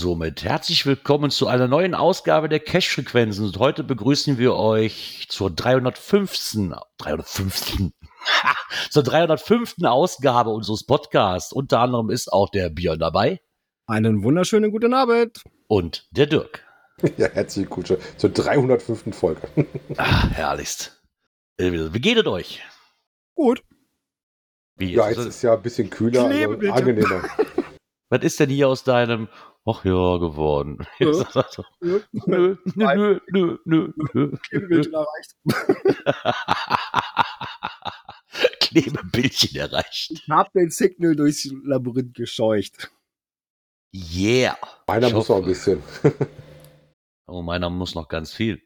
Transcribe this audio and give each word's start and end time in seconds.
Somit 0.00 0.44
herzlich 0.44 0.86
willkommen 0.86 1.30
zu 1.30 1.46
einer 1.46 1.68
neuen 1.68 1.94
Ausgabe 1.94 2.48
der 2.48 2.60
Cash-Frequenzen. 2.60 3.44
Und 3.44 3.58
heute 3.58 3.84
begrüßen 3.84 4.38
wir 4.38 4.56
euch 4.56 5.26
zur 5.28 5.50
305. 5.50 6.70
305. 6.96 7.90
zur 8.90 9.02
305. 9.02 9.74
Ausgabe 9.82 10.48
unseres 10.48 10.86
Podcasts. 10.86 11.52
Unter 11.52 11.80
anderem 11.80 12.08
ist 12.08 12.32
auch 12.32 12.48
der 12.48 12.70
Björn 12.70 12.98
dabei. 12.98 13.42
Einen 13.86 14.22
wunderschönen 14.22 14.70
guten 14.70 14.94
Abend. 14.94 15.44
Und 15.68 16.08
der 16.12 16.26
Dirk. 16.26 16.66
Ja, 17.16 17.28
herzliche 17.28 17.68
Kutsche 17.68 17.98
zur 18.18 18.28
305. 18.28 19.14
Folge. 19.14 19.40
ah, 19.96 20.28
herrlichst. 20.28 21.02
Äh, 21.58 21.72
wie 21.72 22.00
geht 22.00 22.18
es 22.18 22.26
euch? 22.26 22.62
Gut. 23.34 23.62
Wie, 24.76 24.92
ja, 24.92 25.08
jetzt 25.08 25.18
ist 25.18 25.42
ja 25.42 25.54
ein 25.54 25.62
bisschen 25.62 25.88
kühler, 25.88 26.24
also 26.24 26.72
angenehmer. 26.72 27.22
Was 28.10 28.22
ist 28.22 28.40
denn 28.40 28.50
hier 28.50 28.68
aus 28.68 28.82
deinem 28.84 29.28
Ach 29.66 29.84
ja 29.84 30.16
geworden? 30.16 30.78
Nö, 31.00 31.22
nö, 32.26 32.56
nö, 32.74 33.20
nö, 33.30 33.30
nö, 33.30 33.58
nö, 33.64 33.92
nö. 34.14 34.30
Klebebildchen 34.42 34.94
erreicht. 34.94 35.36
Klebebildchen 38.60 39.60
erreicht. 39.60 40.12
Ich 40.12 40.28
hab 40.30 40.50
den 40.52 40.70
Signal 40.70 41.14
durchs 41.14 41.50
Labyrinth 41.64 42.14
gescheucht. 42.14 42.90
Yeah. 43.92 44.56
Meiner 44.86 45.08
ich 45.08 45.14
muss 45.14 45.28
noch 45.28 45.38
ein 45.38 45.44
bisschen. 45.44 45.82
oh, 47.26 47.42
meiner 47.42 47.68
muss 47.68 47.94
noch 47.94 48.08
ganz 48.08 48.32
viel. 48.32 48.62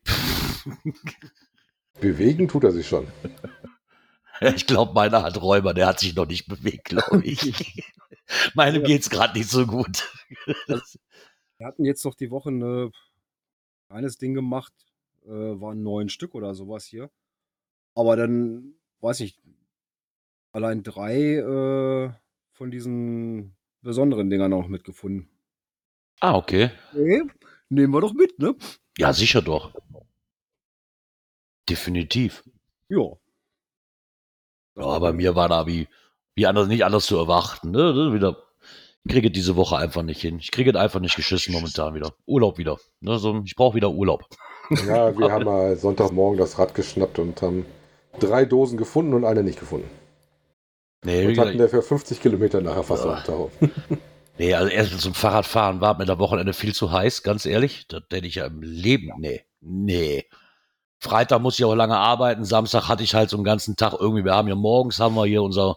Bewegen 2.01 2.49
tut 2.49 2.65
er 2.65 2.73
sich 2.73 2.87
schon. 2.87 3.07
Ich 4.57 4.67
glaube, 4.67 4.95
meiner 4.95 5.23
hat 5.23 5.41
Räuber, 5.41 5.75
der 5.75 5.87
hat 5.87 6.01
sich 6.01 6.15
noch 6.15 6.27
nicht 6.27 6.47
bewegt, 6.49 6.87
glaube 6.87 7.23
ich. 7.25 7.93
Meinem 8.55 8.83
ja. 8.83 8.89
geht's 8.89 9.11
gerade 9.11 9.39
nicht 9.39 9.51
so 9.51 9.67
gut. 9.67 10.11
Wir 11.57 11.67
hatten 11.67 11.85
jetzt 11.85 12.05
noch 12.05 12.15
die 12.15 12.31
Woche 12.31 12.51
ein 12.51 12.91
kleines 13.89 14.19
Ding 14.19 14.35
gemacht, 14.35 14.73
äh, 15.25 15.29
waren 15.29 15.83
neun 15.83 16.09
Stück 16.09 16.35
oder 16.35 16.55
sowas 16.55 16.85
hier. 16.85 17.11
Aber 17.95 18.17
dann, 18.17 18.75
weiß 19.01 19.21
ich, 19.21 19.39
allein 20.53 20.83
drei 20.83 21.37
äh, 21.37 22.11
von 22.53 22.71
diesen 22.71 23.57
besonderen 23.83 24.31
Dingern 24.31 24.51
noch 24.51 24.69
mitgefunden. 24.69 25.29
Ah, 26.21 26.35
okay. 26.37 26.71
okay. 26.93 27.23
Nehmen 27.69 27.93
wir 27.93 28.01
doch 28.01 28.15
mit, 28.15 28.39
ne? 28.39 28.55
Ja, 28.99 29.13
sicher 29.13 29.43
doch. 29.43 29.75
Definitiv. 31.69 32.45
Ja. 32.89 33.17
Ja, 34.77 34.99
bei 34.99 35.13
mir 35.13 35.35
war 35.35 35.49
da 35.49 35.67
wie, 35.67 35.89
wie 36.35 36.47
anders, 36.47 36.69
nicht 36.69 36.85
anders 36.85 37.07
zu 37.07 37.17
erwarten. 37.17 37.71
Ne? 37.71 38.13
Wieder, 38.13 38.37
ich 39.05 39.13
kriege 39.13 39.31
diese 39.31 39.57
Woche 39.57 39.77
einfach 39.77 40.03
nicht 40.03 40.21
hin. 40.21 40.39
Ich 40.39 40.51
kriege 40.51 40.79
einfach 40.79 41.01
nicht 41.01 41.17
geschissen 41.17 41.53
momentan 41.53 41.95
wieder. 41.95 42.15
Urlaub 42.27 42.59
wieder. 42.59 42.79
Ne? 43.01 43.19
So, 43.19 43.43
ich 43.45 43.57
brauche 43.57 43.77
wieder 43.77 43.91
Urlaub. 43.91 44.25
Ja, 44.87 45.17
wir 45.17 45.31
haben 45.31 45.45
mal 45.45 45.77
Sonntagmorgen 45.77 46.39
das 46.39 46.59
Rad 46.59 46.75
geschnappt 46.75 47.19
und 47.19 47.43
haben 47.43 47.67
drei 48.19 48.45
Dosen 48.45 48.79
gefunden 48.79 49.15
und 49.15 49.25
eine 49.25 49.43
nicht 49.43 49.61
gefunden. 49.61 49.91
Nee, 51.05 51.27
und 51.27 51.39
hatten 51.39 51.59
dafür 51.59 51.83
50 51.83 52.21
Kilometer 52.23 52.63
nachher 52.63 52.83
fast 52.83 53.05
auf 53.05 53.23
Tau. 53.25 53.51
Nee, 54.37 54.53
also 54.55 54.69
erst 54.69 55.01
zum 55.01 55.15
Fahrradfahren 55.15 55.81
war 55.81 55.97
mir 55.97 56.07
der 56.07 56.19
Wochenende 56.19 56.55
viel 56.55 56.75
zu 56.75 56.91
heiß, 56.91 57.23
ganz 57.23 57.47
ehrlich. 57.47 57.87
Das 57.87 58.03
hätte 58.11 58.27
ich 58.27 58.35
ja 58.35 58.47
im 58.47 58.63
Leben. 58.63 59.13
Nee, 59.19 59.45
nee. 59.61 60.25
Freitag 61.05 61.43
muss 61.43 61.59
ich 61.59 61.65
auch 61.65 61.75
lange 61.75 61.99
arbeiten. 61.99 62.45
Samstag 62.45 62.89
hatte 62.89 63.03
ich 63.03 63.15
halt 63.15 63.29
so 63.29 63.37
einen 63.37 63.45
ganzen 63.45 63.77
Tag 63.77 63.93
irgendwie. 63.93 64.25
Wir 64.25 64.35
haben 64.35 64.49
ja 64.49 64.55
morgens 64.55 64.99
haben 64.99 65.15
wir 65.15 65.27
hier 65.27 65.43
unser, 65.43 65.77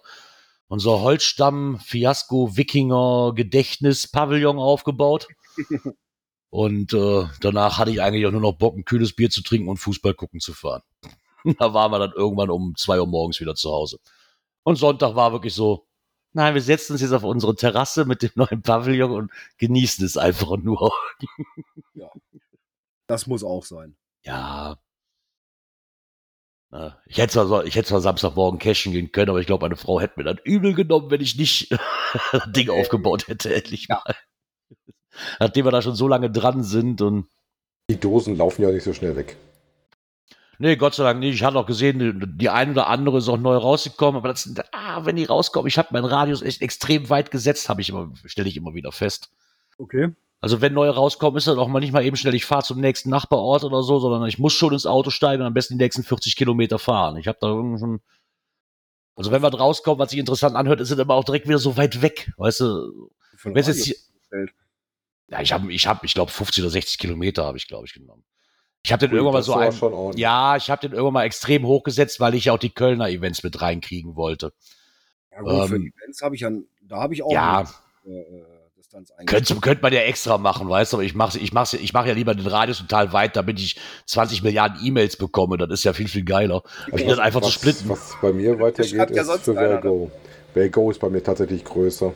unser 0.69 1.01
Holzstamm 1.01 1.79
Fiasko 1.79 2.55
Wikinger 2.55 3.33
Gedächtnis 3.35 4.07
Pavillon 4.07 4.57
aufgebaut. 4.57 5.27
Und 6.49 6.93
äh, 6.93 7.25
danach 7.41 7.77
hatte 7.77 7.91
ich 7.91 8.01
eigentlich 8.01 8.25
auch 8.25 8.31
nur 8.31 8.41
noch 8.41 8.53
Bock, 8.53 8.77
ein 8.77 8.85
kühles 8.85 9.13
Bier 9.13 9.29
zu 9.29 9.43
trinken 9.43 9.67
und 9.67 9.77
Fußball 9.77 10.13
gucken 10.13 10.39
zu 10.39 10.53
fahren. 10.53 10.81
da 11.59 11.73
waren 11.73 11.91
wir 11.91 11.99
dann 11.99 12.13
irgendwann 12.13 12.49
um 12.49 12.73
zwei 12.77 13.01
Uhr 13.01 13.05
morgens 13.05 13.41
wieder 13.41 13.53
zu 13.53 13.69
Hause. 13.69 13.99
Und 14.63 14.77
Sonntag 14.77 15.15
war 15.15 15.33
wirklich 15.33 15.53
so, 15.53 15.85
nein, 16.31 16.53
wir 16.53 16.61
setzen 16.61 16.93
uns 16.93 17.01
jetzt 17.01 17.11
auf 17.11 17.23
unsere 17.23 17.53
Terrasse 17.53 18.05
mit 18.05 18.21
dem 18.21 18.31
neuen 18.35 18.61
Pavillon 18.61 19.11
und 19.11 19.31
genießen 19.57 20.05
es 20.05 20.15
einfach 20.15 20.55
nur. 20.55 20.93
ja. 21.93 22.09
Das 23.07 23.27
muss 23.27 23.43
auch 23.43 23.65
sein. 23.65 23.97
Ja, 24.23 24.77
ich 27.05 27.17
hätte 27.17 27.33
zwar, 27.33 27.65
ich 27.65 27.75
hätte 27.75 27.87
zwar 27.87 28.01
Samstagmorgen 28.01 28.59
cashen 28.59 28.91
gehen 28.91 29.11
können, 29.11 29.29
aber 29.29 29.39
ich 29.39 29.47
glaube, 29.47 29.63
meine 29.63 29.77
Frau 29.77 30.01
hätte 30.01 30.15
mir 30.17 30.25
dann 30.25 30.39
übel 30.43 30.73
genommen, 30.73 31.09
wenn 31.09 31.21
ich 31.21 31.37
nicht 31.37 31.71
das 32.31 32.51
Ding 32.51 32.69
aufgebaut 32.69 33.27
hätte, 33.27 33.53
endlich 33.53 33.87
mal. 33.87 34.15
Nachdem 35.39 35.65
wir 35.65 35.71
da 35.71 35.81
schon 35.81 35.95
so 35.95 36.07
lange 36.07 36.29
dran 36.29 36.63
sind 36.63 37.01
und. 37.01 37.27
Die 37.89 37.99
Dosen 37.99 38.35
laufen 38.35 38.63
ja 38.63 38.71
nicht 38.71 38.83
so 38.83 38.93
schnell 38.93 39.15
weg. 39.15 39.37
Nee, 40.59 40.75
Gott 40.75 40.95
sei 40.95 41.03
Dank 41.03 41.19
nicht. 41.19 41.35
Ich 41.35 41.43
hatte 41.43 41.57
auch 41.57 41.67
gesehen, 41.67 42.35
die, 42.37 42.49
eine 42.49 42.71
oder 42.71 42.87
andere 42.87 43.19
ist 43.19 43.29
auch 43.29 43.37
neu 43.37 43.55
rausgekommen, 43.55 44.17
aber 44.17 44.29
das 44.29 44.43
sind, 44.43 44.61
ah, 44.73 45.05
wenn 45.05 45.15
die 45.15 45.25
rauskommen, 45.25 45.67
ich 45.67 45.77
habe 45.77 45.89
meinen 45.91 46.05
Radius 46.05 46.41
echt 46.41 46.61
extrem 46.61 47.09
weit 47.09 47.31
gesetzt, 47.31 47.69
habe 47.69 47.81
ich 47.81 47.89
immer, 47.89 48.11
stelle 48.25 48.49
ich 48.49 48.57
immer 48.57 48.73
wieder 48.73 48.91
fest. 48.91 49.29
Okay. 49.77 50.15
Also 50.39 50.61
wenn 50.61 50.73
neue 50.73 50.91
rauskommen, 50.91 51.37
ist 51.37 51.47
das 51.47 51.57
auch 51.57 51.67
mal 51.67 51.79
nicht 51.79 51.93
mal 51.93 52.05
eben 52.05 52.15
schnell, 52.15 52.35
ich 52.35 52.45
fahre 52.45 52.63
zum 52.63 52.79
nächsten 52.79 53.09
Nachbarort 53.09 53.63
oder 53.63 53.81
so, 53.81 53.99
sondern 53.99 54.27
ich 54.27 54.37
muss 54.37 54.53
schon 54.53 54.73
ins 54.73 54.85
Auto 54.85 55.09
steigen 55.09 55.41
und 55.41 55.47
am 55.47 55.53
besten 55.53 55.77
die 55.77 55.83
nächsten 55.83 56.03
40 56.03 56.35
Kilometer 56.35 56.77
fahren. 56.77 57.17
Ich 57.17 57.27
habe 57.27 57.39
da 57.41 57.47
irgendwie 57.47 57.79
schon. 57.79 58.01
Also 59.15 59.31
wenn 59.31 59.41
was 59.41 59.59
rauskommt, 59.59 59.97
was 59.97 60.11
sich 60.11 60.19
interessant 60.19 60.55
anhört, 60.55 60.79
ist 60.79 60.91
es 60.91 60.99
immer 60.99 61.15
auch 61.15 61.23
direkt 61.23 61.47
wieder 61.47 61.57
so 61.57 61.75
weit 61.75 62.03
weg. 62.03 62.31
Weißt 62.37 62.59
du, 62.59 63.09
wenn 63.43 63.57
es 63.57 63.67
jetzt 63.67 63.85
hier, 63.85 63.95
Ja, 65.27 65.41
ich 65.41 65.51
habe, 65.51 65.73
ich 65.73 65.87
habe, 65.87 66.05
ich 66.05 66.13
glaube 66.13 66.31
50 66.31 66.63
oder 66.63 66.69
60 66.69 66.99
Kilometer 66.99 67.43
habe 67.43 67.57
ich, 67.57 67.67
glaube 67.67 67.87
ich, 67.87 67.93
genommen. 67.93 68.23
Ich 68.83 68.91
habe 68.91 68.99
den 68.99 69.09
Gut, 69.09 69.17
irgendwann 69.17 69.33
mal 69.33 69.43
so 69.43 69.55
ein, 69.55 70.17
ja, 70.17 70.55
ich 70.55 70.69
habe 70.69 70.81
den 70.81 70.91
irgendwann 70.91 71.13
mal 71.13 71.23
extrem 71.23 71.65
hochgesetzt, 71.65 72.19
weil 72.19 72.35
ich 72.35 72.45
ja 72.45 72.53
auch 72.53 72.59
die 72.59 72.69
Kölner 72.69 73.09
Events 73.09 73.41
mit 73.41 73.59
reinkriegen 73.59 74.15
wollte. 74.15 74.53
Ja 75.31 75.41
gut, 75.41 75.51
ähm, 75.51 75.67
für 75.67 75.75
Events 75.75 76.21
habe 76.21 76.35
ich 76.35 76.41
ja, 76.41 76.51
da 76.81 76.97
habe 76.97 77.15
ich 77.15 77.23
auch. 77.23 77.31
Ja. 77.31 77.67
Mit, 78.03 78.13
äh, 78.13 78.56
Distanz 78.97 79.27
Könnte, 79.29 79.55
könnte 79.55 79.81
man 79.81 79.93
ja 79.93 80.01
extra 80.01 80.37
machen, 80.37 80.69
weißt 80.69 80.93
du, 80.93 80.97
aber 80.97 81.03
ich 81.03 81.15
mache 81.15 81.37
ich 81.37 81.53
mach's, 81.53 81.73
ich 81.73 81.93
mach 81.93 82.05
ja 82.05 82.13
lieber 82.13 82.33
den 82.33 82.47
Radius 82.47 82.79
total 82.79 83.13
weit, 83.13 83.35
damit 83.35 83.59
ich 83.59 83.79
20 84.05 84.43
Milliarden 84.43 84.79
E-Mails 84.83 85.17
bekomme. 85.17 85.57
Das 85.57 85.69
ist 85.69 85.83
ja 85.83 85.93
viel, 85.93 86.07
viel 86.07 86.23
geiler. 86.23 86.63
Also 86.91 87.05
das 87.05 87.19
einfach 87.19 87.41
was, 87.41 87.49
zu 87.49 87.53
splitten. 87.53 87.89
Was 87.89 88.15
bei 88.21 88.33
mir 88.33 88.59
weitergeht, 88.59 88.93
ja 88.93 89.03
ist 89.03 89.43
für 89.43 89.53
Vergo. 89.53 90.11
Vergo 90.53 90.91
ist 90.91 90.99
bei 90.99 91.09
mir 91.09 91.23
tatsächlich 91.23 91.63
größer. 91.63 92.13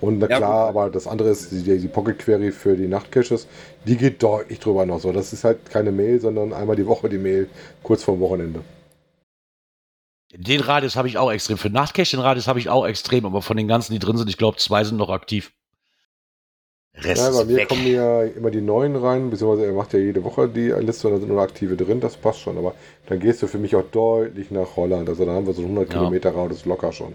Und 0.00 0.18
na 0.18 0.26
klar, 0.26 0.66
gut. 0.66 0.76
aber 0.76 0.90
das 0.90 1.06
andere 1.06 1.30
ist 1.30 1.52
die, 1.52 1.78
die 1.78 1.88
Pocket 1.88 2.18
Query 2.18 2.50
für 2.50 2.76
die 2.76 2.88
Nachtcaches. 2.88 3.46
Die 3.86 3.96
geht 3.96 4.22
deutlich 4.22 4.58
drüber 4.58 4.84
noch 4.86 5.00
so. 5.00 5.12
Das 5.12 5.32
ist 5.32 5.44
halt 5.44 5.70
keine 5.70 5.92
Mail, 5.92 6.20
sondern 6.20 6.52
einmal 6.52 6.76
die 6.76 6.86
Woche 6.86 7.08
die 7.08 7.18
Mail, 7.18 7.48
kurz 7.82 8.02
vorm 8.02 8.20
Wochenende. 8.20 8.60
Den 10.36 10.60
Radius 10.60 10.96
habe 10.96 11.06
ich 11.06 11.16
auch 11.16 11.30
extrem. 11.30 11.58
Für 11.58 11.70
Nachtcache 11.70 12.10
den 12.10 12.20
Radius 12.20 12.48
habe 12.48 12.58
ich 12.58 12.68
auch 12.68 12.84
extrem, 12.86 13.24
aber 13.24 13.40
von 13.40 13.56
den 13.56 13.68
ganzen, 13.68 13.92
die 13.92 14.00
drin 14.00 14.16
sind, 14.16 14.28
ich 14.28 14.36
glaube, 14.36 14.58
zwei 14.58 14.82
sind 14.82 14.96
noch 14.96 15.10
aktiv. 15.10 15.52
Rest 16.96 17.22
ja, 17.22 17.30
bei 17.30 17.44
mir 17.44 17.56
weg. 17.56 17.68
kommen 17.68 17.86
ja 17.86 18.22
immer 18.22 18.50
die 18.50 18.60
neuen 18.60 18.94
rein, 18.94 19.30
beziehungsweise 19.30 19.66
er 19.66 19.72
macht 19.72 19.92
ja 19.92 19.98
jede 19.98 20.22
Woche 20.22 20.48
die 20.48 20.70
Liste 20.70 21.08
und 21.08 21.14
da 21.14 21.20
sind 21.20 21.28
nur 21.28 21.42
aktive 21.42 21.76
drin, 21.76 22.00
das 22.00 22.16
passt 22.16 22.40
schon. 22.40 22.56
Aber 22.56 22.74
dann 23.06 23.18
gehst 23.18 23.42
du 23.42 23.48
für 23.48 23.58
mich 23.58 23.74
auch 23.74 23.84
deutlich 23.90 24.50
nach 24.50 24.76
Holland. 24.76 25.08
Also 25.08 25.24
da 25.24 25.32
haben 25.32 25.46
wir 25.46 25.54
so 25.54 25.62
100 25.62 25.88
ja. 25.88 25.98
Kilometer 25.98 26.34
Radius 26.34 26.64
locker 26.64 26.92
schon. 26.92 27.14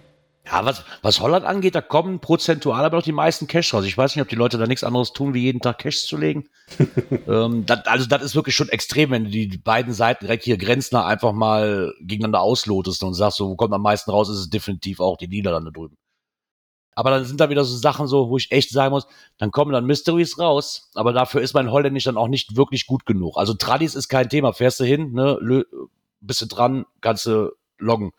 Ja, 0.51 0.65
was, 0.65 0.83
was 1.03 1.19
Holland 1.19 1.45
angeht, 1.45 1.75
da 1.75 1.81
kommen 1.81 2.19
prozentual 2.19 2.83
aber 2.83 2.97
noch 2.97 3.03
die 3.03 3.11
meisten 3.11 3.45
Cash 3.45 3.73
raus. 3.73 3.85
Ich 3.85 3.97
weiß 3.97 4.15
nicht, 4.15 4.23
ob 4.23 4.29
die 4.29 4.35
Leute 4.35 4.57
da 4.57 4.65
nichts 4.65 4.83
anderes 4.83 5.13
tun, 5.13 5.33
wie 5.33 5.43
jeden 5.43 5.61
Tag 5.61 5.77
Cash 5.77 6.07
zu 6.07 6.17
legen. 6.17 6.49
ähm, 7.27 7.65
dat, 7.67 7.87
also 7.87 8.07
das 8.07 8.23
ist 8.23 8.35
wirklich 8.35 8.55
schon 8.55 8.69
extrem, 8.69 9.11
wenn 9.11 9.25
du 9.25 9.29
die, 9.29 9.57
beiden 9.57 9.93
Seiten 9.93 10.25
direkt 10.25 10.43
hier 10.43 10.57
Grenzner 10.57 11.05
einfach 11.05 11.33
mal 11.33 11.93
gegeneinander 12.01 12.41
auslotest 12.41 13.03
und 13.03 13.13
sagst, 13.13 13.37
so, 13.37 13.49
wo 13.49 13.55
kommt 13.55 13.73
am 13.73 13.83
meisten 13.83 14.09
raus, 14.09 14.29
ist 14.29 14.39
es 14.39 14.49
definitiv 14.49 15.01
auch 15.01 15.17
die 15.17 15.27
Niederlande 15.27 15.71
drüben. 15.71 15.97
Aber 16.95 17.11
dann 17.11 17.25
sind 17.25 17.39
da 17.39 17.49
wieder 17.49 17.63
so 17.63 17.77
Sachen 17.77 18.07
so, 18.07 18.29
wo 18.29 18.37
ich 18.37 18.51
echt 18.51 18.71
sagen 18.71 18.91
muss, 18.91 19.07
dann 19.37 19.51
kommen 19.51 19.71
dann 19.71 19.85
Mysteries 19.85 20.37
raus, 20.37 20.89
aber 20.95 21.13
dafür 21.13 21.41
ist 21.41 21.53
mein 21.53 21.71
Holländisch 21.71 22.03
dann 22.03 22.17
auch 22.17 22.27
nicht 22.27 22.57
wirklich 22.57 22.87
gut 22.87 23.05
genug. 23.05 23.37
Also 23.37 23.53
Tradis 23.53 23.95
ist 23.95 24.09
kein 24.09 24.29
Thema, 24.29 24.53
fährst 24.53 24.79
du 24.79 24.83
hin, 24.83 25.13
ne, 25.13 25.65
bist 26.19 26.41
du 26.41 26.45
dran, 26.45 26.85
kannst 27.01 27.25
du 27.25 27.51
loggen. 27.77 28.11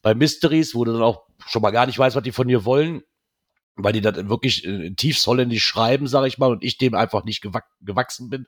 Bei 0.00 0.14
Mysteries, 0.14 0.74
wo 0.74 0.84
du 0.84 0.92
dann 0.92 1.02
auch 1.02 1.24
schon 1.46 1.62
mal 1.62 1.70
gar 1.70 1.86
nicht 1.86 1.98
weiß, 1.98 2.14
was 2.14 2.22
die 2.22 2.32
von 2.32 2.48
dir 2.48 2.64
wollen, 2.64 3.02
weil 3.76 3.92
die 3.92 4.00
das 4.00 4.28
wirklich 4.28 4.64
äh, 4.66 4.90
tiefst 4.94 5.26
holländisch 5.26 5.64
schreiben, 5.64 6.06
sage 6.06 6.28
ich 6.28 6.38
mal, 6.38 6.50
und 6.50 6.62
ich 6.62 6.78
dem 6.78 6.94
einfach 6.94 7.24
nicht 7.24 7.40
gewach 7.40 7.62
gewachsen 7.80 8.28
bin. 8.28 8.46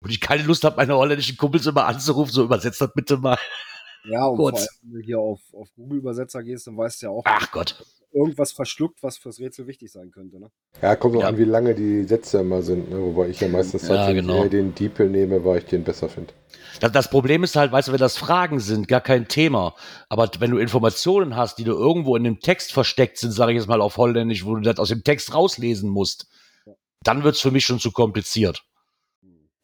Und 0.00 0.10
ich 0.10 0.20
keine 0.20 0.44
Lust 0.44 0.64
habe, 0.64 0.76
meine 0.76 0.96
holländischen 0.96 1.36
Kumpels 1.36 1.66
immer 1.66 1.86
anzurufen, 1.86 2.32
so 2.32 2.44
übersetzt 2.44 2.80
das 2.80 2.92
bitte 2.94 3.16
mal. 3.16 3.38
Ja, 4.04 4.26
und 4.26 4.36
Kurz. 4.36 4.60
vor 4.60 4.60
allem, 4.60 4.68
wenn 4.82 5.00
du 5.00 5.06
hier 5.06 5.18
auf, 5.18 5.40
auf 5.52 5.68
Google-Übersetzer 5.74 6.42
gehst, 6.42 6.66
dann 6.66 6.76
weißt 6.76 7.02
du 7.02 7.06
ja 7.06 7.10
auch, 7.10 7.22
Ach 7.24 7.50
Gott. 7.50 7.84
irgendwas 8.12 8.52
verschluckt, 8.52 9.02
was 9.02 9.18
fürs 9.18 9.38
Rätsel 9.40 9.66
wichtig 9.66 9.92
sein 9.92 10.10
könnte. 10.10 10.38
Ne? 10.38 10.50
Ja, 10.80 10.96
kommt 10.96 11.16
auch 11.16 11.22
ja. 11.22 11.28
an, 11.28 11.38
wie 11.38 11.44
lange 11.44 11.74
die 11.74 12.04
Sätze 12.04 12.38
immer 12.38 12.62
sind, 12.62 12.90
ne? 12.90 13.00
wobei 13.00 13.28
ich 13.28 13.40
ja 13.40 13.48
meistens 13.48 13.88
ja, 13.88 14.10
genau. 14.12 14.46
den 14.46 14.74
Diepel 14.74 15.08
nehme, 15.08 15.44
weil 15.44 15.58
ich 15.58 15.66
den 15.66 15.84
besser 15.84 16.08
finde. 16.08 16.32
Das, 16.80 16.92
das, 16.92 17.10
Problem 17.10 17.42
ist 17.44 17.56
halt, 17.56 17.72
weißt 17.72 17.88
du, 17.88 17.92
wenn 17.92 17.98
das 17.98 18.16
Fragen 18.16 18.60
sind, 18.60 18.88
gar 18.88 19.00
kein 19.00 19.28
Thema. 19.28 19.74
Aber 20.08 20.30
wenn 20.38 20.50
du 20.50 20.58
Informationen 20.58 21.36
hast, 21.36 21.58
die 21.58 21.64
du 21.64 21.72
irgendwo 21.72 22.16
in 22.16 22.24
dem 22.24 22.40
Text 22.40 22.72
versteckt 22.72 23.18
sind, 23.18 23.32
sage 23.32 23.52
ich 23.52 23.56
jetzt 23.56 23.68
mal 23.68 23.80
auf 23.80 23.96
Holländisch, 23.96 24.44
wo 24.44 24.54
du 24.54 24.60
das 24.62 24.78
aus 24.78 24.88
dem 24.88 25.02
Text 25.02 25.34
rauslesen 25.34 25.90
musst, 25.90 26.28
dann 27.02 27.24
wird 27.24 27.36
es 27.36 27.40
für 27.40 27.50
mich 27.50 27.64
schon 27.64 27.78
zu 27.78 27.92
kompliziert. 27.92 28.64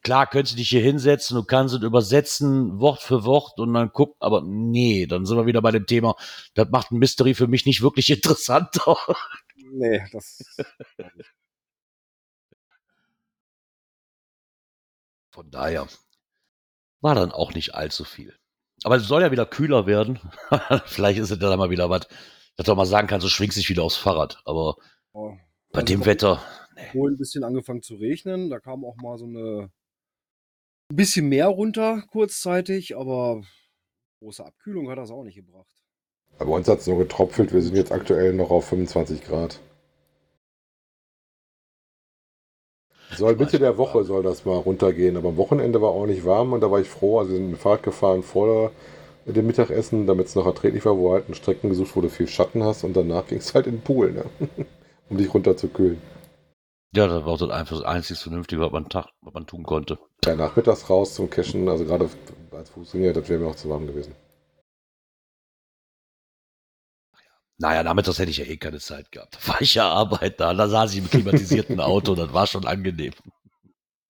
Klar, 0.04 0.26
könntest 0.26 0.52
du 0.52 0.58
dich 0.58 0.68
hier 0.68 0.82
hinsetzen, 0.82 1.34
du 1.34 1.44
kannst 1.44 1.74
es 1.74 1.80
übersetzen, 1.80 2.78
Wort 2.78 3.00
für 3.02 3.24
Wort 3.24 3.58
und 3.58 3.72
dann 3.72 3.90
gucken, 3.90 4.16
aber 4.20 4.42
nee, 4.44 5.06
dann 5.06 5.24
sind 5.24 5.38
wir 5.38 5.46
wieder 5.46 5.62
bei 5.62 5.70
dem 5.70 5.86
Thema, 5.86 6.14
das 6.52 6.68
macht 6.68 6.92
ein 6.92 6.98
Mystery 6.98 7.32
für 7.32 7.46
mich 7.46 7.64
nicht 7.64 7.80
wirklich 7.80 8.10
interessanter. 8.10 8.98
Nee, 9.56 10.04
das. 10.12 10.44
Von 15.30 15.50
daher 15.50 15.88
war 17.00 17.14
dann 17.14 17.32
auch 17.32 17.54
nicht 17.54 17.74
allzu 17.74 18.04
viel. 18.04 18.36
Aber 18.84 18.96
es 18.96 19.08
soll 19.08 19.22
ja 19.22 19.30
wieder 19.30 19.46
kühler 19.46 19.86
werden. 19.86 20.20
Vielleicht 20.84 21.18
ist 21.18 21.30
es 21.30 21.38
dann 21.38 21.58
mal 21.58 21.70
wieder 21.70 21.88
was, 21.88 22.08
dass 22.56 22.66
du 22.66 22.74
mal 22.74 22.84
sagen 22.84 23.08
kannst, 23.08 23.24
du 23.24 23.30
schwingst 23.30 23.56
dich 23.56 23.70
wieder 23.70 23.82
aufs 23.82 23.96
Fahrrad. 23.96 24.42
Aber 24.44 24.76
oh, 25.14 25.34
bei 25.72 25.80
also 25.80 25.86
dem 25.86 26.04
Wetter. 26.04 26.42
Nee. 26.76 26.90
Wohl 26.92 27.12
ein 27.12 27.16
bisschen 27.16 27.42
angefangen 27.42 27.82
zu 27.82 27.94
regnen. 27.94 28.50
Da 28.50 28.60
kam 28.60 28.84
auch 28.84 28.96
mal 28.96 29.16
so 29.16 29.24
eine 29.24 29.62
ein 29.62 29.70
bisschen 30.88 31.28
mehr 31.28 31.48
runter 31.48 32.02
kurzzeitig, 32.10 32.96
aber 32.96 33.42
große 34.20 34.44
Abkühlung 34.44 34.90
hat 34.90 34.98
das 34.98 35.10
auch 35.10 35.24
nicht 35.24 35.36
gebracht. 35.36 35.84
Aber 36.38 36.52
uns 36.52 36.68
hat 36.68 36.80
es 36.80 36.86
nur 36.86 36.98
getropfelt. 36.98 37.52
Wir 37.52 37.62
sind 37.62 37.76
jetzt 37.76 37.92
aktuell 37.92 38.32
noch 38.32 38.50
auf 38.50 38.66
25 38.66 39.24
Grad. 39.24 39.60
Soll 43.16 43.36
Mitte 43.36 43.60
der 43.60 43.78
Woche 43.78 44.02
soll 44.02 44.22
das 44.24 44.44
mal 44.44 44.56
runtergehen, 44.56 45.16
aber 45.16 45.28
am 45.28 45.36
Wochenende 45.36 45.80
war 45.80 45.90
auch 45.90 46.06
nicht 46.06 46.24
warm 46.24 46.52
und 46.52 46.60
da 46.60 46.70
war 46.70 46.80
ich 46.80 46.88
froh. 46.88 47.20
Also 47.20 47.30
wir 47.32 47.38
sind 47.38 47.50
dem 47.50 47.58
Fahrrad 47.58 47.84
gefahren 47.84 48.22
vor 48.22 48.72
dem 49.26 49.46
Mittagessen, 49.46 50.06
damit 50.06 50.26
es 50.26 50.34
noch 50.34 50.46
erträglich 50.46 50.84
war, 50.84 50.98
wo 50.98 51.12
halt 51.12 51.28
ein 51.28 51.34
Strecken 51.34 51.70
gesucht, 51.70 51.94
wo 51.94 52.00
du 52.00 52.08
viel 52.08 52.26
Schatten 52.26 52.64
hast 52.64 52.82
und 52.84 52.96
danach 52.96 53.26
ging 53.26 53.38
es 53.38 53.54
halt 53.54 53.66
in 53.66 53.76
den 53.76 53.82
Pool, 53.82 54.12
ne? 54.12 54.24
um 55.08 55.16
dich 55.16 55.32
runterzukühlen. 55.32 56.00
Ja, 56.96 57.08
das 57.08 57.24
war 57.24 57.36
so 57.36 57.50
einfach 57.50 57.76
das 57.76 57.84
einzig 57.84 58.18
Vernünftige, 58.18 58.60
was 58.60 58.70
man, 58.70 58.88
Tag, 58.88 59.06
was 59.20 59.34
man 59.34 59.46
tun 59.46 59.64
konnte. 59.64 59.98
Ja, 60.24 60.36
nachmittags 60.36 60.88
raus 60.88 61.14
zum 61.14 61.28
Cashen, 61.28 61.68
also 61.68 61.84
gerade 61.84 62.08
als 62.52 62.70
Fußgänger, 62.70 63.12
das 63.12 63.28
wäre 63.28 63.40
mir 63.40 63.48
auch 63.48 63.56
zu 63.56 63.68
warm 63.68 63.86
gewesen. 63.86 64.14
Naja, 67.58 67.82
nachmittags 67.82 68.18
hätte 68.18 68.30
ich 68.30 68.36
ja 68.36 68.44
eh 68.44 68.56
keine 68.56 68.78
Zeit 68.78 69.10
gehabt. 69.10 69.36
Da 69.36 69.52
war 69.52 69.60
ich 69.60 69.74
ja 69.74 69.88
arbeiten, 69.88 70.36
da, 70.38 70.54
da 70.54 70.68
saß 70.68 70.92
ich 70.92 70.98
im 70.98 71.10
klimatisierten 71.10 71.80
Auto, 71.80 72.14
das 72.14 72.32
war 72.32 72.46
schon 72.46 72.64
angenehm. 72.64 73.12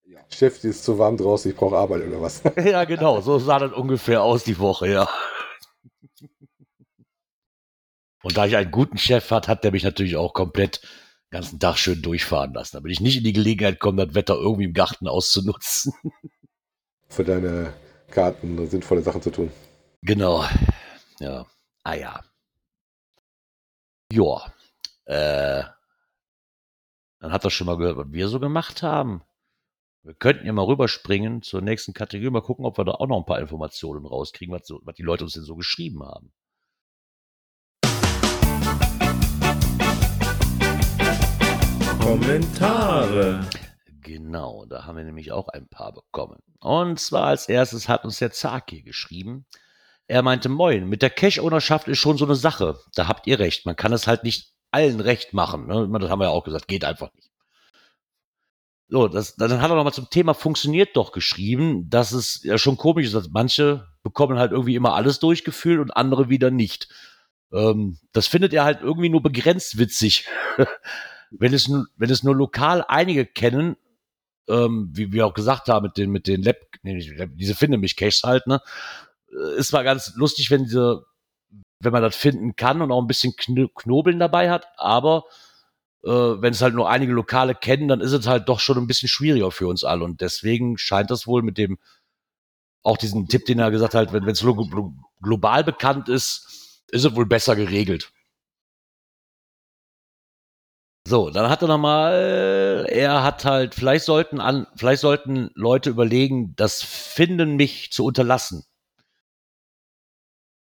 Ja. 0.05 0.21
Chef, 0.29 0.61
die 0.61 0.69
ist 0.69 0.85
zu 0.85 0.99
warm 0.99 1.17
draußen, 1.17 1.51
ich 1.51 1.57
brauche 1.57 1.77
Arbeit 1.77 2.07
oder 2.07 2.21
was? 2.21 2.43
ja, 2.63 2.85
genau, 2.85 3.23
so 3.23 3.39
sah 3.39 3.61
das 3.61 3.73
ungefähr 3.73 4.23
aus 4.23 4.45
die 4.45 4.59
Woche, 4.59 4.89
ja. 4.89 5.09
Und 8.23 8.37
da 8.37 8.45
ich 8.45 8.57
einen 8.57 8.71
guten 8.71 8.99
Chef 8.99 9.31
hatte, 9.31 9.49
hat 9.49 9.65
der 9.65 9.73
mich 9.73 9.85
natürlich 9.85 10.17
auch 10.17 10.35
komplett 10.35 10.81
ganzen 11.35 11.59
Tag 11.59 11.77
schön 11.79 12.01
durchfahren 12.01 12.55
lassen, 12.55 12.77
damit 12.77 12.93
ich 12.93 13.01
nicht 13.01 13.17
in 13.19 13.25
die 13.25 13.33
Gelegenheit 13.33 13.81
komme, 13.81 14.07
das 14.07 14.15
Wetter 14.15 14.37
irgendwie 14.37 14.67
im 14.67 14.73
Garten 14.73 15.09
auszunutzen. 15.09 15.93
Für 17.09 17.25
deine 17.25 17.73
Karten 18.09 18.69
sinnvolle 18.69 19.03
Sachen 19.03 19.21
zu 19.21 19.31
tun. 19.31 19.51
Genau. 20.03 20.45
Ja. 21.19 21.45
Ah 21.83 21.95
ja. 21.95 22.25
Ja. 24.13 24.53
Äh, 25.07 25.65
dann 27.19 27.33
hat 27.33 27.45
er 27.45 27.51
schon 27.51 27.67
mal 27.67 27.79
gehört, 27.79 27.97
was 27.97 28.13
wir 28.13 28.29
so 28.29 28.39
gemacht 28.39 28.85
haben. 28.85 29.23
Wir 30.05 30.15
könnten 30.15 30.47
ja 30.47 30.53
mal 30.53 30.67
rüberspringen 30.67 31.43
zur 31.43 31.63
nächsten 31.63 31.95
Kategorie, 31.95 32.31
mal 32.31 32.43
gucken, 32.43 32.65
ob 32.65 32.79
wir 32.79 32.85
da 32.85 32.93
auch 32.93 33.09
noch 33.09 33.19
ein 33.19 33.27
paar 33.27 33.41
Informationen 33.41 34.07
rauskriegen, 34.07 34.55
was, 34.55 34.67
so, 34.67 34.81
was 34.85 34.95
die 34.95 35.03
Leute 35.03 35.25
uns 35.25 35.33
denn 35.33 35.43
so 35.43 35.57
geschrieben 35.57 36.05
haben. 36.05 36.33
Kommentare. 42.05 43.41
Genau, 44.03 44.67
da 44.67 44.85
haben 44.85 44.99
wir 44.99 45.05
nämlich 45.05 45.33
auch 45.33 45.49
ein 45.49 45.67
paar 45.69 45.95
bekommen. 45.95 46.39
Und 46.61 47.01
zwar 47.01 47.29
als 47.29 47.49
erstes 47.49 47.89
hat 47.89 48.05
uns 48.05 48.19
der 48.19 48.31
Zaki 48.31 48.83
geschrieben. 48.83 49.47
Er 50.07 50.21
meinte, 50.21 50.51
moin, 50.51 50.87
mit 50.87 51.01
der 51.01 51.09
Cash-Ownerschaft 51.09 51.89
ist 51.89 51.99
schon 51.99 52.19
so 52.19 52.27
eine 52.27 52.35
Sache. 52.35 52.79
Da 52.95 53.09
habt 53.09 53.27
ihr 53.27 53.39
recht. 53.39 53.65
Man 53.65 53.75
kann 53.75 53.95
es 53.95 54.07
halt 54.07 54.23
nicht 54.23 54.53
allen 54.71 55.01
recht 55.01 55.33
machen. 55.33 55.67
Ne? 55.67 55.89
Das 55.99 56.11
haben 56.11 56.19
wir 56.19 56.27
ja 56.27 56.31
auch 56.31 56.45
gesagt, 56.45 56.69
geht 56.69 56.85
einfach 56.85 57.11
nicht. 57.15 57.31
So, 58.89 59.09
das, 59.09 59.37
dann 59.37 59.63
hat 59.63 59.71
er 59.71 59.77
nochmal 59.77 59.95
zum 59.95 60.11
Thema 60.11 60.35
funktioniert 60.35 60.95
doch 60.99 61.11
geschrieben, 61.11 61.89
dass 61.89 62.13
es 62.13 62.43
ja 62.43 62.59
schon 62.59 62.77
komisch 62.77 63.07
ist, 63.07 63.15
dass 63.15 63.31
manche 63.31 63.89
bekommen 64.03 64.39
halt 64.39 64.53
irgendwie 64.53 64.75
immer 64.75 64.93
alles 64.93 65.21
durchgefühlt 65.21 65.81
und 65.81 65.91
andere 65.91 66.29
wieder 66.29 66.51
nicht. 66.51 66.87
Ähm, 67.51 67.97
das 68.13 68.27
findet 68.27 68.53
er 68.53 68.65
halt 68.65 68.83
irgendwie 68.83 69.09
nur 69.09 69.23
begrenzt 69.23 69.79
witzig. 69.79 70.29
wenn 71.31 71.53
es, 71.55 71.71
wenn 71.97 72.11
es 72.11 72.23
nur 72.23 72.35
lokal 72.35 72.85
einige 72.87 73.27
kennen, 73.27 73.77
ähm, 74.49 74.91
wie 74.93 75.13
wir 75.13 75.27
auch 75.27 75.35
gesagt 75.35 75.69
haben, 75.69 75.85
mit 75.85 75.97
den, 75.97 76.11
mit 76.11 76.27
den 76.27 76.43
Lab, 76.43 76.57
nee, 76.83 76.99
diese 77.35 77.55
finde 77.55 77.79
mich 77.79 77.97
Caches 77.97 78.23
halt, 78.25 78.47
ne, 78.47 78.61
äh, 79.31 79.59
ist 79.59 79.73
mal 79.73 79.85
ganz 79.85 80.15
lustig, 80.17 80.51
wenn 80.51 80.65
diese, 80.65 81.05
wenn 81.81 81.93
man 81.93 82.03
das 82.03 82.17
finden 82.17 82.57
kann 82.57 82.83
und 82.83 82.93
auch 82.93 83.01
ein 83.01 83.07
bisschen 83.07 83.35
Knobeln 83.37 84.19
dabei 84.19 84.51
hat, 84.51 84.67
aber 84.77 85.25
äh, 86.05 86.11
wenn 86.11 86.53
es 86.53 86.63
halt 86.63 86.75
nur 86.75 86.91
einige 86.91 87.13
Lokale 87.13 87.55
kennen, 87.55 87.89
dann 87.89 88.01
ist 88.01 88.13
es 88.13 88.27
halt 88.27 88.49
doch 88.49 88.61
schon 88.61 88.79
ein 88.79 88.87
bisschen 88.87 89.09
schwieriger 89.09 89.51
für 89.51 89.67
uns 89.67 89.85
alle 89.85 90.05
und 90.05 90.21
deswegen 90.21 90.79
scheint 90.79 91.11
das 91.11 91.27
wohl 91.27 91.43
mit 91.43 91.59
dem, 91.59 91.79
auch 92.83 92.99
diesen 92.99 93.29
Tipp, 93.29 93.47
den 93.47 93.59
er 93.59 93.71
gesagt 93.71 93.95
hat, 93.95 94.13
wenn 94.13 94.29
es 94.29 94.45
global 95.23 95.65
bekannt 95.65 96.09
ist, 96.11 96.83
ist 96.89 97.05
es 97.05 97.17
wohl 97.17 97.27
besser 97.27 97.57
geregelt. 97.57 98.13
So, 101.07 101.29
dann 101.29 101.51
hat 101.51 101.61
er 101.61 101.69
nochmal, 101.69 102.87
er 102.89 103.23
hat 103.23 103.45
halt, 103.45 103.75
vielleicht 103.75 104.07
sollten 104.07 104.41
an, 104.41 104.67
vielleicht 104.75 105.03
sollten 105.03 105.51
Leute 105.55 105.91
überlegen, 105.91 106.55
das 106.57 106.83
Finden 106.83 107.57
mich 107.57 107.93
zu 107.93 108.07
unterlassen. 108.07 108.65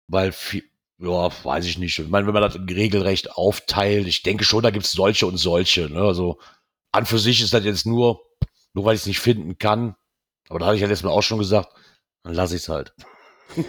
Weil, 0.10 0.34
ja, 0.98 1.32
weiß 1.46 1.66
ich 1.66 1.78
nicht. 1.78 1.98
Ich 1.98 2.10
meine, 2.10 2.28
wenn 2.28 2.34
man 2.34 2.44
das 2.44 2.56
regelrecht 2.56 3.32
aufteilt, 3.32 4.06
ich 4.06 4.22
denke 4.24 4.44
schon, 4.44 4.64
da 4.64 4.70
gibt 4.70 4.86
es 4.86 4.92
solche 4.92 5.28
und 5.28 5.38
solche. 5.38 5.90
Ne? 5.90 6.02
Also, 6.02 6.40
an 6.92 7.06
für 7.06 7.20
sich 7.20 7.42
ist 7.42 7.54
das 7.54 7.64
jetzt 7.64 7.86
nur, 7.86 8.22
nur 8.74 8.84
weil 8.84 8.96
ich 8.96 9.02
es 9.02 9.08
nicht 9.08 9.22
finden 9.22 9.58
kann. 9.58 9.96
Aber 10.50 10.60
da 10.60 10.66
hatte 10.66 10.76
ich 10.76 10.82
ja 10.82 10.88
letztes 10.88 11.06
Mal 11.06 11.12
auch 11.12 11.24
schon 11.24 11.40
gesagt, 11.40 11.74
dann 12.24 12.34
lasse 12.34 12.56
ich 12.58 12.64
es 12.64 12.70
halt. 12.70 12.94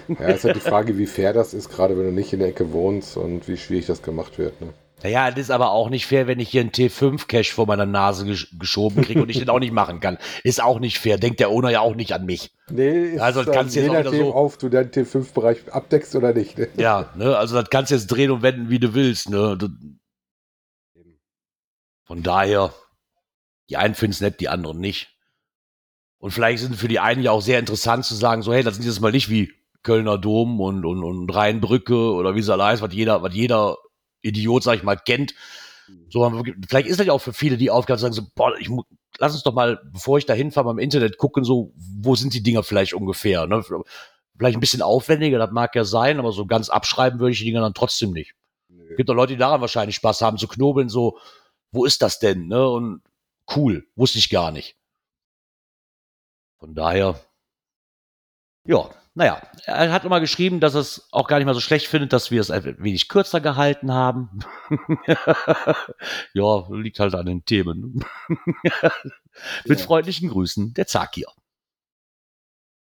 Ja, 0.09 0.29
ist 0.29 0.45
halt 0.45 0.57
die 0.57 0.61
Frage, 0.61 0.99
wie 0.99 1.07
fair 1.07 1.33
das 1.33 1.55
ist, 1.55 1.69
gerade 1.69 1.97
wenn 1.97 2.07
du 2.07 2.13
nicht 2.13 2.33
in 2.33 2.41
der 2.41 2.49
Ecke 2.49 2.73
wohnst 2.73 3.17
und 3.17 3.47
wie 3.47 3.57
schwierig 3.57 3.87
das 3.87 4.03
gemacht 4.03 4.39
wird. 4.39 4.61
Ne? 4.61 4.75
Naja, 5.05 5.29
es 5.29 5.37
ist 5.37 5.51
aber 5.51 5.73
auch 5.73 5.91
nicht 5.91 6.07
fair, 6.07 6.27
wenn 6.27 6.41
ich 6.41 6.49
hier 6.49 6.63
einen 6.63 6.71
T5-Cache 6.71 7.53
vor 7.53 7.67
meiner 7.67 7.85
Nase 7.85 8.25
gesch 8.25 8.49
geschoben 8.59 9.05
kriege 9.05 9.21
und 9.21 9.29
ich 9.29 9.39
den 9.39 9.51
auch 9.51 9.59
nicht 9.59 9.75
machen 9.75 10.01
kann. 10.01 10.17
Ist 10.45 10.63
auch 10.63 10.81
nicht 10.81 10.99
fair. 10.99 11.19
Denkt 11.19 11.41
der 11.41 11.51
Owner 11.51 11.69
ja 11.69 11.81
auch 11.81 11.95
nicht 11.95 12.15
an 12.15 12.25
mich. 12.25 12.53
Nee, 12.71 13.19
also 13.19 13.45
das 13.45 13.55
kannst 13.55 13.77
jetzt 13.77 13.91
auch 13.91 13.99
wieder 13.99 14.11
so 14.11 14.33
auf, 14.33 14.57
du 14.57 14.71
deinen 14.71 14.91
T5-Bereich 14.93 15.71
abdeckst 15.71 16.17
oder 16.17 16.33
nicht. 16.33 16.57
Ne? 16.57 16.69
Ja, 16.79 17.11
ne, 17.17 17.37
also 17.37 17.61
das 17.61 17.69
kannst 17.69 17.91
du 17.91 17.97
jetzt 17.97 18.07
drehen 18.07 18.31
und 18.31 18.41
wenden, 18.41 18.71
wie 18.71 18.79
du 18.79 18.95
willst. 18.95 19.29
Ne. 19.29 19.59
Von 22.05 22.23
daher, 22.23 22.73
die 23.69 23.77
einen 23.77 23.95
finden 23.95 24.13
es 24.13 24.23
nett, 24.23 24.41
die 24.41 24.49
anderen 24.49 24.79
nicht. 24.79 25.19
Und 26.17 26.31
vielleicht 26.31 26.63
sind 26.63 26.77
für 26.77 26.89
die 26.89 27.01
einen 27.01 27.23
ja 27.23 27.31
auch 27.31 27.43
sehr 27.43 27.59
interessant 27.59 28.07
zu 28.07 28.15
sagen, 28.15 28.41
so, 28.41 28.55
hey, 28.55 28.63
das 28.63 28.77
sind 28.77 28.87
jetzt 28.87 29.03
mal 29.03 29.13
nicht 29.13 29.29
wie 29.29 29.53
Kölner 29.83 30.17
Dom 30.17 30.63
und, 30.63 30.87
und, 30.87 31.05
und 31.05 31.29
Rheinbrücke 31.29 31.95
oder 31.95 32.35
wie 32.35 32.41
es 32.41 32.49
alle 32.49 32.65
heißt, 32.65 32.81
was 32.81 32.95
jeder, 32.95 33.23
was 33.23 33.35
jeder 33.35 33.77
Idiot, 34.25 34.63
sag 34.63 34.77
ich 34.77 34.83
mal, 34.83 34.97
kennt. 34.97 35.35
So, 36.09 36.31
vielleicht 36.69 36.89
ist 36.89 36.99
das 36.99 37.07
ja 37.07 37.13
auch 37.13 37.19
für 37.19 37.33
viele 37.33 37.57
die 37.57 37.71
Aufgabe 37.71 38.01
sagen, 38.01 38.15
so, 38.15 38.23
boah, 38.35 38.57
ich 38.59 38.71
lass 39.19 39.35
uns 39.35 39.43
doch 39.43 39.53
mal, 39.53 39.81
bevor 39.93 40.19
ich 40.19 40.27
da 40.27 40.33
hinfahre, 40.33 40.67
mal 40.67 40.73
im 40.73 40.79
Internet 40.79 41.19
gucken, 41.19 41.45
so, 41.45 41.73
wo 41.77 42.15
sind 42.17 42.35
die 42.35 42.43
Dinger 42.43 42.63
vielleicht 42.63 42.95
ungefähr, 42.95 43.47
ne? 43.47 43.63
Vielleicht 44.37 44.57
ein 44.57 44.61
bisschen 44.61 44.83
aufwendiger, 44.83 45.39
das 45.39 45.53
mag 45.53 45.75
ja 45.77 45.85
sein, 45.85 46.19
aber 46.19 46.33
so 46.33 46.47
ganz 46.47 46.69
abschreiben 46.69 47.21
würde 47.21 47.33
ich 47.33 47.39
die 47.39 47.45
Dinger 47.45 47.61
dann 47.61 47.75
trotzdem 47.75 48.13
nicht. 48.13 48.35
Nee. 48.69 48.97
Gibt 48.97 49.09
doch 49.09 49.15
Leute, 49.15 49.35
die 49.35 49.39
daran 49.39 49.61
wahrscheinlich 49.61 49.97
Spaß 49.97 50.23
haben, 50.23 50.39
zu 50.39 50.49
knobeln, 50.49 50.89
so, 50.89 51.19
wo 51.71 51.85
ist 51.85 52.03
das 52.03 52.19
denn, 52.19 52.49
ne? 52.49 52.69
Und 52.69 53.03
cool, 53.55 53.87
wusste 53.95 54.19
ich 54.19 54.31
gar 54.31 54.51
nicht. 54.51 54.77
Von 56.59 56.75
daher, 56.75 57.21
ja, 58.67 58.91
naja, 59.17 59.41
er 59.65 59.93
hat 59.93 60.05
immer 60.05 60.19
geschrieben, 60.19 60.59
dass 60.59 60.75
er 60.75 60.81
es 60.81 61.09
auch 61.13 61.29
gar 61.29 61.39
nicht 61.39 61.47
mal 61.47 61.55
so 61.55 61.61
schlecht 61.61 61.87
findet, 61.87 62.13
dass 62.13 62.33
wir 62.33 62.41
es 62.41 62.51
ein 62.51 62.77
wenig 62.83 63.09
kürzer 63.09 63.41
gehalten 63.41 63.93
haben. 63.93 64.41
ja, 66.35 66.69
liegt 66.71 66.99
halt 66.99 67.15
an 67.15 67.27
den 67.27 67.45
Themen. 67.45 68.05
Mit 69.65 69.79
ja. 69.79 69.87
freundlichen 69.87 70.31
Grüßen, 70.31 70.75
der 70.75 70.89
Zakir. 70.89 71.29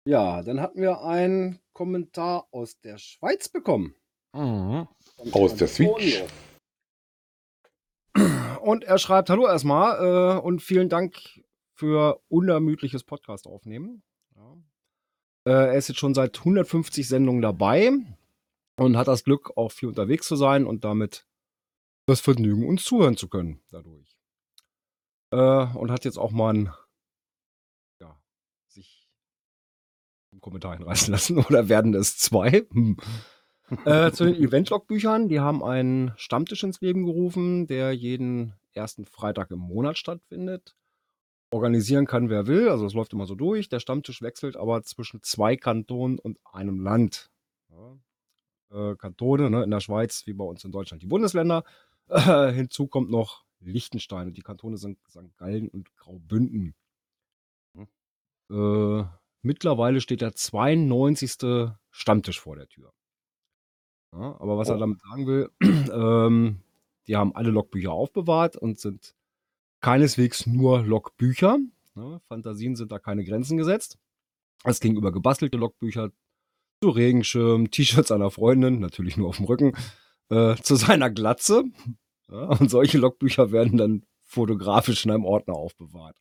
Ja, 0.07 0.41
dann 0.41 0.61
hatten 0.61 0.81
wir 0.81 1.03
einen 1.03 1.59
Kommentar 1.73 2.47
aus 2.51 2.79
der 2.81 2.97
Schweiz 2.97 3.49
bekommen. 3.49 3.95
Mhm. 4.33 4.87
Aus 5.31 5.55
der 5.55 5.67
Switch. 5.67 6.23
Und 8.61 8.83
er 8.83 8.97
schreibt: 8.97 9.29
Hallo 9.29 9.45
erstmal 9.45 10.37
äh, 10.37 10.39
und 10.39 10.61
vielen 10.61 10.89
Dank 10.89 11.17
für 11.75 12.19
unermüdliches 12.29 13.03
Podcast 13.03 13.45
aufnehmen. 13.45 14.01
Äh, 15.45 15.51
er 15.51 15.75
ist 15.75 15.87
jetzt 15.87 15.99
schon 15.99 16.13
seit 16.13 16.39
150 16.39 17.07
Sendungen 17.07 17.41
dabei 17.41 17.91
und 18.77 18.97
hat 18.97 19.07
das 19.07 19.23
Glück, 19.23 19.55
auch 19.55 19.71
viel 19.71 19.89
unterwegs 19.89 20.27
zu 20.27 20.35
sein 20.35 20.65
und 20.65 20.83
damit 20.83 21.27
das 22.07 22.19
Vergnügen, 22.19 22.67
uns 22.67 22.83
zuhören 22.83 23.17
zu 23.17 23.27
können 23.27 23.61
dadurch. 23.71 24.17
Äh, 25.31 25.77
und 25.77 25.91
hat 25.91 26.05
jetzt 26.05 26.17
auch 26.17 26.31
mal 26.31 26.53
ein, 26.53 26.73
ja, 27.99 28.19
sich 28.67 29.07
im 30.31 30.41
Kommentar 30.41 30.77
hinreißen 30.77 31.11
lassen 31.11 31.37
oder 31.45 31.69
werden 31.69 31.93
es 31.93 32.17
zwei? 32.17 32.65
Hm. 32.71 32.97
äh, 33.85 34.11
zu 34.11 34.25
den 34.25 34.35
Event-Log-Büchern, 34.35 35.27
die 35.27 35.39
haben 35.39 35.63
einen 35.63 36.13
Stammtisch 36.17 36.63
ins 36.63 36.81
Leben 36.81 37.05
gerufen, 37.05 37.67
der 37.67 37.93
jeden 37.93 38.53
ersten 38.73 39.05
Freitag 39.05 39.51
im 39.51 39.59
Monat 39.59 39.97
stattfindet 39.97 40.75
organisieren 41.51 42.05
kann, 42.05 42.29
wer 42.29 42.47
will. 42.47 42.69
Also 42.69 42.85
es 42.85 42.93
läuft 42.93 43.13
immer 43.13 43.25
so 43.25 43.35
durch. 43.35 43.69
Der 43.69 43.79
Stammtisch 43.79 44.21
wechselt 44.21 44.57
aber 44.57 44.83
zwischen 44.83 45.21
zwei 45.23 45.55
Kantonen 45.55 46.19
und 46.19 46.39
einem 46.43 46.79
Land. 46.79 47.31
Ja. 47.69 48.91
Äh, 48.91 48.95
Kantone 48.95 49.49
ne, 49.49 49.63
in 49.63 49.71
der 49.71 49.79
Schweiz, 49.79 50.25
wie 50.25 50.33
bei 50.33 50.45
uns 50.45 50.63
in 50.63 50.71
Deutschland, 50.71 51.01
die 51.01 51.07
Bundesländer. 51.07 51.63
Äh, 52.07 52.51
hinzu 52.51 52.87
kommt 52.87 53.09
noch 53.09 53.45
Liechtenstein. 53.59 54.33
Die 54.33 54.41
Kantone 54.41 54.77
sind 54.77 54.99
St. 55.09 55.35
Gallen 55.37 55.69
und 55.69 55.95
Graubünden. 55.95 56.75
Hm. 57.73 57.87
Äh, 58.51 59.05
mittlerweile 59.41 60.01
steht 60.01 60.21
der 60.21 60.35
92. 60.35 61.71
Stammtisch 61.91 62.39
vor 62.39 62.55
der 62.55 62.67
Tür. 62.67 62.91
Ja, 64.13 64.39
aber 64.39 64.57
was 64.57 64.69
oh. 64.69 64.73
er 64.73 64.79
damit 64.79 65.01
sagen 65.01 65.27
will, 65.27 65.49
ähm, 65.61 66.59
die 67.07 67.15
haben 67.15 67.35
alle 67.35 67.51
Logbücher 67.51 67.91
aufbewahrt 67.91 68.55
und 68.55 68.79
sind 68.79 69.14
keineswegs 69.85 70.47
nur 70.47 70.81
Logbücher. 70.81 71.59
Ne? 71.93 72.19
Fantasien 72.27 72.75
sind 72.75 72.91
da 72.91 72.97
keine 72.97 73.23
Grenzen 73.23 73.55
gesetzt. 73.55 73.99
Es 74.63 74.79
ging 74.79 74.97
über 74.97 75.11
gebastelte 75.11 75.59
Logbücher 75.59 76.09
zu 76.81 76.89
Regenschirm, 76.89 77.69
T-Shirts 77.69 78.11
einer 78.11 78.31
Freundin, 78.31 78.79
natürlich 78.79 79.15
nur 79.15 79.29
auf 79.29 79.37
dem 79.37 79.45
Rücken, 79.45 79.73
äh, 80.29 80.55
zu 80.55 80.75
seiner 80.75 81.11
Glatze. 81.11 81.65
Ja, 82.31 82.45
und 82.45 82.71
solche 82.71 82.97
Logbücher 82.97 83.51
werden 83.51 83.77
dann 83.77 84.07
fotografisch 84.23 85.05
in 85.05 85.11
einem 85.11 85.23
Ordner 85.23 85.53
aufbewahrt. 85.53 86.17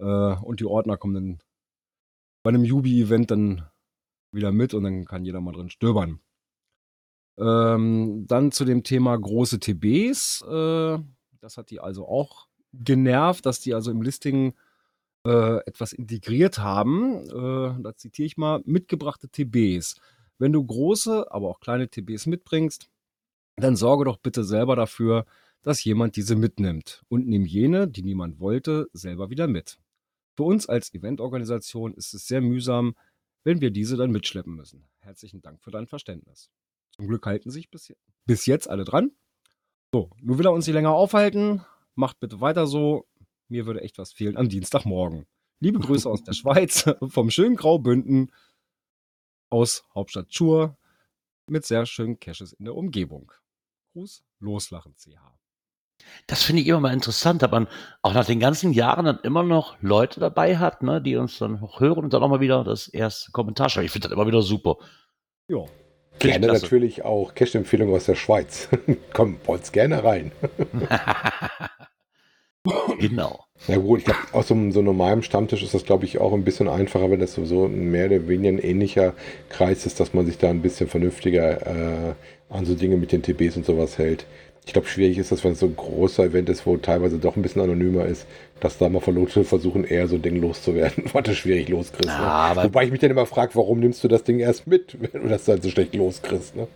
Äh, 0.00 0.04
und 0.04 0.58
die 0.58 0.66
Ordner 0.66 0.96
kommen 0.96 1.14
dann 1.14 1.38
bei 2.42 2.48
einem 2.48 2.64
Jubi-Event 2.64 3.30
dann 3.30 3.70
wieder 4.32 4.50
mit 4.50 4.74
und 4.74 4.82
dann 4.82 5.04
kann 5.04 5.24
jeder 5.24 5.40
mal 5.40 5.52
drin 5.52 5.70
stöbern. 5.70 6.18
Ähm, 7.38 8.24
dann 8.26 8.50
zu 8.50 8.64
dem 8.64 8.82
Thema 8.82 9.16
große 9.16 9.60
TBs. 9.60 10.42
Äh, 10.42 10.98
das 11.38 11.58
hat 11.58 11.70
die 11.70 11.78
also 11.78 12.08
auch 12.08 12.45
genervt, 12.82 13.46
dass 13.46 13.60
die 13.60 13.74
also 13.74 13.90
im 13.90 14.02
Listing 14.02 14.54
äh, 15.26 15.58
etwas 15.66 15.92
integriert 15.92 16.58
haben. 16.58 17.24
Äh, 17.26 17.82
da 17.82 17.94
zitiere 17.96 18.26
ich 18.26 18.36
mal: 18.36 18.62
mitgebrachte 18.64 19.28
TBs. 19.28 19.96
Wenn 20.38 20.52
du 20.52 20.64
große, 20.64 21.30
aber 21.30 21.48
auch 21.48 21.60
kleine 21.60 21.88
TBs 21.88 22.26
mitbringst, 22.26 22.88
dann 23.56 23.76
sorge 23.76 24.04
doch 24.04 24.18
bitte 24.18 24.44
selber 24.44 24.76
dafür, 24.76 25.24
dass 25.62 25.82
jemand 25.82 26.16
diese 26.16 26.36
mitnimmt 26.36 27.02
und 27.08 27.26
nimm 27.26 27.44
jene, 27.44 27.88
die 27.88 28.02
niemand 28.02 28.38
wollte, 28.38 28.88
selber 28.92 29.30
wieder 29.30 29.48
mit. 29.48 29.78
Für 30.36 30.44
uns 30.44 30.68
als 30.68 30.92
Eventorganisation 30.94 31.94
ist 31.94 32.12
es 32.12 32.26
sehr 32.26 32.42
mühsam, 32.42 32.94
wenn 33.42 33.60
wir 33.60 33.70
diese 33.70 33.96
dann 33.96 34.10
mitschleppen 34.10 34.54
müssen. 34.54 34.84
Herzlichen 34.98 35.40
Dank 35.40 35.62
für 35.62 35.70
dein 35.70 35.86
Verständnis. 35.86 36.50
Zum 36.96 37.08
Glück 37.08 37.24
halten 37.26 37.50
sich 37.50 37.70
bis, 37.70 38.46
jetzt 38.46 38.68
alle 38.68 38.84
dran. 38.84 39.12
So, 39.92 40.10
nun 40.20 40.38
will 40.38 40.46
er 40.46 40.52
uns 40.52 40.66
nicht 40.66 40.74
länger 40.74 40.92
aufhalten. 40.92 41.62
Macht 41.96 42.20
bitte 42.20 42.40
weiter 42.40 42.66
so. 42.66 43.06
Mir 43.48 43.66
würde 43.66 43.80
echt 43.80 43.98
was 43.98 44.12
fehlen 44.12 44.36
am 44.36 44.48
Dienstagmorgen. 44.48 45.26
Liebe 45.60 45.80
Grüße 45.80 46.08
aus 46.08 46.22
der 46.22 46.32
Schweiz, 46.34 46.84
vom 47.08 47.30
schönen 47.30 47.56
Graubünden, 47.56 48.30
aus 49.50 49.84
Hauptstadt 49.94 50.28
Chur, 50.28 50.76
mit 51.48 51.64
sehr 51.64 51.86
schönen 51.86 52.20
Caches 52.20 52.52
in 52.52 52.66
der 52.66 52.74
Umgebung. 52.74 53.32
Gruß, 53.92 54.24
loslachen, 54.40 54.94
CH. 54.96 55.18
Das 56.26 56.42
finde 56.42 56.60
ich 56.60 56.68
immer 56.68 56.80
mal 56.80 56.92
interessant, 56.92 57.40
dass 57.40 57.50
man 57.50 57.68
auch 58.02 58.12
nach 58.12 58.26
den 58.26 58.40
ganzen 58.40 58.72
Jahren 58.72 59.06
dann 59.06 59.18
immer 59.20 59.42
noch 59.42 59.80
Leute 59.80 60.20
dabei 60.20 60.58
hat, 60.58 60.82
ne, 60.82 61.00
die 61.00 61.16
uns 61.16 61.38
dann 61.38 61.62
auch 61.62 61.80
hören 61.80 62.04
und 62.04 62.12
dann 62.12 62.22
auch 62.22 62.28
mal 62.28 62.40
wieder 62.40 62.64
das 62.64 62.88
erste 62.88 63.32
Kommentar 63.32 63.70
schreiben. 63.70 63.86
Ich 63.86 63.92
finde 63.92 64.08
das 64.08 64.14
immer 64.14 64.26
wieder 64.26 64.42
super. 64.42 64.76
Ja. 65.48 65.64
Gerne 66.18 66.46
natürlich 66.46 67.04
auch 67.04 67.34
Cache-Empfehlungen 67.34 67.94
aus 67.94 68.06
der 68.06 68.14
Schweiz. 68.14 68.68
Komm, 69.12 69.36
wollt's 69.44 69.72
gerne 69.72 70.02
rein. 70.02 70.32
genau. 72.98 73.44
Ja 73.68 73.78
gut, 73.78 74.00
ich 74.00 74.04
glaube, 74.04 74.20
aus 74.32 74.48
so, 74.48 74.54
so 74.70 74.78
einem 74.80 74.86
normalen 74.86 75.22
Stammtisch 75.22 75.62
ist 75.62 75.74
das, 75.74 75.84
glaube 75.84 76.04
ich, 76.04 76.18
auch 76.18 76.32
ein 76.32 76.44
bisschen 76.44 76.68
einfacher, 76.68 77.10
wenn 77.10 77.20
das 77.20 77.34
so 77.34 77.66
ein 77.66 77.90
mehr 77.90 78.06
oder 78.06 78.28
weniger 78.28 78.50
ein 78.50 78.58
ähnlicher 78.58 79.14
Kreis 79.48 79.86
ist, 79.86 79.98
dass 80.00 80.14
man 80.14 80.26
sich 80.26 80.38
da 80.38 80.50
ein 80.50 80.62
bisschen 80.62 80.88
vernünftiger 80.88 81.66
äh, 81.66 82.14
an 82.48 82.64
so 82.64 82.74
Dinge 82.74 82.96
mit 82.96 83.12
den 83.12 83.22
TBs 83.22 83.56
und 83.56 83.66
sowas 83.66 83.98
hält. 83.98 84.26
Ich 84.66 84.72
glaube, 84.72 84.88
schwierig 84.88 85.16
ist 85.16 85.30
das, 85.30 85.44
wenn 85.44 85.52
es 85.52 85.60
so 85.60 85.66
ein 85.66 85.76
großer 85.76 86.24
Event 86.24 86.48
ist, 86.48 86.66
wo 86.66 86.76
teilweise 86.76 87.18
doch 87.18 87.36
ein 87.36 87.42
bisschen 87.42 87.62
anonymer 87.62 88.04
ist, 88.04 88.26
dass 88.58 88.78
da 88.78 88.88
mal 88.88 89.00
Verlote 89.00 89.44
versuchen, 89.44 89.84
eher 89.84 90.08
so 90.08 90.16
ein 90.16 90.22
Ding 90.22 90.36
loszuwerden, 90.40 91.04
was 91.12 91.22
du 91.22 91.34
schwierig 91.34 91.68
loskriegst. 91.68 92.08
Ne? 92.08 92.62
Wobei 92.64 92.84
ich 92.84 92.90
mich 92.90 93.00
dann 93.00 93.12
immer 93.12 93.26
frage, 93.26 93.54
warum 93.54 93.78
nimmst 93.78 94.02
du 94.02 94.08
das 94.08 94.24
Ding 94.24 94.40
erst 94.40 94.66
mit, 94.66 94.96
wenn 95.12 95.22
du 95.22 95.28
das 95.28 95.44
dann 95.44 95.62
so 95.62 95.70
schlecht 95.70 95.94
loskriegst. 95.94 96.56
Ne? 96.56 96.66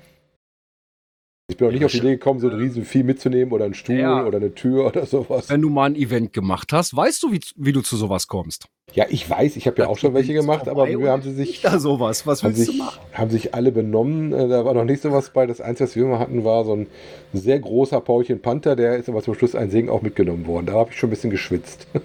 Ich 1.51 1.57
bin 1.57 1.67
auch 1.67 1.73
nicht 1.73 1.85
auf 1.85 1.91
die 1.91 1.99
Idee 1.99 2.13
gekommen, 2.13 2.39
so 2.39 2.49
ein 2.49 2.55
riesen 2.55 2.85
Vieh 2.85 3.03
mitzunehmen 3.03 3.53
oder 3.53 3.65
einen 3.65 3.75
Stuhl 3.75 3.97
ja. 3.97 4.25
oder 4.25 4.39
eine 4.39 4.55
Tür 4.55 4.87
oder 4.87 5.05
sowas. 5.05 5.49
Wenn 5.49 5.61
du 5.61 5.69
mal 5.69 5.87
ein 5.87 5.97
Event 5.97 6.33
gemacht 6.33 6.73
hast, 6.73 6.97
weißt 6.97 7.25
du, 7.25 7.33
wie, 7.33 7.41
wie 7.57 7.73
du 7.73 7.81
zu 7.81 7.97
sowas 7.97 8.29
kommst. 8.29 8.67
Ja, 8.95 9.07
ich 9.09 9.29
weiß, 9.29 9.57
ich 9.57 9.67
habe 9.67 9.83
ja 9.83 9.89
auch 9.89 9.99
schon 9.99 10.15
welche 10.15 10.33
gemacht, 10.33 10.69
aber 10.69 10.87
wir 10.89 11.11
haben 11.11 11.23
sie 11.23 11.33
sich. 11.33 11.61
Da 11.61 11.81
sowas, 11.81 12.25
was 12.25 12.45
willst 12.45 12.59
sich, 12.59 12.77
du 12.77 12.85
machen? 12.85 13.01
Haben 13.13 13.31
sich 13.31 13.53
alle 13.53 13.73
benommen. 13.73 14.33
Äh, 14.33 14.49
da 14.49 14.65
war 14.65 14.75
noch 14.75 14.85
nicht 14.85 15.03
sowas 15.03 15.31
bei. 15.31 15.47
Das 15.47 15.61
Einzige, 15.61 15.89
was 15.89 15.97
wir 15.97 16.05
immer 16.05 16.21
hatten, 16.21 16.45
war 16.45 16.65
so 16.65 16.77
ein 16.77 16.87
sehr 17.33 17.59
großer 17.59 18.01
Paulchen 18.01 18.41
Panther, 18.41 18.77
der 18.77 18.97
ist 18.97 19.09
aber 19.09 19.21
zum 19.23 19.35
Schluss 19.35 19.57
ein 19.57 19.71
Segen 19.71 19.91
auch 19.91 20.03
mitgenommen 20.03 20.47
worden. 20.47 20.67
Da 20.67 20.75
habe 20.75 20.91
ich 20.91 20.99
schon 20.99 21.09
ein 21.09 21.11
bisschen 21.11 21.31
geschwitzt. 21.31 21.89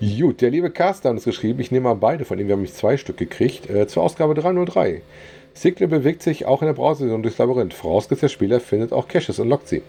Gut, 0.00 0.40
der 0.42 0.50
liebe 0.50 0.70
Carsten 0.70 1.08
hat 1.08 1.14
uns 1.14 1.24
geschrieben, 1.24 1.58
ich 1.58 1.72
nehme 1.72 1.84
mal 1.84 1.94
beide 1.94 2.24
von 2.24 2.38
ihm, 2.38 2.46
wir 2.46 2.54
haben 2.54 2.62
mich 2.62 2.74
zwei 2.74 2.96
Stück 2.96 3.16
gekriegt, 3.16 3.68
äh, 3.68 3.88
zur 3.88 4.04
Ausgabe 4.04 4.34
303. 4.34 5.02
Sigle 5.60 5.88
bewegt 5.88 6.22
sich 6.22 6.46
auch 6.46 6.62
in 6.62 6.66
der 6.66 6.74
Browser-Version 6.74 7.22
durchs 7.22 7.38
Labyrinth. 7.38 7.74
Vorausgesetzt, 7.74 8.22
der 8.22 8.28
Spieler 8.28 8.60
findet 8.60 8.92
auch 8.92 9.08
Caches 9.08 9.38
und 9.38 9.48
lockt 9.48 9.68
sie. 9.68 9.82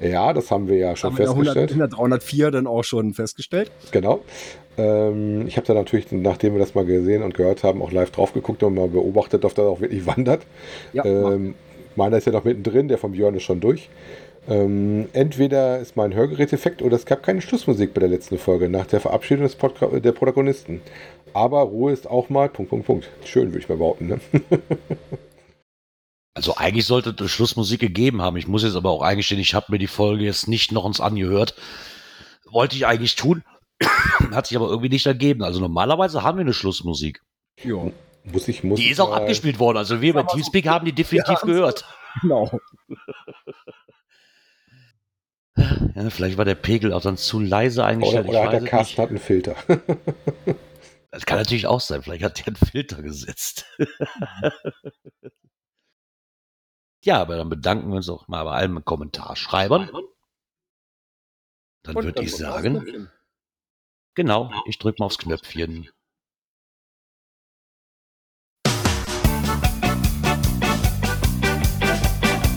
Ja, 0.00 0.32
das 0.32 0.50
haben 0.50 0.68
wir 0.68 0.76
ja 0.76 0.94
schon 0.94 1.10
haben 1.10 1.16
festgestellt. 1.16 1.70
Haben 1.72 1.80
wir 1.80 1.88
304 1.88 2.50
dann 2.50 2.66
auch 2.66 2.84
schon 2.84 3.14
festgestellt. 3.14 3.70
Genau. 3.90 4.20
Ähm, 4.76 5.46
ich 5.48 5.56
habe 5.56 5.66
da 5.66 5.74
natürlich, 5.74 6.12
nachdem 6.12 6.54
wir 6.54 6.60
das 6.60 6.74
mal 6.74 6.84
gesehen 6.84 7.22
und 7.22 7.34
gehört 7.34 7.64
haben, 7.64 7.82
auch 7.82 7.90
live 7.90 8.12
drauf 8.12 8.32
geguckt 8.32 8.62
und 8.62 8.74
mal 8.74 8.88
beobachtet, 8.88 9.44
ob 9.44 9.54
das 9.54 9.64
auch 9.64 9.80
wirklich 9.80 10.06
wandert. 10.06 10.42
Ja, 10.92 11.04
ähm, 11.04 11.54
meiner 11.96 12.18
ist 12.18 12.26
ja 12.26 12.32
noch 12.32 12.44
mittendrin, 12.44 12.86
der 12.86 12.98
vom 12.98 13.12
Björn 13.12 13.34
ist 13.34 13.42
schon 13.42 13.60
durch. 13.60 13.88
Ähm, 14.48 15.08
entweder 15.12 15.78
ist 15.78 15.96
mein 15.96 16.14
Hörgeräteffekt 16.14 16.80
oder 16.80 16.96
es 16.96 17.04
gab 17.04 17.22
keine 17.22 17.42
Schlussmusik 17.42 17.92
bei 17.92 18.00
der 18.00 18.08
letzten 18.08 18.38
Folge 18.38 18.70
nach 18.70 18.86
der 18.86 19.00
Verabschiedung 19.00 19.42
des 19.42 19.56
Podca 19.56 19.86
der 20.00 20.12
Protagonisten. 20.12 20.80
Aber 21.34 21.60
Ruhe 21.60 21.92
ist 21.92 22.08
auch 22.08 22.30
mal 22.30 22.48
Punkt, 22.48 22.70
Punkt, 22.70 22.86
Punkt. 22.86 23.10
Schön, 23.24 23.48
würde 23.48 23.58
ich 23.58 23.68
mal 23.68 23.76
behaupten. 23.76 24.06
Ne? 24.06 24.20
also 26.34 26.56
eigentlich 26.56 26.86
sollte 26.86 27.14
es 27.22 27.30
Schlussmusik 27.30 27.80
gegeben 27.80 28.22
haben. 28.22 28.38
Ich 28.38 28.48
muss 28.48 28.62
jetzt 28.62 28.76
aber 28.76 28.90
auch 28.90 29.02
eingestehen, 29.02 29.40
ich 29.40 29.54
habe 29.54 29.66
mir 29.70 29.78
die 29.78 29.86
Folge 29.86 30.24
jetzt 30.24 30.48
nicht 30.48 30.72
noch 30.72 30.84
uns 30.84 31.00
angehört. 31.00 31.54
Wollte 32.50 32.76
ich 32.76 32.86
eigentlich 32.86 33.16
tun, 33.16 33.44
hat 34.32 34.46
sich 34.46 34.56
aber 34.56 34.68
irgendwie 34.68 34.88
nicht 34.88 35.04
ergeben. 35.04 35.44
Also 35.44 35.60
normalerweise 35.60 36.22
haben 36.22 36.38
wir 36.38 36.42
eine 36.42 36.54
Schlussmusik. 36.54 37.20
Ja. 37.62 37.90
Muss 38.24 38.48
ich, 38.48 38.64
muss 38.64 38.80
die 38.80 38.88
ist 38.88 39.00
auch 39.00 39.12
abgespielt 39.12 39.58
worden. 39.58 39.76
Also 39.76 40.00
wir 40.00 40.14
bei 40.14 40.22
Teamspeak 40.22 40.66
haben 40.66 40.86
die 40.86 40.92
definitiv 40.92 41.40
gehört. 41.42 41.84
Genau. 42.22 42.50
Ja, 45.94 46.10
vielleicht 46.10 46.38
war 46.38 46.44
der 46.44 46.54
Pegel 46.54 46.92
auch 46.92 47.02
dann 47.02 47.16
zu 47.16 47.40
leise 47.40 47.84
eingestellt. 47.84 48.28
Oder, 48.28 48.40
oder 48.40 48.52
hat 48.52 48.62
der 48.62 48.68
Cast 48.68 48.98
hat 48.98 49.08
einen 49.10 49.18
Filter. 49.18 49.56
das 51.10 51.26
kann 51.26 51.38
natürlich 51.38 51.66
auch 51.66 51.80
sein. 51.80 52.02
Vielleicht 52.02 52.24
hat 52.24 52.38
der 52.38 52.48
einen 52.48 52.56
Filter 52.56 53.02
gesetzt. 53.02 53.66
ja, 57.04 57.20
aber 57.20 57.36
dann 57.36 57.48
bedanken 57.48 57.88
wir 57.90 57.96
uns 57.96 58.08
auch 58.08 58.28
mal 58.28 58.44
bei 58.44 58.52
allen 58.52 58.84
Kommentarschreibern. 58.84 59.90
Dann 61.84 61.94
würde 61.94 62.22
ich 62.22 62.36
sagen, 62.36 62.84
genau, 64.14 64.48
genau, 64.48 64.62
ich 64.66 64.78
drücke 64.78 65.00
mal 65.00 65.06
aufs 65.06 65.18
Knöpfchen. 65.18 65.88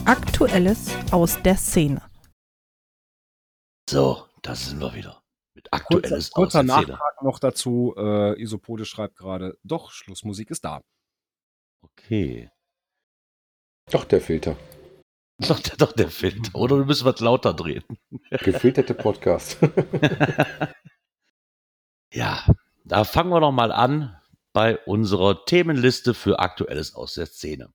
Aktuelles 0.04 0.90
aus 1.12 1.40
der 1.42 1.56
Szene. 1.56 2.02
So, 3.92 4.26
da 4.40 4.54
sind 4.54 4.80
wir 4.80 4.94
wieder. 4.94 5.22
Mit 5.52 5.70
Aktuelles 5.70 6.30
kurzer, 6.30 6.32
kurzer 6.32 6.62
Nachtrag 6.62 7.22
noch 7.22 7.38
dazu. 7.38 7.94
Äh, 7.94 8.40
Isopode 8.40 8.86
schreibt 8.86 9.16
gerade, 9.16 9.58
doch, 9.64 9.90
Schlussmusik 9.90 10.50
ist 10.50 10.64
da. 10.64 10.80
Okay. 11.82 12.50
Doch, 13.90 14.06
der 14.06 14.22
Filter. 14.22 14.56
Doch, 15.46 15.60
der, 15.60 15.76
doch, 15.76 15.92
der 15.92 16.08
Filter. 16.08 16.54
Oder 16.54 16.78
wir 16.78 16.86
müssen 16.86 17.04
was 17.04 17.20
lauter 17.20 17.52
drehen. 17.52 17.84
Gefilterte 18.30 18.94
Podcast. 18.94 19.58
ja, 22.14 22.46
da 22.84 23.04
fangen 23.04 23.30
wir 23.30 23.40
noch 23.40 23.52
mal 23.52 23.72
an 23.72 24.16
bei 24.54 24.78
unserer 24.86 25.44
Themenliste 25.44 26.14
für 26.14 26.38
Aktuelles 26.38 26.94
aus 26.94 27.14
der 27.14 27.26
Szene. 27.26 27.74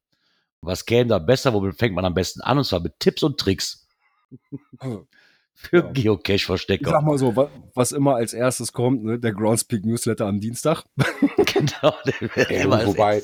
Was 0.62 0.86
käme 0.86 1.10
da 1.10 1.20
besser? 1.20 1.54
Womit 1.54 1.78
fängt 1.78 1.94
man 1.94 2.06
am 2.06 2.16
besten 2.16 2.42
an? 2.42 2.58
Und 2.58 2.64
zwar 2.64 2.80
mit 2.80 3.00
Tipps 3.00 3.22
und 3.22 3.40
Tricks. 3.40 3.88
Für 5.60 5.78
ja. 5.78 5.92
Geocache-Verstecker. 5.92 6.86
Ich 6.86 6.92
sag 6.92 7.02
mal 7.04 7.18
so, 7.18 7.50
was 7.74 7.92
immer 7.92 8.16
als 8.16 8.34
erstes 8.34 8.74
kommt, 8.74 9.04
ne? 9.04 9.18
der 9.18 9.34
Groundspeak 9.34 9.84
Newsletter 9.86 10.28
am 10.28 10.40
Dienstag. 10.40 10.84
genau, 11.38 11.96
der 12.06 12.52
äh, 12.52 12.86
Wobei, 12.86 13.24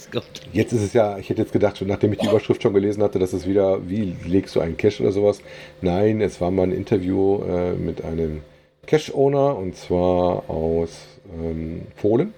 jetzt 0.52 0.74
ist 0.74 0.82
es 0.82 0.94
ja, 0.94 1.20
ich 1.20 1.30
hätte 1.30 1.44
jetzt 1.44 1.54
gedacht, 1.54 1.80
nachdem 1.86 2.12
ich 2.12 2.20
die 2.20 2.28
Überschrift 2.28 2.64
schon 2.64 2.74
gelesen 2.74 3.04
hatte, 3.04 3.20
dass 3.20 3.34
es 3.34 3.46
wieder, 3.46 3.88
wie 3.88 4.16
legst 4.26 4.56
du 4.56 4.62
einen 4.62 4.78
Cache 4.78 5.04
oder 5.04 5.12
sowas? 5.12 5.42
Nein, 5.82 6.22
es 6.22 6.42
war 6.42 6.50
mal 6.50 6.64
ein 6.64 6.72
Interview 6.72 7.44
äh, 7.44 7.74
mit 7.74 8.04
einem 8.04 8.42
Cache-Owner 8.88 9.56
und 9.56 9.78
zwar 9.78 10.50
aus 10.50 11.06
ähm, 11.40 11.84
Polen, 12.02 12.34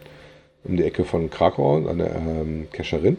um 0.65 0.75
die 0.75 0.83
Ecke 0.83 1.05
von 1.05 1.29
Krakau, 1.29 1.87
eine 1.87 2.09
ähm, 2.09 2.67
Cacherin 2.73 3.15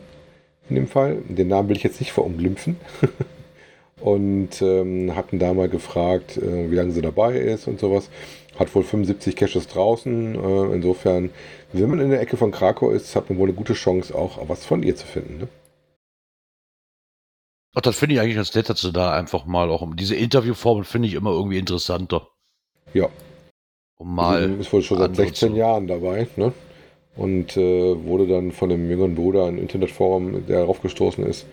in 0.68 0.76
dem 0.76 0.88
Fall. 0.88 1.22
Den 1.26 1.48
Namen 1.48 1.70
will 1.70 1.76
ich 1.76 1.84
jetzt 1.84 2.00
nicht 2.00 2.12
verunglimpfen. 2.12 2.76
und 4.00 4.60
ähm, 4.60 5.16
hatten 5.16 5.38
da 5.38 5.54
mal 5.54 5.68
gefragt, 5.68 6.36
äh, 6.36 6.70
wie 6.70 6.74
lange 6.74 6.92
sie 6.92 7.02
dabei 7.02 7.36
ist 7.38 7.66
und 7.66 7.80
sowas. 7.80 8.10
Hat 8.58 8.74
wohl 8.74 8.84
75 8.84 9.36
Caches 9.36 9.68
draußen. 9.68 10.34
Äh, 10.34 10.74
insofern, 10.74 11.30
wenn 11.72 11.90
man 11.90 12.00
in 12.00 12.10
der 12.10 12.20
Ecke 12.20 12.36
von 12.36 12.52
Krakau 12.52 12.90
ist, 12.90 13.16
hat 13.16 13.28
man 13.28 13.38
wohl 13.38 13.48
eine 13.48 13.56
gute 13.56 13.74
Chance, 13.74 14.14
auch 14.14 14.48
was 14.48 14.64
von 14.64 14.82
ihr 14.82 14.96
zu 14.96 15.06
finden. 15.06 15.38
Ne? 15.38 15.48
Ach, 17.74 17.82
das 17.82 17.96
finde 17.98 18.14
ich 18.14 18.20
eigentlich 18.20 18.36
ganz 18.36 18.54
nett, 18.54 18.70
dass 18.70 18.80
du 18.80 18.90
da 18.90 19.12
einfach 19.12 19.44
mal 19.44 19.68
auch 19.68 19.86
diese 19.94 20.16
Interviewformen 20.16 20.84
finde 20.84 21.08
ich 21.08 21.14
immer 21.14 21.30
irgendwie 21.30 21.58
interessanter. 21.58 22.28
Ja. 22.94 23.10
Um 23.98 24.14
mal. 24.14 24.42
Also, 24.42 24.54
ist 24.56 24.72
wohl 24.72 24.82
schon 24.82 24.98
seit 24.98 25.16
16 25.16 25.54
Jahren 25.54 25.86
dabei, 25.86 26.26
ne? 26.36 26.52
Und 27.16 27.56
äh, 27.56 28.04
wurde 28.04 28.26
dann 28.26 28.52
von 28.52 28.68
dem 28.68 28.88
jüngeren 28.90 29.14
Bruder 29.14 29.46
ein 29.46 29.58
Internetforum, 29.58 30.46
der 30.46 30.60
darauf 30.60 30.82
gestoßen 30.82 31.24
ist, 31.24 31.46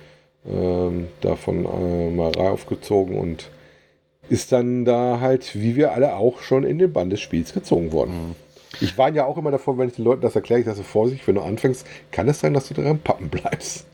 ähm, 0.45 1.07
davon 1.21 1.65
äh, 1.65 2.09
mal 2.09 2.35
aufgezogen 2.35 3.17
und 3.17 3.49
ist 4.29 4.51
dann 4.51 4.85
da 4.85 5.19
halt, 5.19 5.55
wie 5.55 5.75
wir 5.75 5.91
alle 5.91 6.15
auch 6.15 6.41
schon 6.41 6.63
in 6.63 6.79
den 6.79 6.93
Bann 6.93 7.09
des 7.09 7.21
Spiels 7.21 7.53
gezogen 7.53 7.91
worden. 7.91 8.29
Mhm. 8.29 8.35
Ich 8.81 8.97
war 8.97 9.11
ja 9.13 9.25
auch 9.25 9.37
immer 9.37 9.51
davor, 9.51 9.77
wenn 9.77 9.89
ich 9.89 9.95
den 9.95 10.05
Leuten 10.05 10.21
das 10.21 10.35
erkläre, 10.35 10.61
ich 10.61 10.65
sage, 10.65 10.83
Vorsicht, 10.83 11.27
wenn 11.27 11.35
du 11.35 11.41
anfängst, 11.41 11.85
kann 12.11 12.27
es 12.27 12.39
sein, 12.39 12.53
dass 12.53 12.67
du 12.69 12.73
daran 12.73 12.99
Pappen 12.99 13.29
bleibst. 13.29 13.85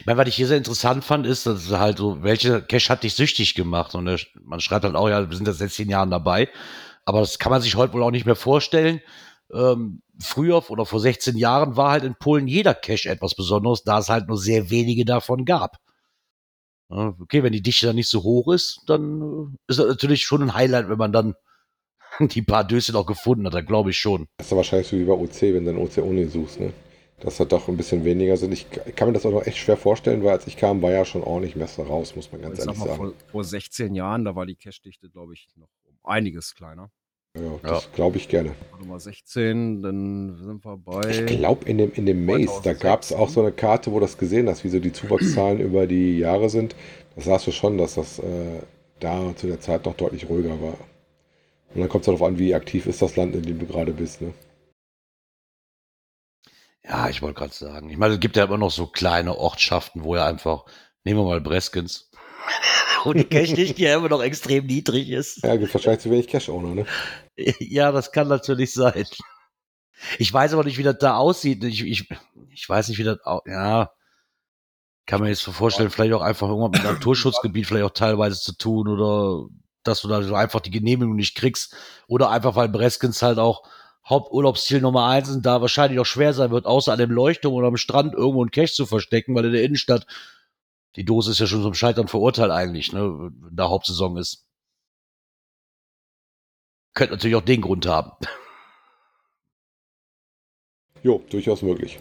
Ich 0.00 0.06
meine, 0.06 0.18
was 0.18 0.28
ich 0.28 0.34
hier 0.34 0.48
sehr 0.48 0.56
interessant 0.56 1.04
fand, 1.04 1.24
ist, 1.24 1.46
dass 1.46 1.70
halt 1.70 1.98
so, 1.98 2.22
welche 2.22 2.62
Cash 2.62 2.90
hat 2.90 3.04
dich 3.04 3.14
süchtig 3.14 3.54
gemacht? 3.54 3.94
Und 3.94 4.26
man 4.42 4.60
schreibt 4.60 4.84
halt 4.84 4.96
auch, 4.96 5.08
ja, 5.08 5.28
wir 5.28 5.36
sind 5.36 5.46
seit 5.46 5.54
16 5.54 5.88
Jahren 5.88 6.10
dabei. 6.10 6.48
Aber 7.04 7.20
das 7.20 7.38
kann 7.38 7.50
man 7.50 7.62
sich 7.62 7.76
heute 7.76 7.92
wohl 7.92 8.02
auch 8.02 8.10
nicht 8.10 8.26
mehr 8.26 8.36
vorstellen. 8.36 9.00
Ähm, 9.52 10.02
früher 10.20 10.70
oder 10.70 10.84
vor 10.84 11.00
16 11.00 11.36
Jahren 11.36 11.76
war 11.76 11.92
halt 11.92 12.04
in 12.04 12.14
Polen 12.14 12.46
jeder 12.46 12.74
Cache 12.74 13.08
etwas 13.08 13.34
Besonderes, 13.34 13.82
da 13.82 13.98
es 13.98 14.08
halt 14.08 14.28
nur 14.28 14.38
sehr 14.38 14.70
wenige 14.70 15.04
davon 15.04 15.44
gab. 15.44 15.78
Okay, 16.90 17.42
wenn 17.42 17.52
die 17.52 17.62
Dichte 17.62 17.86
dann 17.86 17.96
nicht 17.96 18.08
so 18.08 18.22
hoch 18.22 18.52
ist, 18.52 18.82
dann 18.86 19.20
äh, 19.20 19.56
ist 19.70 19.78
das 19.78 19.88
natürlich 19.88 20.22
schon 20.24 20.42
ein 20.42 20.54
Highlight, 20.54 20.88
wenn 20.88 20.98
man 20.98 21.12
dann 21.12 21.34
die 22.20 22.42
paar 22.42 22.64
Döschen 22.64 22.96
auch 22.96 23.06
gefunden 23.06 23.46
hat, 23.46 23.54
da 23.54 23.60
glaube 23.60 23.90
ich 23.90 23.98
schon. 23.98 24.26
Das 24.38 24.46
ist 24.46 24.56
wahrscheinlich 24.56 24.88
so 24.88 24.96
wie 24.98 25.04
bei 25.04 25.12
OC, 25.12 25.42
wenn 25.42 25.64
du 25.64 25.72
dann 25.72 25.82
OC 25.82 25.98
ohne 25.98 26.28
suchst, 26.28 26.60
ne? 26.60 26.72
Dass 27.20 27.36
da 27.36 27.44
doch 27.44 27.66
ein 27.66 27.76
bisschen 27.76 28.04
weniger 28.04 28.36
sind. 28.36 28.52
Ich 28.52 28.70
kann 28.70 29.08
mir 29.08 29.14
das 29.14 29.26
auch 29.26 29.32
noch 29.32 29.44
echt 29.44 29.58
schwer 29.58 29.76
vorstellen, 29.76 30.22
weil 30.22 30.30
als 30.30 30.46
ich 30.46 30.56
kam, 30.56 30.80
war 30.82 30.92
ja 30.92 31.04
schon 31.04 31.24
ordentlich 31.24 31.56
Messer 31.56 31.84
raus, 31.84 32.14
muss 32.14 32.30
man 32.30 32.40
ganz 32.40 32.58
ich 32.58 32.64
ehrlich 32.64 32.78
sag 32.78 32.86
mal, 32.86 32.96
sagen. 32.96 33.12
Vor, 33.12 33.30
vor 33.32 33.44
16 33.44 33.94
Jahren, 33.96 34.24
da 34.24 34.36
war 34.36 34.46
die 34.46 34.54
Cache-Dichte, 34.54 35.10
glaube 35.10 35.34
ich, 35.34 35.48
noch 35.56 35.68
um 35.84 35.98
einiges 36.04 36.54
kleiner. 36.54 36.92
Ja, 37.42 37.58
das 37.62 37.84
ja. 37.84 37.90
glaube 37.94 38.16
ich 38.16 38.28
gerne. 38.28 38.54
Nummer 38.78 39.00
16, 39.00 39.82
dann 39.82 40.36
sind 40.36 40.64
wir 40.64 40.76
bei. 40.76 41.08
Ich 41.08 41.26
glaube, 41.26 41.68
in 41.68 41.78
dem, 41.78 41.92
in 41.92 42.06
dem 42.06 42.24
Maze, 42.24 42.60
da 42.62 42.72
gab 42.72 43.02
es 43.02 43.12
auch 43.12 43.28
so 43.28 43.40
eine 43.40 43.52
Karte, 43.52 43.90
wo 43.90 43.96
du 43.96 44.00
das 44.00 44.18
gesehen 44.18 44.48
hast, 44.48 44.64
wie 44.64 44.68
so 44.68 44.78
die 44.78 44.92
Zuwachszahlen 44.92 45.60
über 45.60 45.86
die 45.86 46.18
Jahre 46.18 46.48
sind. 46.48 46.74
Das 47.16 47.24
sahst 47.24 47.46
du 47.46 47.52
schon, 47.52 47.78
dass 47.78 47.94
das 47.94 48.18
äh, 48.18 48.62
da 49.00 49.34
zu 49.36 49.46
der 49.46 49.60
Zeit 49.60 49.84
noch 49.86 49.94
deutlich 49.94 50.28
ruhiger 50.28 50.60
war. 50.60 50.78
Und 51.74 51.80
dann 51.80 51.88
kommt 51.88 52.02
es 52.02 52.06
darauf 52.06 52.22
an, 52.22 52.38
wie 52.38 52.54
aktiv 52.54 52.86
ist 52.86 53.02
das 53.02 53.16
Land, 53.16 53.34
in 53.34 53.42
dem 53.42 53.58
du 53.58 53.66
gerade 53.66 53.92
bist. 53.92 54.20
Ne? 54.20 54.32
Ja, 56.84 57.08
ich 57.08 57.20
wollte 57.20 57.38
gerade 57.40 57.54
sagen. 57.54 57.90
Ich 57.90 57.98
meine, 57.98 58.14
es 58.14 58.20
gibt 58.20 58.36
ja 58.36 58.44
immer 58.44 58.58
noch 58.58 58.70
so 58.70 58.86
kleine 58.86 59.36
Ortschaften, 59.36 60.04
wo 60.04 60.16
ja 60.16 60.26
einfach, 60.26 60.64
nehmen 61.04 61.20
wir 61.20 61.24
mal 61.24 61.40
Breskens, 61.40 62.10
wo 63.04 63.12
die 63.12 63.24
Cash-Dichte 63.24 63.82
ja 63.82 63.96
immer 63.96 64.08
noch 64.08 64.22
extrem 64.22 64.66
niedrig 64.66 65.10
ist. 65.10 65.42
Ja, 65.42 65.56
gibt 65.56 65.72
wahrscheinlich 65.72 66.02
zu 66.02 66.10
wenig 66.10 66.28
Cash-Owner, 66.28 66.74
ne? 66.74 66.86
Ja, 67.60 67.92
das 67.92 68.12
kann 68.12 68.28
natürlich 68.28 68.72
sein. 68.72 69.04
Ich 70.18 70.32
weiß 70.32 70.52
aber 70.52 70.64
nicht, 70.64 70.78
wie 70.78 70.82
das 70.82 70.98
da 70.98 71.16
aussieht. 71.16 71.64
Ich, 71.64 71.82
ich, 71.84 72.08
ich 72.50 72.68
weiß 72.68 72.88
nicht, 72.88 72.98
wie 72.98 73.04
das 73.04 73.18
auch, 73.24 73.42
ja. 73.46 73.90
Kann 75.06 75.20
man 75.20 75.30
jetzt 75.30 75.42
so 75.42 75.52
vorstellen, 75.52 75.90
vielleicht 75.90 76.12
auch 76.12 76.22
einfach 76.22 76.48
irgendwann 76.48 76.70
mit 76.72 76.84
Naturschutzgebiet 76.84 77.66
vielleicht 77.66 77.84
auch 77.84 77.90
teilweise 77.90 78.38
zu 78.38 78.56
tun 78.56 78.88
oder 78.88 79.48
dass 79.82 80.02
du 80.02 80.08
da 80.08 80.22
so 80.22 80.34
einfach 80.34 80.60
die 80.60 80.70
Genehmigung 80.70 81.16
nicht 81.16 81.34
kriegst 81.34 81.74
oder 82.08 82.30
einfach 82.30 82.56
weil 82.56 82.68
Breskens 82.68 83.22
halt 83.22 83.38
auch 83.38 83.62
Haupturlaubsziel 84.06 84.80
Nummer 84.80 85.06
eins 85.06 85.30
und 85.30 85.44
da 85.44 85.60
wahrscheinlich 85.60 85.98
auch 86.00 86.06
schwer 86.06 86.32
sein 86.32 86.50
wird, 86.50 86.66
außer 86.66 86.92
an 86.92 86.98
dem 86.98 87.10
Leuchtturm 87.10 87.54
oder 87.54 87.68
am 87.68 87.76
Strand 87.76 88.14
irgendwo 88.14 88.42
einen 88.42 88.50
Cache 88.50 88.72
zu 88.72 88.86
verstecken, 88.86 89.34
weil 89.34 89.46
in 89.46 89.52
der 89.52 89.62
Innenstadt 89.62 90.06
die 90.96 91.04
Dose 91.04 91.30
ist 91.30 91.38
ja 91.38 91.46
schon 91.46 91.62
zum 91.62 91.74
Scheitern 91.74 92.08
verurteilt 92.08 92.50
eigentlich, 92.50 92.92
ne, 92.92 93.02
wenn 93.02 93.56
da 93.56 93.68
Hauptsaison 93.68 94.16
ist. 94.16 94.46
Könnte 96.94 97.14
natürlich 97.14 97.36
auch 97.36 97.44
den 97.44 97.60
Grund 97.62 97.86
haben. 97.86 98.12
Jo, 101.04 101.24
durchaus 101.30 101.62
möglich. 101.62 102.00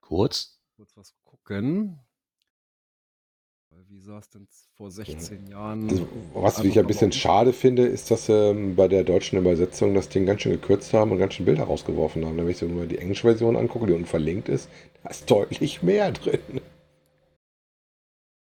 Kurz? 0.00 0.60
Kurz 0.76 0.96
was 0.96 1.14
gucken. 1.22 2.03
Sah 4.06 4.18
es 4.18 4.28
denn 4.28 4.46
vor 4.76 4.90
16 4.90 5.46
Jahren? 5.46 5.88
Also, 5.88 6.06
was 6.34 6.58
ich 6.58 6.78
ein 6.78 6.86
bisschen 6.86 7.10
schade 7.10 7.54
finde, 7.54 7.86
ist, 7.86 8.10
dass 8.10 8.26
sie 8.26 8.34
ähm, 8.34 8.76
bei 8.76 8.86
der 8.86 9.02
deutschen 9.02 9.38
Übersetzung 9.38 9.94
das 9.94 10.10
Ding 10.10 10.26
ganz 10.26 10.42
schön 10.42 10.52
gekürzt 10.52 10.92
haben 10.92 11.10
und 11.10 11.18
ganz 11.18 11.32
schön 11.32 11.46
Bilder 11.46 11.64
rausgeworfen 11.64 12.22
haben. 12.26 12.36
Wenn 12.36 12.50
ich 12.50 12.58
so 12.58 12.68
mal 12.68 12.86
die 12.86 12.98
englische 12.98 13.22
Version 13.22 13.56
angucke, 13.56 13.86
die 13.86 13.94
unten 13.94 14.04
verlinkt 14.04 14.50
ist, 14.50 14.68
da 15.02 15.08
ist 15.08 15.30
deutlich 15.30 15.82
mehr 15.82 16.12
drin. 16.12 16.60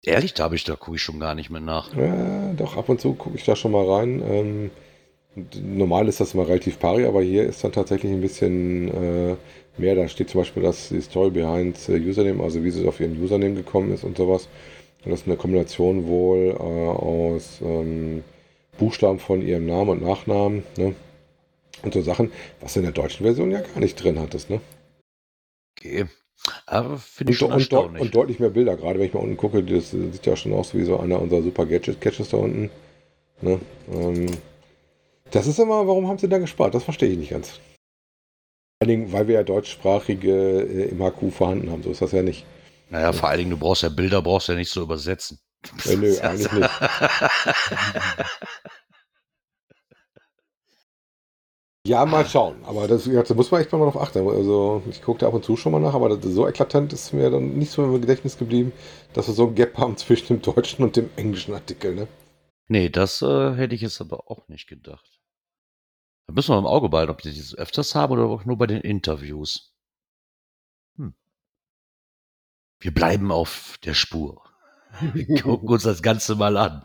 Ehrlich, 0.04 0.34
da 0.34 0.46
habe 0.46 0.56
ich, 0.56 0.64
da 0.64 0.78
gucke 0.78 0.96
ich 0.96 1.04
schon 1.04 1.20
gar 1.20 1.36
nicht 1.36 1.50
mehr 1.50 1.60
nach. 1.60 1.94
Ja, 1.98 2.54
doch, 2.54 2.78
ab 2.78 2.88
und 2.88 3.02
zu 3.02 3.14
gucke 3.14 3.36
ich 3.36 3.44
da 3.44 3.58
schon 3.58 3.74
mal 3.74 3.86
rein. 3.86 4.24
Ähm, 4.26 4.72
normal 5.62 6.08
ist 6.08 6.22
das 6.22 6.34
immer 6.34 6.48
relativ 6.48 6.80
pari, 6.80 7.04
aber 7.04 7.22
hier 7.22 7.44
ist 7.44 7.62
dann 7.62 7.74
tatsächlich 7.74 8.14
ein 8.14 8.22
bisschen 8.22 8.88
äh, 8.88 9.36
mehr. 9.78 9.96
Da 9.96 10.08
steht 10.08 10.30
zum 10.30 10.40
Beispiel 10.40 10.64
das 10.64 10.88
die 10.88 11.02
Story 11.02 11.30
behind 11.30 11.78
Username, 11.90 12.42
also 12.42 12.64
wie 12.64 12.72
sie 12.72 12.88
auf 12.88 13.02
ihren 13.02 13.22
Username 13.22 13.56
gekommen 13.56 13.94
ist 13.94 14.06
und 14.06 14.16
sowas. 14.16 14.48
Und 15.04 15.12
das 15.12 15.22
ist 15.22 15.28
eine 15.28 15.38
Kombination 15.38 16.08
wohl 16.08 16.56
äh, 16.58 16.62
aus 16.62 17.60
ähm, 17.62 18.24
Buchstaben 18.78 19.20
von 19.20 19.42
ihrem 19.42 19.66
Namen 19.66 19.90
und 19.90 20.04
Nachnamen. 20.04 20.64
Ne? 20.78 20.96
Und 21.84 21.94
so 21.94 22.02
Sachen, 22.02 22.32
was 22.60 22.74
du 22.74 22.80
in 22.80 22.86
der 22.86 22.94
deutschen 22.94 23.26
Version 23.26 23.52
ja 23.52 23.62
gar 23.62 23.80
nicht 23.80 23.96
drin 23.96 24.20
hattest. 24.20 24.50
Ne? 24.50 24.62
Okay. 25.78 26.06
Aber 26.66 26.98
finde 26.98 27.34
ich 27.34 27.42
und, 27.44 27.62
schon 27.62 27.90
und, 27.92 28.00
und, 28.00 28.16
deutlich 28.16 28.40
mehr 28.40 28.50
Bilder, 28.50 28.76
gerade 28.76 29.00
wenn 29.00 29.06
ich 29.06 29.14
mal 29.14 29.20
unten 29.20 29.38
gucke, 29.38 29.64
das 29.64 29.92
sieht 29.92 30.26
ja 30.26 30.36
schon 30.36 30.54
aus 30.54 30.74
wie 30.74 30.84
so 30.84 31.00
einer 31.00 31.22
unserer 31.22 31.44
super 31.44 31.66
Gadget-Catches 31.66 32.30
da 32.30 32.38
unten. 32.38 32.72
Ne? 33.42 33.60
Ähm, 33.92 34.28
das 35.32 35.48
ist 35.48 35.60
immer, 35.60 35.88
warum 35.88 36.08
haben 36.08 36.18
sie 36.18 36.28
da 36.28 36.40
gespart? 36.40 36.74
Das 36.74 36.84
verstehe 36.84 37.10
ich 37.10 37.18
nicht 37.18 37.32
ganz. 37.32 37.50
Vor 37.50 37.60
allen 38.82 38.90
Dingen, 38.90 39.14
weil 39.14 39.28
wir 39.28 39.36
ja 39.36 39.44
deutschsprachige 39.44 40.62
äh, 40.62 40.90
im 40.90 41.00
HQ 41.00 41.32
vorhanden 41.32 41.72
haben, 41.72 41.84
so 41.84 41.92
ist 41.92 42.02
das 42.02 42.12
ja 42.12 42.24
nicht. 42.24 42.46
Naja, 42.91 43.13
vor 43.13 43.30
allen 43.30 43.38
Dingen, 43.38 43.51
du 43.51 43.58
brauchst 43.58 43.84
ja 43.84 43.89
Bilder, 43.89 44.21
brauchst 44.21 44.49
ja 44.49 44.56
nicht 44.56 44.69
so 44.69 44.82
übersetzen. 44.82 45.39
Ja, 45.86 45.95
nö, 45.95 46.17
eigentlich 46.21 46.51
nicht. 46.51 46.69
ja, 51.88 52.06
mal 52.06 52.25
schauen. 52.25 52.62
Aber 52.65 52.89
das, 52.89 53.06
da 53.06 53.34
muss 53.34 53.49
man 53.49 53.62
echt 53.62 53.71
mal 53.71 53.80
drauf 53.80 53.95
achten. 53.95 54.27
Also, 54.27 54.84
ich 54.89 55.01
gucke 55.01 55.19
da 55.19 55.27
ab 55.27 55.34
und 55.34 55.45
zu 55.45 55.56
schon 55.56 55.71
mal 55.71 55.80
nach, 55.80 55.93
aber 55.93 56.10
das, 56.17 56.34
so 56.34 56.45
eklatant 56.45 56.91
ist 56.91 57.13
mir 57.13 57.30
dann 57.30 57.58
nicht 57.58 57.71
so 57.71 57.82
im 57.82 58.01
Gedächtnis 58.01 58.38
geblieben, 58.38 58.73
dass 59.13 59.27
wir 59.27 59.34
so 59.36 59.47
ein 59.47 59.56
Gap 59.56 59.77
haben 59.77 59.95
zwischen 59.95 60.27
dem 60.27 60.41
deutschen 60.41 60.84
und 60.84 60.97
dem 60.97 61.10
englischen 61.15 61.54
Artikel, 61.54 61.95
ne? 61.95 62.10
Nee, 62.67 62.89
das 62.89 63.21
äh, 63.21 63.54
hätte 63.56 63.73
ich 63.73 63.82
jetzt 63.82 64.01
aber 64.01 64.30
auch 64.30 64.49
nicht 64.49 64.67
gedacht. 64.67 65.21
Da 66.27 66.34
müssen 66.34 66.54
wir 66.54 66.60
im 66.60 66.65
Auge 66.65 66.89
behalten, 66.89 67.12
ob 67.12 67.21
die 67.21 67.34
das 67.34 67.56
öfters 67.56 67.95
haben 67.95 68.12
oder 68.12 68.25
auch 68.25 68.43
nur 68.43 68.58
bei 68.58 68.67
den 68.67 68.82
Interviews. 68.82 69.71
Wir 72.82 72.94
bleiben 72.94 73.32
auf 73.32 73.78
der 73.86 73.94
Spur. 73.94 74.41
Wir 75.13 75.41
gucken 75.41 75.70
uns 75.70 75.84
das 75.84 76.02
Ganze 76.02 76.36
mal 76.36 76.58
an. 76.58 76.84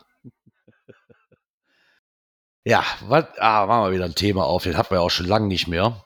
Ja, 2.64 2.84
was, 3.06 3.24
ah, 3.38 3.66
machen 3.66 3.86
wir 3.86 3.94
wieder 3.94 4.04
ein 4.04 4.14
Thema 4.14 4.44
auf, 4.44 4.64
den 4.64 4.76
hatten 4.76 4.90
wir 4.90 4.96
ja 4.96 5.00
auch 5.00 5.10
schon 5.10 5.26
lange 5.26 5.46
nicht 5.46 5.68
mehr. 5.68 6.04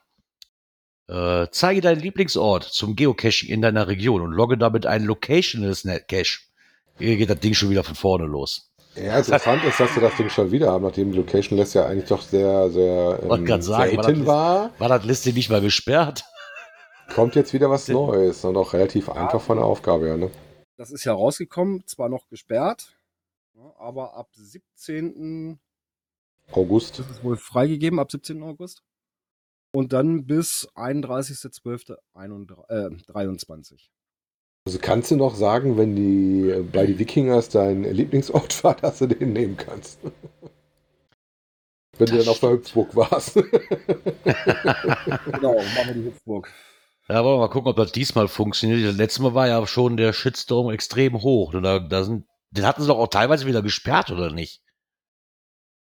Äh, 1.08 1.48
zeige 1.50 1.80
deinen 1.80 2.00
Lieblingsort 2.00 2.64
zum 2.64 2.94
Geocaching 2.94 3.48
in 3.48 3.62
deiner 3.62 3.88
Region 3.88 4.20
und 4.20 4.32
logge 4.32 4.56
damit 4.56 4.86
einen 4.86 5.06
Locationless 5.06 5.82
Cache. 6.06 6.38
Hier 6.98 7.16
geht 7.16 7.30
das 7.30 7.40
Ding 7.40 7.54
schon 7.54 7.70
wieder 7.70 7.82
von 7.82 7.96
vorne 7.96 8.26
los. 8.26 8.70
Ja, 8.94 9.18
interessant 9.18 9.64
ist, 9.64 9.80
dass 9.80 9.94
wir 9.94 10.02
das 10.02 10.16
Ding 10.16 10.28
schon 10.30 10.52
wieder 10.52 10.70
haben, 10.70 10.84
nachdem 10.84 11.12
Locationless 11.12 11.74
ja 11.74 11.86
eigentlich 11.86 12.08
doch 12.08 12.22
sehr, 12.22 12.70
sehr 12.70 13.20
ähm, 13.22 13.46
sagen, 13.46 13.62
selten 13.62 14.26
war. 14.26 14.68
Das, 14.68 14.80
war 14.80 14.88
das 14.88 15.04
Liste 15.04 15.32
nicht 15.32 15.50
mal 15.50 15.60
gesperrt? 15.60 16.24
Kommt 17.14 17.34
jetzt 17.34 17.52
wieder 17.52 17.70
was 17.70 17.88
Neues 17.88 18.44
und 18.44 18.56
auch 18.56 18.72
relativ 18.72 19.08
einfach 19.08 19.40
von 19.40 19.58
der 19.58 19.66
Aufgabe 19.66 20.06
her, 20.06 20.16
ne? 20.16 20.30
Das 20.76 20.90
ist 20.90 21.04
ja 21.04 21.12
rausgekommen, 21.12 21.86
zwar 21.86 22.08
noch 22.08 22.28
gesperrt, 22.28 22.96
aber 23.78 24.14
ab 24.14 24.28
17. 24.32 25.58
August. 26.52 26.98
Das 26.98 27.10
ist 27.10 27.22
wohl 27.22 27.36
freigegeben, 27.36 27.98
ab 27.98 28.10
17. 28.10 28.42
August. 28.42 28.82
Und 29.72 29.92
dann 29.92 30.26
bis 30.26 30.68
31.12.23. 30.74 33.72
Äh, 33.72 33.76
also 34.66 34.78
kannst 34.80 35.10
du 35.10 35.16
noch 35.16 35.34
sagen, 35.34 35.76
wenn 35.76 35.96
die 35.96 36.64
bei 36.72 36.86
die 36.86 36.98
Wikingers 36.98 37.50
dein 37.50 37.84
Lieblingsort 37.84 38.64
war, 38.64 38.74
dass 38.74 38.98
du 38.98 39.06
den 39.06 39.32
nehmen 39.32 39.56
kannst? 39.56 40.00
wenn 42.00 42.06
das 42.06 42.10
du 42.10 42.18
dann 42.18 42.28
auf 42.28 42.40
der 42.40 42.50
Hüpfburg 42.50 42.94
warst. 42.96 43.34
genau, 45.24 45.54
machen 45.54 45.86
wir 45.86 45.94
die 45.94 46.04
Hüpfburg. 46.04 46.52
Ja, 47.10 47.24
wollen 47.24 47.38
wir 47.38 47.46
mal 47.46 47.48
gucken, 47.48 47.70
ob 47.70 47.76
das 47.76 47.90
diesmal 47.90 48.28
funktioniert. 48.28 48.88
Das 48.88 48.96
letzte 48.96 49.22
Mal 49.22 49.34
war 49.34 49.48
ja 49.48 49.66
schon 49.66 49.96
der 49.96 50.12
Shitstorm 50.12 50.70
extrem 50.70 51.20
hoch. 51.22 51.52
Da, 51.60 51.80
da 51.80 52.04
sind, 52.04 52.24
den 52.52 52.64
hatten 52.64 52.82
sie 52.82 52.86
doch 52.86 52.98
auch 52.98 53.08
teilweise 53.08 53.46
wieder 53.46 53.62
gesperrt, 53.62 54.12
oder 54.12 54.30
nicht? 54.30 54.62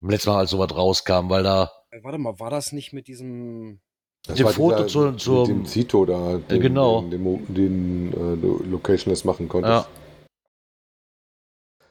Letztes 0.00 0.26
Mal, 0.26 0.38
als 0.38 0.50
sowas 0.50 0.76
rauskam, 0.76 1.28
weil 1.28 1.42
da. 1.42 1.72
Äh, 1.90 2.04
warte 2.04 2.18
mal, 2.18 2.38
war 2.38 2.50
das 2.50 2.70
nicht 2.70 2.92
mit 2.92 3.08
diesem. 3.08 3.80
Das 4.28 4.36
dem 4.36 4.46
Foto 4.46 4.84
dieser, 4.84 5.16
zu, 5.16 5.44
zu, 5.44 5.46
dem 5.46 5.64
Zito 5.64 6.04
da, 6.04 6.38
den, 6.38 6.56
äh, 6.56 6.60
genau. 6.60 7.02
den, 7.02 7.10
den, 7.48 7.54
den 7.54 8.12
äh, 8.12 8.70
Locationless 8.70 9.24
machen 9.24 9.48
konntest. 9.48 9.88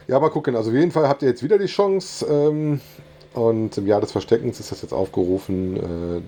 Ja. 0.07 0.13
ja, 0.13 0.19
mal 0.21 0.29
gucken. 0.29 0.55
Also 0.55 0.69
auf 0.69 0.75
jeden 0.75 0.91
Fall 0.91 1.09
habt 1.09 1.21
ihr 1.21 1.27
jetzt 1.27 1.43
wieder 1.43 1.57
die 1.57 1.65
Chance. 1.65 2.25
Ähm, 2.29 2.79
und 3.33 3.77
im 3.77 3.87
Jahr 3.87 3.99
des 3.99 4.13
Versteckens 4.13 4.61
ist 4.61 4.71
das 4.71 4.81
jetzt 4.81 4.93
aufgerufen. 4.93 5.75
Äh, 6.17 6.21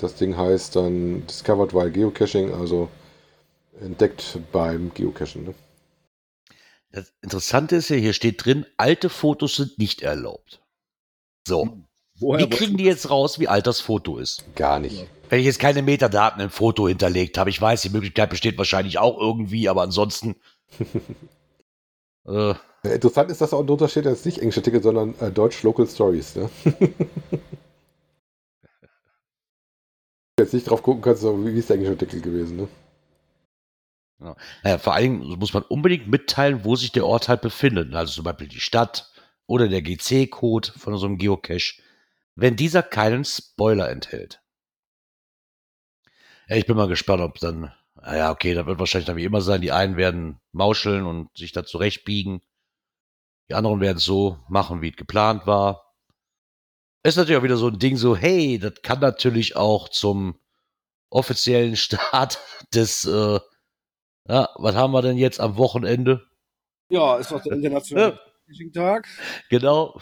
das 0.00 0.14
Ding 0.14 0.36
heißt 0.36 0.76
dann 0.76 1.26
Discovered 1.26 1.74
while 1.74 1.90
Geocaching, 1.90 2.52
also 2.54 2.88
entdeckt 3.80 4.38
beim 4.52 4.92
Geocachen. 4.94 5.44
Ne? 5.44 5.54
Das 6.92 7.12
Interessante 7.22 7.76
ist 7.76 7.88
ja, 7.90 7.96
hier 7.96 8.12
steht 8.12 8.44
drin, 8.44 8.66
alte 8.76 9.08
Fotos 9.08 9.56
sind 9.56 9.78
nicht 9.78 10.02
erlaubt. 10.02 10.60
So. 11.46 11.64
Hm. 11.64 11.84
Woher 12.18 12.46
wie 12.46 12.50
kriegen 12.50 12.76
die 12.76 12.84
jetzt 12.84 13.08
raus, 13.08 13.38
wie 13.38 13.48
alt 13.48 13.66
das 13.66 13.80
Foto 13.80 14.18
ist? 14.18 14.44
Gar 14.54 14.78
nicht. 14.78 15.06
Wenn 15.30 15.40
ich 15.40 15.46
jetzt 15.46 15.58
keine 15.58 15.80
Metadaten 15.80 16.42
im 16.42 16.50
Foto 16.50 16.86
hinterlegt 16.86 17.38
habe, 17.38 17.48
ich 17.48 17.60
weiß, 17.60 17.80
die 17.80 17.88
Möglichkeit 17.88 18.28
besteht 18.28 18.58
wahrscheinlich 18.58 18.98
auch 18.98 19.18
irgendwie, 19.18 19.68
aber 19.68 19.82
ansonsten. 19.82 20.36
äh, 22.26 22.54
Interessant 22.82 23.30
ist, 23.30 23.40
dass 23.40 23.54
auch 23.54 23.64
drunter 23.64 23.88
steht, 23.88 24.06
dass 24.06 24.20
es 24.20 24.24
nicht 24.24 24.38
englische 24.38 24.62
Ticket, 24.62 24.82
sondern 24.82 25.14
äh, 25.20 25.30
Deutsch 25.30 25.62
Local 25.62 25.86
Stories. 25.86 26.36
Ne? 26.36 26.50
jetzt 30.40 30.54
nicht 30.54 30.68
drauf 30.68 30.82
gucken 30.82 31.02
kannst, 31.02 31.22
wie 31.22 31.58
ist 31.58 31.68
der 31.68 31.74
englische 31.76 31.92
Artikel 31.92 32.20
gewesen, 32.20 32.56
ne? 32.56 32.68
Ja. 34.20 34.36
Naja, 34.62 34.78
vor 34.78 34.98
Dingen 34.98 35.38
muss 35.38 35.54
man 35.54 35.62
unbedingt 35.62 36.08
mitteilen, 36.08 36.64
wo 36.64 36.76
sich 36.76 36.92
der 36.92 37.06
Ort 37.06 37.28
halt 37.28 37.40
befindet. 37.40 37.94
Also 37.94 38.12
zum 38.12 38.24
Beispiel 38.24 38.48
die 38.48 38.60
Stadt 38.60 39.10
oder 39.46 39.68
der 39.68 39.82
GC-Code 39.82 40.72
von 40.76 40.96
so 40.98 41.06
einem 41.06 41.16
Geocache, 41.16 41.80
wenn 42.34 42.56
dieser 42.56 42.82
keinen 42.82 43.24
Spoiler 43.24 43.88
enthält. 43.88 44.42
Ja, 46.48 46.56
ich 46.56 46.66
bin 46.66 46.76
mal 46.76 46.88
gespannt, 46.88 47.22
ob 47.22 47.38
dann, 47.38 47.72
naja, 47.94 48.30
okay, 48.30 48.54
da 48.54 48.66
wird 48.66 48.78
wahrscheinlich 48.78 49.06
dann 49.06 49.16
wie 49.16 49.24
immer 49.24 49.40
sein, 49.40 49.60
die 49.60 49.72
einen 49.72 49.96
werden 49.96 50.38
mauscheln 50.52 51.06
und 51.06 51.36
sich 51.36 51.52
da 51.52 51.64
zurechtbiegen. 51.64 52.42
Die 53.48 53.54
anderen 53.54 53.80
werden 53.80 53.96
es 53.96 54.04
so 54.04 54.38
machen, 54.48 54.82
wie 54.82 54.90
es 54.90 54.96
geplant 54.96 55.46
war. 55.46 55.89
Ist 57.02 57.16
natürlich 57.16 57.38
auch 57.38 57.42
wieder 57.42 57.56
so 57.56 57.68
ein 57.68 57.78
Ding, 57.78 57.96
so, 57.96 58.14
hey, 58.14 58.58
das 58.58 58.74
kann 58.82 59.00
natürlich 59.00 59.56
auch 59.56 59.88
zum 59.88 60.38
offiziellen 61.08 61.76
Start 61.76 62.38
des, 62.74 63.04
äh, 63.04 63.40
ja, 64.28 64.48
was 64.56 64.74
haben 64.74 64.92
wir 64.92 65.02
denn 65.02 65.16
jetzt 65.16 65.40
am 65.40 65.56
Wochenende? 65.56 66.26
Ja, 66.90 67.16
ist 67.18 67.30
doch 67.30 67.42
der 67.42 67.52
internationale 67.52 68.18
ja. 68.48 68.70
Tag. 68.72 69.08
Genau. 69.48 70.00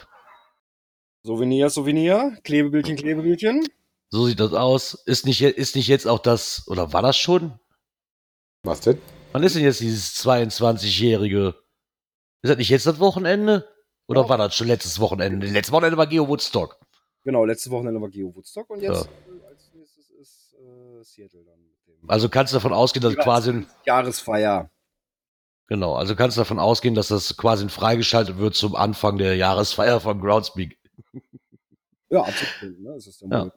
Souvenir, 1.23 1.69
Souvenir, 1.71 2.39
Klebebildchen, 2.45 2.97
Klebebildchen. 2.97 3.67
So 4.11 4.27
sieht 4.27 4.41
das 4.41 4.55
aus. 4.55 4.95
Ist 5.05 5.27
nicht, 5.27 5.43
ist 5.43 5.77
nicht 5.77 5.89
jetzt 5.89 6.07
auch 6.07 6.19
das, 6.19 6.67
oder 6.69 6.93
war 6.93 7.03
das 7.03 7.19
schon? 7.19 7.59
Was 8.63 8.81
denn? 8.81 9.01
Wann 9.33 9.43
ist 9.43 9.55
denn 9.55 9.63
jetzt 9.63 9.81
dieses 9.81 10.17
22-jährige? 10.25 11.55
Ist 12.43 12.51
das 12.51 12.57
nicht 12.57 12.71
jetzt 12.71 12.87
das 12.87 12.99
Wochenende? 12.99 13.69
Oder 14.09 14.23
ja. 14.23 14.29
war 14.31 14.39
das 14.39 14.55
schon 14.55 14.69
letztes 14.69 14.99
Wochenende? 15.01 15.47
Letztes 15.47 15.73
Wochenende 15.73 15.99
war 15.99 16.07
Geo 16.07 16.27
Woodstock. 16.27 16.78
Genau, 17.29 17.45
letzte 17.45 17.71
Wochenende 17.71 18.01
war 18.01 18.09
Geo 18.09 18.35
Woodstock 18.35 18.71
und 18.71 18.81
jetzt 18.81 19.05
ja. 19.05 19.47
als 19.51 19.71
nächstes 19.75 20.09
ist 20.09 20.55
äh, 20.55 21.05
Seattle 21.05 21.45
dann. 21.45 21.59
also 22.07 22.31
kannst 22.31 22.55
du 22.55 22.57
davon 22.57 22.73
ausgehen, 22.73 23.03
dass 23.03 23.17
quasi 23.17 23.51
ein 23.51 23.67
Jahresfeier. 23.85 24.71
Genau, 25.67 25.95
also 25.95 26.17
kannst 26.17 26.39
du 26.39 26.41
davon 26.41 26.59
ausgehen, 26.59 26.95
dass 26.95 27.09
das 27.09 27.37
quasi 27.37 27.69
freigeschaltet 27.69 28.39
wird 28.39 28.55
zum 28.55 28.75
Anfang 28.75 29.19
der 29.19 29.37
Jahresfeier 29.37 30.01
von 30.01 30.23
Groundspeak. 30.23 30.79
Ja, 32.09 32.23
absolut. 32.23 32.81
Ne? 32.81 32.93
Das 32.95 33.07
ist 33.07 33.21
ja. 33.21 33.53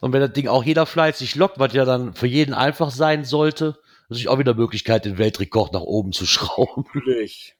Und 0.00 0.12
wenn 0.12 0.20
das 0.20 0.32
Ding 0.32 0.48
auch 0.48 0.64
jeder 0.64 0.86
fleißig 0.86 1.36
lockt, 1.36 1.60
was 1.60 1.72
ja 1.74 1.84
dann 1.84 2.14
für 2.14 2.26
jeden 2.26 2.54
einfach 2.54 2.90
sein 2.90 3.24
sollte, 3.24 3.78
ist 4.08 4.26
auch 4.26 4.40
wieder 4.40 4.54
Möglichkeit, 4.54 5.04
den 5.04 5.16
Weltrekord 5.16 5.72
nach 5.72 5.82
oben 5.82 6.10
zu 6.10 6.26
schrauben. 6.26 6.86
Natürlich. 6.92 7.56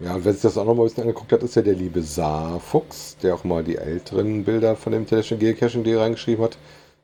Ja, 0.00 0.14
und 0.14 0.24
wer 0.24 0.32
sich 0.32 0.42
das 0.42 0.56
auch 0.58 0.64
noch 0.64 0.74
mal 0.74 0.82
ein 0.82 0.88
bisschen 0.88 1.02
angeguckt 1.04 1.32
hat, 1.32 1.42
ist 1.42 1.56
ja 1.56 1.62
der 1.62 1.74
liebe 1.74 2.02
Saarfuchs, 2.02 3.16
der 3.22 3.34
auch 3.34 3.44
mal 3.44 3.64
die 3.64 3.76
älteren 3.76 4.44
Bilder 4.44 4.76
von 4.76 4.92
dem 4.92 5.02
International 5.02 5.40
Geocaching 5.40 5.82
die 5.82 5.94
reingeschrieben 5.94 6.44
hat. 6.44 6.58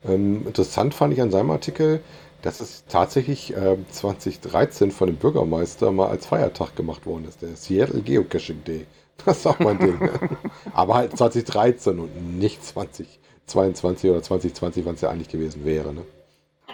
Ähm, 0.04 0.46
interessant 0.46 0.94
fand 0.94 1.12
ich 1.14 1.20
an 1.22 1.30
seinem 1.30 1.50
Artikel, 1.50 2.00
dass 2.42 2.60
es 2.60 2.84
tatsächlich 2.86 3.56
äh, 3.56 3.78
2013 3.90 4.90
von 4.90 5.08
dem 5.08 5.16
Bürgermeister 5.16 5.90
mal 5.92 6.08
als 6.08 6.26
Feiertag 6.26 6.76
gemacht 6.76 7.06
worden 7.06 7.24
ist, 7.26 7.42
der 7.42 7.56
Seattle 7.56 8.02
Geocaching 8.02 8.62
Day. 8.64 8.86
Das 9.24 9.38
ist 9.38 9.46
auch 9.46 9.58
mein 9.60 9.78
Ding. 9.78 9.98
Aber 10.74 10.94
halt 10.94 11.16
2013 11.16 11.98
und 11.98 12.38
nicht 12.38 12.64
2022 12.64 14.10
oder 14.10 14.22
2020, 14.22 14.84
wann 14.84 14.94
es 14.96 15.00
ja 15.00 15.10
eigentlich 15.10 15.28
gewesen 15.28 15.64
wäre. 15.64 15.94
Ne? 15.94 16.02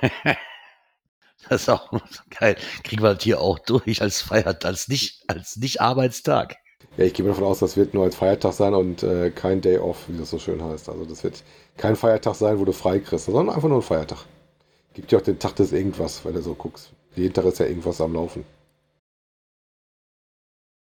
Das 1.48 1.62
ist 1.62 1.68
auch 1.68 1.90
geil. 2.38 2.56
Kriegen 2.84 3.02
wir 3.02 3.14
das 3.14 3.24
hier 3.24 3.40
auch 3.40 3.58
durch 3.58 4.02
als 4.02 4.20
Feiertag, 4.20 4.64
als 4.64 4.88
nicht, 4.88 5.24
als 5.26 5.56
nicht 5.56 5.80
Arbeitstag. 5.80 6.56
Ja, 6.96 7.04
ich 7.04 7.14
gehe 7.14 7.24
davon 7.24 7.44
aus, 7.44 7.60
das 7.60 7.76
wird 7.76 7.94
nur 7.94 8.04
als 8.04 8.16
Feiertag 8.16 8.52
sein 8.52 8.74
und 8.74 9.02
äh, 9.02 9.30
kein 9.30 9.60
Day 9.60 9.78
off, 9.78 10.04
wie 10.08 10.18
das 10.18 10.30
so 10.30 10.38
schön 10.38 10.62
heißt. 10.62 10.88
Also 10.88 11.04
das 11.04 11.22
wird 11.24 11.42
kein 11.76 11.96
Feiertag 11.96 12.34
sein, 12.34 12.58
wo 12.58 12.64
du 12.64 12.72
frei 12.72 12.98
kriegst, 12.98 13.26
sondern 13.26 13.54
einfach 13.54 13.68
nur 13.68 13.78
ein 13.78 13.82
Feiertag. 13.82 14.18
Gibt 14.94 15.12
ja 15.12 15.18
auch 15.18 15.22
den 15.22 15.38
Tag 15.38 15.56
des 15.56 15.72
irgendwas, 15.72 16.24
wenn 16.24 16.34
du 16.34 16.42
so 16.42 16.54
guckst. 16.54 16.92
Jeden 17.14 17.32
Tag 17.32 17.44
ist 17.44 17.58
ja 17.58 17.66
irgendwas 17.66 18.00
am 18.00 18.14
Laufen. 18.14 18.44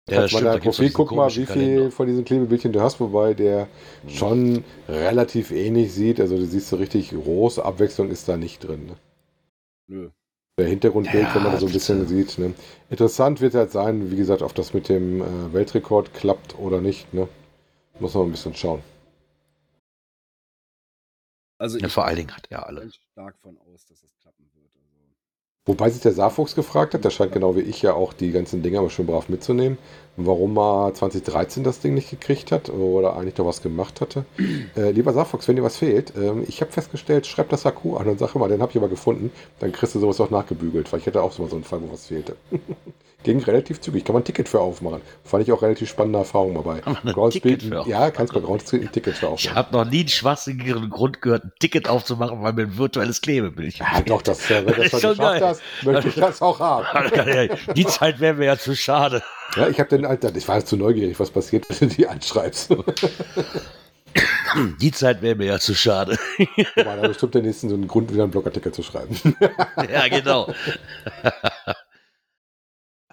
Ja, 0.09 0.23
das 0.23 0.31
stimmt, 0.31 0.47
dein 0.47 0.61
Profil, 0.61 0.90
guck 0.90 1.12
mal, 1.12 1.29
wie 1.29 1.44
viel 1.44 1.47
Kalender. 1.47 1.90
von 1.90 2.07
diesen 2.07 2.25
Klebebildchen 2.25 2.73
du 2.73 2.81
hast, 2.81 2.99
wobei 2.99 3.35
der 3.35 3.68
schon 4.09 4.64
relativ 4.88 5.51
ähnlich 5.51 5.92
sieht. 5.92 6.18
Also 6.18 6.38
du 6.38 6.47
siehst 6.47 6.68
so 6.68 6.77
richtig 6.77 7.11
große 7.11 7.62
Abwechslung 7.62 8.11
ist 8.11 8.27
da 8.27 8.38
nicht 8.38 8.66
drin. 8.66 8.87
Ne? 8.87 8.97
Nö 9.87 10.11
der 10.59 10.66
Hintergrundbild, 10.66 11.23
ja, 11.23 11.35
wenn 11.35 11.42
man 11.44 11.53
das 11.53 11.61
so 11.61 11.66
ein 11.66 11.73
bisschen 11.73 12.07
sieht. 12.07 12.38
Ne? 12.38 12.53
Interessant 12.90 13.40
wird 13.40 13.55
halt 13.55 13.71
sein, 13.71 14.11
wie 14.11 14.16
gesagt, 14.16 14.42
ob 14.42 14.55
das 14.55 14.75
mit 14.75 14.88
dem 14.88 15.23
äh, 15.23 15.53
Weltrekord 15.53 16.12
klappt 16.12 16.59
oder 16.59 16.81
nicht. 16.81 17.14
Ne? 17.14 17.29
Muss 18.01 18.14
man 18.14 18.25
ein 18.25 18.31
bisschen 18.33 18.55
schauen. 18.55 18.83
Also 21.59 21.79
ja, 21.79 21.88
vor 21.88 22.05
allen 22.05 22.16
Dingen 22.16 22.37
hat 22.37 22.47
er 22.51 22.66
alle. 22.66 22.90
stark 23.12 23.37
von 23.38 23.59
aus, 23.59 23.87
dass 23.87 24.03
es 24.03 24.16
klappen 24.21 24.49
wird. 24.55 24.73
Also. 24.77 24.98
Wobei 25.66 25.90
sich 25.90 26.01
der 26.01 26.12
Saarfuchs 26.12 26.55
gefragt 26.55 26.94
hat, 26.94 27.05
der 27.05 27.11
scheint 27.11 27.33
genau 27.33 27.55
wie 27.57 27.61
ich 27.61 27.83
ja 27.83 27.92
auch 27.92 28.12
die 28.12 28.33
ganzen 28.33 28.62
Dinger 28.62 28.81
mal 28.83 28.90
schön 28.90 29.07
brav 29.07 29.29
mitzunehmen 29.29 29.79
warum 30.18 30.59
er 30.59 30.92
2013 30.94 31.62
das 31.64 31.81
Ding 31.81 31.94
nicht 31.94 32.11
gekriegt 32.11 32.53
hat 32.53 32.68
oder 32.68 33.16
eigentlich 33.16 33.35
doch 33.35 33.47
was 33.47 33.62
gemacht 33.62 34.01
hatte. 34.01 34.27
Äh, 34.77 34.90
lieber 34.90 35.12
Safox, 35.12 35.49
wenn 35.49 35.57
dir 35.57 35.62
was 35.62 35.77
fehlt, 35.77 36.12
ähm, 36.16 36.44
ich 36.47 36.61
habe 36.61 36.71
festgestellt, 36.71 37.27
schreib 37.27 37.49
das 37.49 37.64
Akku 37.64 37.97
an 37.97 38.07
und 38.09 38.18
sag 38.18 38.35
mal, 38.35 38.49
den 38.49 38.61
habe 38.61 38.71
ich 38.71 38.77
aber 38.77 38.88
gefunden, 38.88 39.31
dann 39.61 39.73
kriegst 39.73 39.94
du 39.94 39.99
sowas 39.99 40.21
auch 40.21 40.31
nachgebügelt, 40.31 40.92
weil 40.92 41.01
ich 41.01 41.07
hätte 41.07 41.23
auch 41.23 41.33
so 41.33 41.44
einen 41.44 41.64
Fall, 41.64 41.81
wo 41.83 41.92
was 41.92 42.07
fehlte. 42.07 42.37
ging 43.24 43.42
relativ 43.42 43.81
zügig. 43.81 44.04
Kann 44.04 44.14
man 44.14 44.22
ein 44.22 44.24
Ticket 44.24 44.48
für 44.48 44.61
aufmachen. 44.61 45.00
Fand 45.24 45.42
ich 45.42 45.52
auch 45.52 45.62
relativ 45.62 45.88
spannende 45.88 46.20
Erfahrung 46.20 46.54
dabei. 46.54 46.81
Groundspeed, 47.12 47.64
ja, 47.87 48.11
kannst 48.11 48.35
du 48.35 48.40
Groundspeed 48.40 48.83
ein 48.83 48.92
Ticket 48.92 49.16
für 49.16 49.28
aufmachen. 49.28 49.50
Ich 49.50 49.54
habe 49.54 49.76
noch 49.76 49.85
nie 49.85 50.00
einen 50.00 50.09
schwachsinnigeren 50.09 50.90
Grund 50.90 51.20
gehört, 51.20 51.44
ein 51.44 51.52
Ticket 51.59 51.88
aufzumachen, 51.88 52.42
weil 52.42 52.52
mir 52.52 52.62
ein 52.62 52.78
virtuelles 52.78 53.20
Klebebildchen 53.20 53.87
Ja, 53.92 54.00
doch, 54.02 54.22
das, 54.22 54.48
wenn 54.48 54.66
du 54.66 54.72
das 54.72 54.90
schon 55.00 55.00
geschafft 55.00 55.18
geil. 55.18 55.40
hast, 55.42 55.62
möchte 55.83 56.09
ich 56.09 56.14
das 56.14 56.42
auch 56.42 56.61
haben. 56.61 56.87
Die 57.74 57.87
Zeit 57.87 58.20
wäre 58.20 58.35
mir 58.35 58.46
ja 58.46 58.59
zu 58.59 58.76
schade. 58.76 59.22
Ja, 59.57 59.68
ich 59.68 59.81
habe 59.81 59.88
den 59.88 60.04
Alter, 60.04 60.35
ich 60.35 60.46
war 60.46 60.64
zu 60.64 60.76
neugierig, 60.76 61.18
was 61.18 61.31
passiert, 61.31 61.66
wenn 61.81 61.88
du 61.88 61.94
die 61.94 62.07
anschreibst. 62.07 62.74
Die 64.81 64.92
Zeit 64.92 65.22
wäre 65.22 65.37
mir 65.37 65.46
ja 65.46 65.59
zu 65.59 65.74
schade. 65.74 66.18
War 66.76 66.96
da 66.96 67.09
bestimmt 67.09 67.35
der 67.35 67.42
nächsten 67.42 67.68
so 67.68 67.74
einen 67.74 67.87
Grund, 67.87 68.12
wieder 68.12 68.22
einen 68.22 68.33
Blogartikel 68.33 68.72
zu 68.72 68.83
schreiben. 68.83 69.14
ja, 69.92 70.09
genau. 70.09 70.52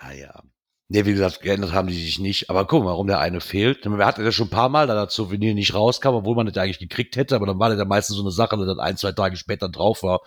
Ah 0.05 0.13
ja. 0.13 0.43
Ne, 0.87 1.05
wie 1.05 1.13
gesagt, 1.13 1.41
geändert 1.41 1.73
haben 1.73 1.87
die 1.87 1.95
sich 1.95 2.19
nicht. 2.19 2.49
Aber 2.49 2.65
guck 2.65 2.83
mal, 2.83 2.91
warum 2.91 3.07
der 3.07 3.19
eine 3.19 3.41
fehlt. 3.41 3.85
Wir 3.85 4.05
hatten 4.05 4.23
ja 4.23 4.31
schon 4.31 4.47
ein 4.47 4.51
paar 4.51 4.69
Mal, 4.69 4.85
da 4.85 4.93
das 4.93 5.15
Souvenir 5.15 5.55
nicht 5.55 5.73
rauskam, 5.73 6.09
obwohl 6.09 6.35
man 6.35 6.45
das 6.45 6.55
eigentlich 6.57 6.79
gekriegt 6.79 7.15
hätte, 7.15 7.35
aber 7.35 7.47
dann 7.47 7.57
war 7.57 7.69
das 7.69 7.79
ja 7.79 7.85
meistens 7.85 8.17
so 8.17 8.21
eine 8.21 8.31
Sache, 8.31 8.55
dass 8.57 8.67
das 8.67 8.77
ein, 8.77 8.97
zwei 8.97 9.11
Tage 9.11 9.35
später 9.35 9.67
drauf 9.67 10.03
war. 10.03 10.21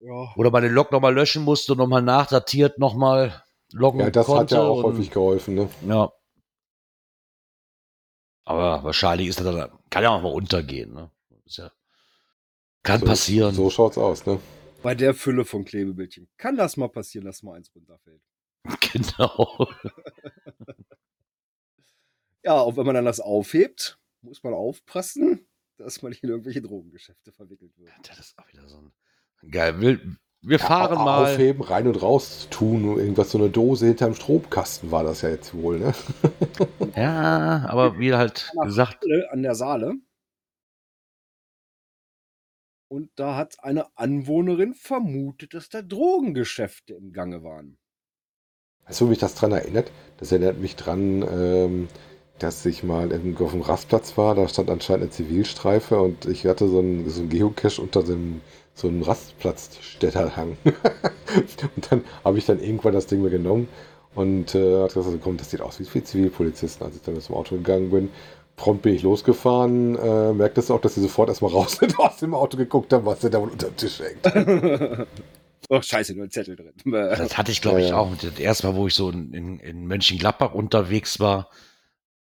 Ja. 0.00 0.32
Oder 0.36 0.50
man 0.50 0.62
den 0.62 0.72
Log 0.72 0.92
nochmal 0.92 1.14
löschen 1.14 1.42
musste, 1.42 1.74
nochmal 1.74 2.02
nachdatiert, 2.02 2.78
nochmal 2.78 3.42
loggen 3.72 4.00
Ja, 4.00 4.10
das 4.10 4.26
konnte 4.26 4.56
hat 4.56 4.62
ja 4.62 4.68
auch 4.68 4.82
häufig 4.82 5.10
geholfen, 5.10 5.54
ne? 5.54 5.70
Ja. 5.88 6.12
Aber 8.44 8.84
wahrscheinlich 8.84 9.28
ist 9.28 9.40
das 9.40 9.46
dann, 9.46 9.70
kann 9.90 10.02
ja 10.02 10.10
auch 10.10 10.22
mal 10.22 10.32
untergehen, 10.32 10.92
ne? 10.92 11.10
Ja, 11.46 11.70
kann 12.82 13.00
so, 13.00 13.06
passieren. 13.06 13.54
So 13.54 13.70
schaut's 13.70 13.96
aus, 13.96 14.26
ne? 14.26 14.38
Bei 14.82 14.94
der 14.94 15.14
Fülle 15.14 15.46
von 15.46 15.64
Klebebildchen 15.64 16.28
kann 16.36 16.56
das 16.56 16.76
mal 16.76 16.88
passieren, 16.88 17.24
dass 17.24 17.42
mal 17.42 17.56
eins 17.56 17.74
runterfällt. 17.74 18.20
Genau. 18.92 19.68
ja, 22.42 22.52
auch 22.52 22.76
wenn 22.76 22.86
man 22.86 22.94
dann 22.94 23.04
das 23.04 23.20
aufhebt, 23.20 23.98
muss 24.22 24.42
man 24.42 24.54
aufpassen, 24.54 25.46
dass 25.76 26.02
man 26.02 26.10
nicht 26.10 26.22
in 26.22 26.30
irgendwelche 26.30 26.62
Drogengeschäfte 26.62 27.32
verwickelt 27.32 27.76
wird. 27.78 27.92
Das 28.08 28.18
ist 28.18 28.38
auch 28.38 28.48
wieder 28.48 28.66
so 28.68 28.78
ein 28.78 28.92
geil. 29.50 30.00
Wir 30.40 30.58
fahren 30.58 30.98
ja, 30.98 31.04
mal. 31.04 31.32
Aufheben, 31.32 31.62
rein 31.62 31.88
und 31.88 32.00
raus 32.00 32.46
tun, 32.50 32.96
irgendwas, 32.96 33.32
so 33.32 33.38
eine 33.38 33.50
Dose 33.50 33.86
hinterm 33.86 34.14
Stromkasten 34.14 34.90
war 34.90 35.02
das 35.02 35.22
ja 35.22 35.30
jetzt 35.30 35.52
wohl, 35.54 35.78
ne? 35.80 35.94
ja, 36.96 37.66
aber 37.68 37.98
wie 37.98 38.14
halt 38.14 38.52
gesagt. 38.62 39.04
An 39.30 39.42
der 39.42 39.54
Saale. 39.54 39.94
Und 42.88 43.10
da 43.16 43.36
hat 43.36 43.62
eine 43.62 43.86
Anwohnerin 43.98 44.74
vermutet, 44.74 45.52
dass 45.54 45.68
da 45.68 45.82
Drogengeschäfte 45.82 46.94
im 46.94 47.12
Gange 47.12 47.42
waren. 47.42 47.78
Weißt 48.88 49.00
du, 49.00 49.06
wie 49.06 49.10
mich 49.10 49.18
das 49.18 49.34
dran 49.34 49.52
erinnert? 49.52 49.90
Das 50.18 50.32
erinnert 50.32 50.58
mich 50.58 50.76
dran, 50.76 51.22
ähm, 51.22 51.88
dass 52.38 52.64
ich 52.66 52.82
mal 52.82 53.10
irgendwo 53.10 53.44
auf 53.44 53.52
dem 53.52 53.62
Rastplatz 53.62 54.16
war. 54.16 54.34
Da 54.34 54.48
stand 54.48 54.70
anscheinend 54.70 55.02
eine 55.02 55.10
Zivilstreife 55.10 56.00
und 56.00 56.26
ich 56.26 56.46
hatte 56.46 56.68
so 56.68 56.78
einen, 56.78 57.08
so 57.08 57.20
einen 57.20 57.28
Geocache 57.28 57.80
unter 57.80 58.02
dem 58.02 58.40
so 58.74 58.88
einen 58.88 59.02
Rastplatzstädterhang. 59.02 60.56
und 60.64 61.90
dann 61.90 62.04
habe 62.24 62.38
ich 62.38 62.46
dann 62.46 62.60
irgendwann 62.60 62.94
das 62.94 63.06
Ding 63.06 63.22
mir 63.22 63.30
genommen 63.30 63.68
und 64.14 64.54
äh, 64.54 64.82
hat 64.82 64.94
gesagt, 64.94 65.18
komm, 65.22 65.36
das 65.36 65.50
sieht 65.50 65.60
aus 65.60 65.80
wie 65.80 65.84
viele 65.84 66.04
Zivilpolizisten, 66.04 66.86
als 66.86 66.96
ich 66.96 67.02
dann 67.02 67.14
dem 67.14 67.34
Auto 67.34 67.56
gegangen 67.56 67.90
bin. 67.90 68.10
Prompt 68.56 68.82
bin 68.82 68.94
ich 68.94 69.02
losgefahren, 69.02 69.96
äh, 69.96 70.32
merkt 70.32 70.58
es 70.58 70.70
auch, 70.70 70.80
dass 70.80 70.94
sie 70.94 71.00
sofort 71.00 71.28
erstmal 71.28 71.52
raus 71.52 71.72
sind, 71.80 71.98
aus 71.98 72.18
dem 72.18 72.34
Auto 72.34 72.56
geguckt 72.56 72.92
haben, 72.92 73.04
was 73.04 73.20
denn 73.20 73.32
da 73.32 73.40
wohl 73.40 73.50
unter 73.50 73.68
dem 73.68 73.76
Tisch 73.76 74.00
hängt. 74.00 75.06
Oh, 75.70 75.82
scheiße, 75.82 76.14
nur 76.14 76.24
ein 76.24 76.30
Zettel 76.30 76.56
drin. 76.56 76.72
Das 76.84 77.36
hatte 77.36 77.52
ich, 77.52 77.60
glaube 77.60 77.82
ich, 77.82 77.92
auch. 77.92 78.14
Das 78.16 78.38
erste 78.38 78.68
Mal, 78.68 78.76
wo 78.76 78.86
ich 78.86 78.94
so 78.94 79.10
in, 79.10 79.58
in 79.58 79.86
Mönchengladbach 79.86 80.54
unterwegs 80.54 81.20
war. 81.20 81.50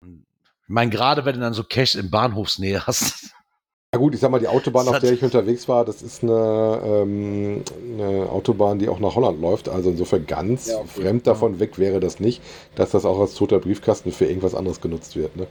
Ich 0.01 0.69
meine, 0.69 0.89
gerade 0.89 1.25
wenn 1.25 1.35
du 1.35 1.41
dann 1.41 1.53
so 1.53 1.63
Cash 1.63 1.95
in 1.95 2.09
Bahnhofsnähe 2.09 2.87
hast, 2.87 3.29
ja 3.93 3.99
gut, 3.99 4.15
ich 4.15 4.19
sag 4.19 4.31
mal, 4.31 4.39
die 4.39 4.47
Autobahn, 4.47 4.87
auf 4.87 4.99
der 4.99 5.13
ich 5.13 5.23
unterwegs 5.23 5.69
war, 5.69 5.85
das 5.85 6.01
ist 6.01 6.23
eine, 6.23 6.81
ähm, 6.83 7.63
eine, 7.93 8.29
Autobahn, 8.29 8.79
die 8.79 8.89
auch 8.89 8.99
nach 8.99 9.15
Holland 9.15 9.39
läuft. 9.39 9.69
Also 9.69 9.91
insofern 9.91 10.25
ganz 10.25 10.67
ja, 10.67 10.77
okay. 10.77 11.01
fremd 11.01 11.27
davon 11.27 11.59
weg 11.59 11.77
wäre 11.77 11.99
das 11.99 12.19
nicht, 12.19 12.41
dass 12.75 12.91
das 12.91 13.05
auch 13.05 13.19
als 13.19 13.35
toter 13.35 13.59
Briefkasten 13.59 14.11
für 14.11 14.25
irgendwas 14.25 14.55
anderes 14.55 14.81
genutzt 14.81 15.15
wird. 15.15 15.35
Ne? 15.35 15.47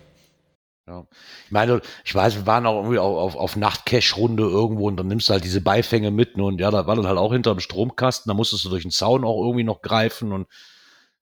Ja. 0.87 1.07
Ich 1.47 1.51
meine, 1.51 1.81
ich 2.05 2.15
weiß, 2.15 2.37
wir 2.37 2.47
waren 2.47 2.67
auch 2.67 2.77
irgendwie 2.77 2.99
auf, 2.99 3.17
auf, 3.17 3.37
auf 3.37 3.57
Nachtcash-Runde 3.57 4.43
irgendwo 4.43 4.87
und 4.87 4.99
dann 4.99 5.07
nimmst 5.07 5.29
du 5.29 5.33
halt 5.33 5.45
diese 5.45 5.63
Beifänge 5.63 6.11
mit 6.11 6.37
ne? 6.37 6.45
und 6.45 6.61
ja, 6.61 6.71
da 6.71 6.87
war 6.87 6.95
dann 6.95 7.07
halt 7.07 7.17
auch 7.17 7.33
hinter 7.33 7.55
dem 7.55 7.61
Stromkasten, 7.61 8.29
da 8.29 8.35
musstest 8.35 8.67
du 8.67 8.69
durch 8.69 8.83
den 8.83 8.91
Zaun 8.91 9.25
auch 9.25 9.43
irgendwie 9.43 9.65
noch 9.65 9.81
greifen 9.81 10.33
und 10.33 10.47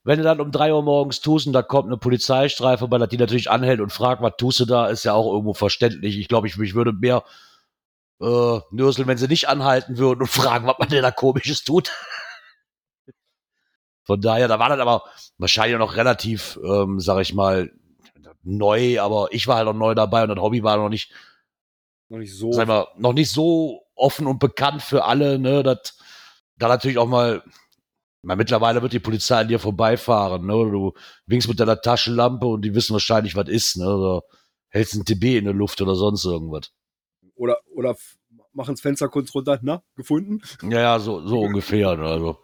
wenn 0.05 0.19
du 0.19 0.25
dann 0.25 0.41
um 0.41 0.51
drei 0.51 0.73
Uhr 0.73 0.83
morgens 0.83 1.21
tust 1.21 1.47
und 1.47 1.53
da 1.53 1.63
kommt 1.63 1.87
eine 1.87 1.97
Polizeistreife, 1.97 2.91
weil 2.91 3.07
die 3.07 3.19
natürlich 3.19 3.51
anhält 3.51 3.81
und 3.81 3.93
fragt, 3.93 4.21
was 4.21 4.33
tust 4.37 4.59
du 4.59 4.65
da, 4.65 4.89
ist 4.89 5.05
ja 5.05 5.13
auch 5.13 5.33
irgendwo 5.33 5.55
verständlich. 5.55 6.19
Ich 6.19 6.27
glaube, 6.27 6.49
ich, 6.49 6.59
ich 6.59 6.75
würde 6.75 6.93
mehr 6.93 7.23
äh, 8.21 8.61
nörseln, 8.73 9.07
wenn 9.07 9.19
sie 9.19 9.29
nicht 9.29 9.49
anhalten 9.49 9.99
würden 9.99 10.23
und 10.23 10.27
fragen, 10.31 10.67
was 10.67 10.79
man 10.81 10.89
denn 10.89 11.03
da 11.03 11.13
komisches 11.13 11.63
tut. 11.63 11.93
Von 14.05 14.21
daher, 14.21 14.49
da 14.49 14.59
war 14.59 14.71
das 14.71 14.81
aber 14.81 15.05
wahrscheinlich 15.39 15.79
noch 15.79 15.95
relativ, 15.95 16.59
ähm, 16.65 16.99
sag 16.99 17.21
ich 17.21 17.33
mal, 17.33 17.71
neu, 18.43 19.01
aber 19.01 19.29
ich 19.31 19.47
war 19.47 19.57
halt 19.57 19.67
noch 19.67 19.75
neu 19.75 19.95
dabei 19.95 20.23
und 20.23 20.31
das 20.31 20.41
Hobby 20.41 20.63
war 20.63 20.77
noch 20.77 20.89
nicht, 20.89 21.13
noch 22.09 22.19
nicht 22.19 22.35
so, 22.35 22.53
sag 22.53 22.69
mal, 22.69 22.87
noch 22.97 23.13
nicht 23.13 23.31
so 23.31 23.83
offen 23.95 24.27
und 24.27 24.39
bekannt 24.39 24.83
für 24.83 25.05
alle, 25.05 25.39
ne, 25.39 25.63
dass 25.63 25.99
da 26.57 26.69
natürlich 26.69 26.99
auch 26.99 27.09
mal 27.09 27.43
meine, 28.23 28.39
mittlerweile 28.39 28.83
wird 28.83 28.93
die 28.93 29.01
Polizei 29.01 29.41
an 29.41 29.49
dir 29.49 29.59
vorbeifahren, 29.59 30.47
ne? 30.47 30.53
Du 30.53 30.93
winkst 31.27 31.49
mit 31.49 31.59
deiner 31.59 31.81
Taschenlampe 31.81 32.47
und 32.47 32.63
die 32.63 32.75
wissen 32.75 32.93
wahrscheinlich, 32.93 33.35
was 33.35 33.49
ist, 33.49 33.77
ne? 33.77 33.85
Oder 33.85 34.23
hältst 34.69 34.95
ein 34.95 35.05
TB 35.05 35.39
in 35.39 35.45
der 35.45 35.55
Luft 35.55 35.83
oder 35.83 35.97
sonst 35.97 36.25
irgendwas. 36.25 36.71
Oder, 37.35 37.59
oder 37.75 37.97
machen 38.53 38.75
das 38.75 38.81
Fenster 38.81 39.09
kurz 39.09 39.35
runter, 39.35 39.59
na, 39.63 39.83
gefunden? 39.97 40.41
Ja, 40.63 40.81
ja, 40.81 40.99
so, 41.01 41.27
so 41.27 41.41
ungefähr, 41.43 41.97
ne? 41.97 42.05
Also. 42.05 42.39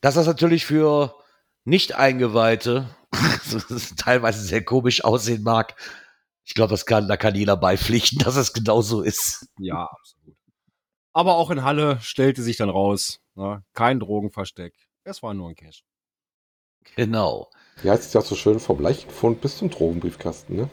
Dass 0.00 0.14
das 0.14 0.26
natürlich 0.26 0.64
für 0.64 1.12
Nicht-Eingeweihte 1.66 2.88
teilweise 3.96 4.40
sehr 4.40 4.64
komisch 4.64 5.04
aussehen 5.04 5.42
mag, 5.42 5.76
ich 6.44 6.54
glaube, 6.54 6.76
kann, 6.86 7.08
da 7.08 7.16
kann 7.16 7.34
jeder 7.34 7.56
beipflichten, 7.56 8.18
dass 8.24 8.36
es 8.36 8.54
genauso 8.54 9.02
ist. 9.02 9.48
Ja, 9.58 9.84
absolut. 9.84 10.36
Aber 11.12 11.36
auch 11.36 11.50
in 11.50 11.62
Halle 11.62 11.98
stellte 12.00 12.42
sich 12.42 12.56
dann 12.56 12.70
raus, 12.70 13.20
Ne? 13.36 13.62
Kein 13.74 14.00
Drogenversteck. 14.00 14.72
Es 15.04 15.22
war 15.22 15.34
nur 15.34 15.50
ein 15.50 15.54
Cash. 15.54 15.84
Genau. 16.96 17.50
Ja, 17.82 17.94
es 17.94 18.06
ist 18.06 18.14
ja 18.14 18.22
so 18.22 18.34
schön 18.34 18.58
vom 18.58 18.80
Leichtfund 18.80 19.40
bis 19.40 19.58
zum 19.58 19.70
Drogenbriefkasten, 19.70 20.56
ne? 20.56 20.70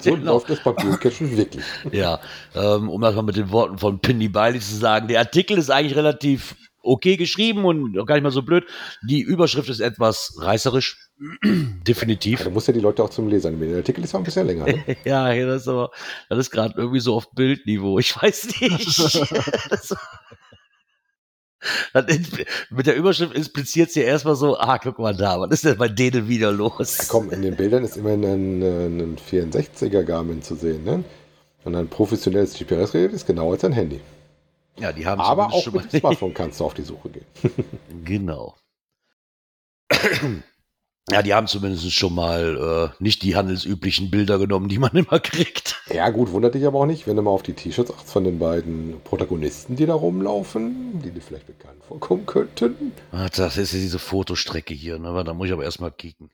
So 0.00 0.14
genau. 0.14 0.34
läuft 0.34 0.48
das 0.48 0.62
Papiercachen 0.62 1.36
wirklich. 1.36 1.64
Ja, 1.92 2.20
ähm, 2.54 2.88
um 2.88 3.00
das 3.00 3.14
mal 3.14 3.22
mit 3.22 3.36
den 3.36 3.50
Worten 3.50 3.78
von 3.78 4.00
Pindy 4.00 4.28
Bailey 4.28 4.60
zu 4.60 4.76
sagen, 4.76 5.08
der 5.08 5.20
Artikel 5.20 5.58
ist 5.58 5.70
eigentlich 5.70 5.96
relativ 5.96 6.56
okay 6.86 7.16
geschrieben 7.16 7.64
und 7.64 7.94
gar 8.06 8.14
nicht 8.14 8.24
mal 8.24 8.30
so 8.30 8.42
blöd. 8.42 8.64
Die 9.08 9.20
Überschrift 9.20 9.68
ist 9.68 9.80
etwas 9.80 10.36
reißerisch. 10.40 11.10
Definitiv. 11.86 12.40
Ja, 12.40 12.44
du 12.46 12.50
musst 12.50 12.68
ja 12.68 12.74
die 12.74 12.80
Leute 12.80 13.02
auch 13.02 13.10
zum 13.10 13.28
Lesen 13.28 13.58
Der 13.60 13.78
Artikel 13.78 14.04
ist 14.04 14.14
auch 14.14 14.18
ein 14.18 14.24
bisschen 14.24 14.46
länger. 14.46 14.66
Ne? 14.66 14.96
ja, 15.04 15.34
das 15.46 15.62
ist 15.62 15.68
aber, 15.68 15.90
das 16.28 16.38
ist 16.38 16.50
gerade 16.50 16.74
irgendwie 16.76 17.00
so 17.00 17.14
auf 17.14 17.30
Bildniveau. 17.32 17.98
Ich 17.98 18.20
weiß 18.20 18.60
nicht. 18.60 18.98
das, 19.70 19.96
mit 22.70 22.86
der 22.86 22.96
Überschrift 22.96 23.34
impliziert 23.34 23.90
sie 23.90 24.02
erstmal 24.02 24.36
so, 24.36 24.58
ah, 24.58 24.78
guck 24.78 24.98
mal 24.98 25.16
da, 25.16 25.40
was 25.40 25.50
ist 25.50 25.64
denn 25.64 25.78
bei 25.78 25.88
denen 25.88 26.28
wieder 26.28 26.52
los? 26.52 26.98
Ja, 26.98 27.04
komm, 27.08 27.30
in 27.30 27.42
den 27.42 27.56
Bildern 27.56 27.84
ist 27.84 27.96
immerhin 27.96 28.24
ein, 28.24 28.62
ein 28.62 29.16
64er 29.16 30.02
Garmin 30.02 30.42
zu 30.42 30.54
sehen, 30.54 30.84
ne? 30.84 31.04
Und 31.64 31.74
ein 31.74 31.88
professionelles 31.88 32.56
GPS-Gerät 32.56 33.12
ist 33.12 33.26
genauer 33.26 33.54
als 33.54 33.64
ein 33.64 33.72
Handy. 33.72 34.00
Ja, 34.78 34.92
die 34.92 35.06
haben 35.06 35.20
Aber 35.20 35.52
auch 35.52 35.66
mit 35.72 35.92
dem 35.92 36.00
Smartphone 36.00 36.34
kannst 36.34 36.60
du 36.60 36.64
auf 36.64 36.74
die 36.74 36.82
Suche 36.82 37.10
gehen. 37.10 37.26
genau. 38.04 38.56
Ja, 41.08 41.22
die 41.22 41.34
haben 41.34 41.46
zumindest 41.46 41.92
schon 41.92 42.16
mal 42.16 42.90
äh, 42.90 43.02
nicht 43.02 43.22
die 43.22 43.36
handelsüblichen 43.36 44.10
Bilder 44.10 44.38
genommen, 44.38 44.68
die 44.68 44.78
man 44.78 44.90
immer 44.96 45.20
kriegt. 45.20 45.80
Ja, 45.88 46.10
gut, 46.10 46.32
wundert 46.32 46.54
dich 46.54 46.66
aber 46.66 46.80
auch 46.80 46.86
nicht, 46.86 47.06
wenn 47.06 47.14
du 47.14 47.22
mal 47.22 47.30
auf 47.30 47.44
die 47.44 47.52
T-Shirts 47.52 47.92
achtest 47.92 48.10
von 48.10 48.24
den 48.24 48.40
beiden 48.40 49.00
Protagonisten, 49.04 49.76
die 49.76 49.86
da 49.86 49.94
rumlaufen, 49.94 51.00
die 51.02 51.12
dir 51.12 51.20
vielleicht 51.20 51.46
bekannt 51.46 51.84
vorkommen 51.84 52.26
könnten. 52.26 52.90
Ach, 53.12 53.30
das 53.30 53.56
ist 53.56 53.72
ja 53.72 53.78
diese 53.78 54.00
Fotostrecke 54.00 54.74
hier, 54.74 54.98
ne? 54.98 55.22
Da 55.22 55.32
muss 55.32 55.46
ich 55.46 55.52
aber 55.52 55.62
erstmal 55.62 55.92
kicken. 55.92 56.30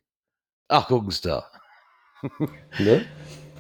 Ach, 0.68 0.88
gucken's 0.88 1.20
da. 1.20 1.50
ne? 2.78 3.05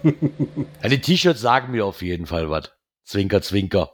ja, 0.02 0.88
die 0.88 1.00
T-Shirts 1.00 1.42
sagen 1.42 1.72
mir 1.72 1.84
auf 1.84 2.00
jeden 2.00 2.24
Fall 2.24 2.48
was. 2.48 2.72
Zwinker, 3.04 3.42
zwinker. 3.42 3.92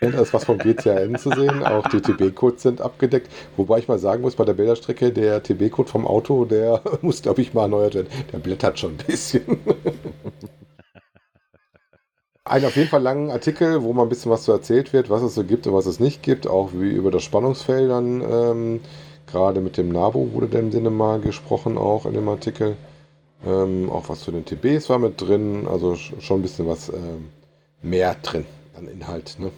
Da 0.00 0.08
ist 0.20 0.32
was 0.32 0.44
vom 0.44 0.58
GCAN 0.58 1.16
zu 1.16 1.30
sehen, 1.30 1.64
auch 1.64 1.88
die 1.88 2.00
TB-Codes 2.00 2.62
sind 2.62 2.80
abgedeckt. 2.80 3.30
Wobei 3.56 3.78
ich 3.78 3.88
mal 3.88 3.98
sagen 3.98 4.22
muss, 4.22 4.36
bei 4.36 4.44
der 4.44 4.52
Bilderstrecke, 4.52 5.12
der 5.12 5.42
TB-Code 5.42 5.90
vom 5.90 6.06
Auto, 6.06 6.44
der 6.44 6.82
muss, 7.02 7.22
glaube 7.22 7.42
ich, 7.42 7.52
mal 7.52 7.62
erneuert 7.62 7.94
werden. 7.94 8.08
Der 8.32 8.38
blättert 8.38 8.78
schon 8.78 8.92
ein 8.92 8.96
bisschen. 8.98 9.58
Ein 12.44 12.64
auf 12.64 12.76
jeden 12.76 12.88
Fall 12.88 13.02
langen 13.02 13.30
Artikel, 13.30 13.82
wo 13.82 13.92
mal 13.92 14.04
ein 14.04 14.08
bisschen 14.08 14.30
was 14.30 14.44
zu 14.44 14.52
erzählt 14.52 14.92
wird, 14.92 15.10
was 15.10 15.22
es 15.22 15.34
so 15.34 15.44
gibt 15.44 15.66
und 15.66 15.74
was 15.74 15.86
es 15.86 16.00
nicht 16.00 16.22
gibt, 16.22 16.46
auch 16.46 16.70
wie 16.74 16.90
über 16.90 17.10
das 17.10 17.22
Spannungsfeld 17.22 17.90
dann, 17.90 18.20
ähm, 18.20 18.80
gerade 19.26 19.60
mit 19.60 19.76
dem 19.76 19.88
NABU 19.88 20.32
wurde 20.32 20.48
dem 20.48 20.72
Sinne 20.72 20.90
mal 20.90 21.20
gesprochen, 21.20 21.78
auch 21.78 22.04
in 22.06 22.14
dem 22.14 22.28
Artikel. 22.28 22.76
Ähm, 23.46 23.90
auch 23.90 24.08
was 24.08 24.20
zu 24.20 24.32
den 24.32 24.44
TBs 24.44 24.88
war 24.90 24.98
mit 24.98 25.20
drin, 25.20 25.66
also 25.68 25.94
schon 25.96 26.40
ein 26.40 26.42
bisschen 26.42 26.68
was 26.68 26.88
ähm, 26.88 27.30
mehr 27.82 28.16
drin 28.22 28.44
an 28.74 28.88
Inhalt. 28.88 29.38
Ne? 29.38 29.52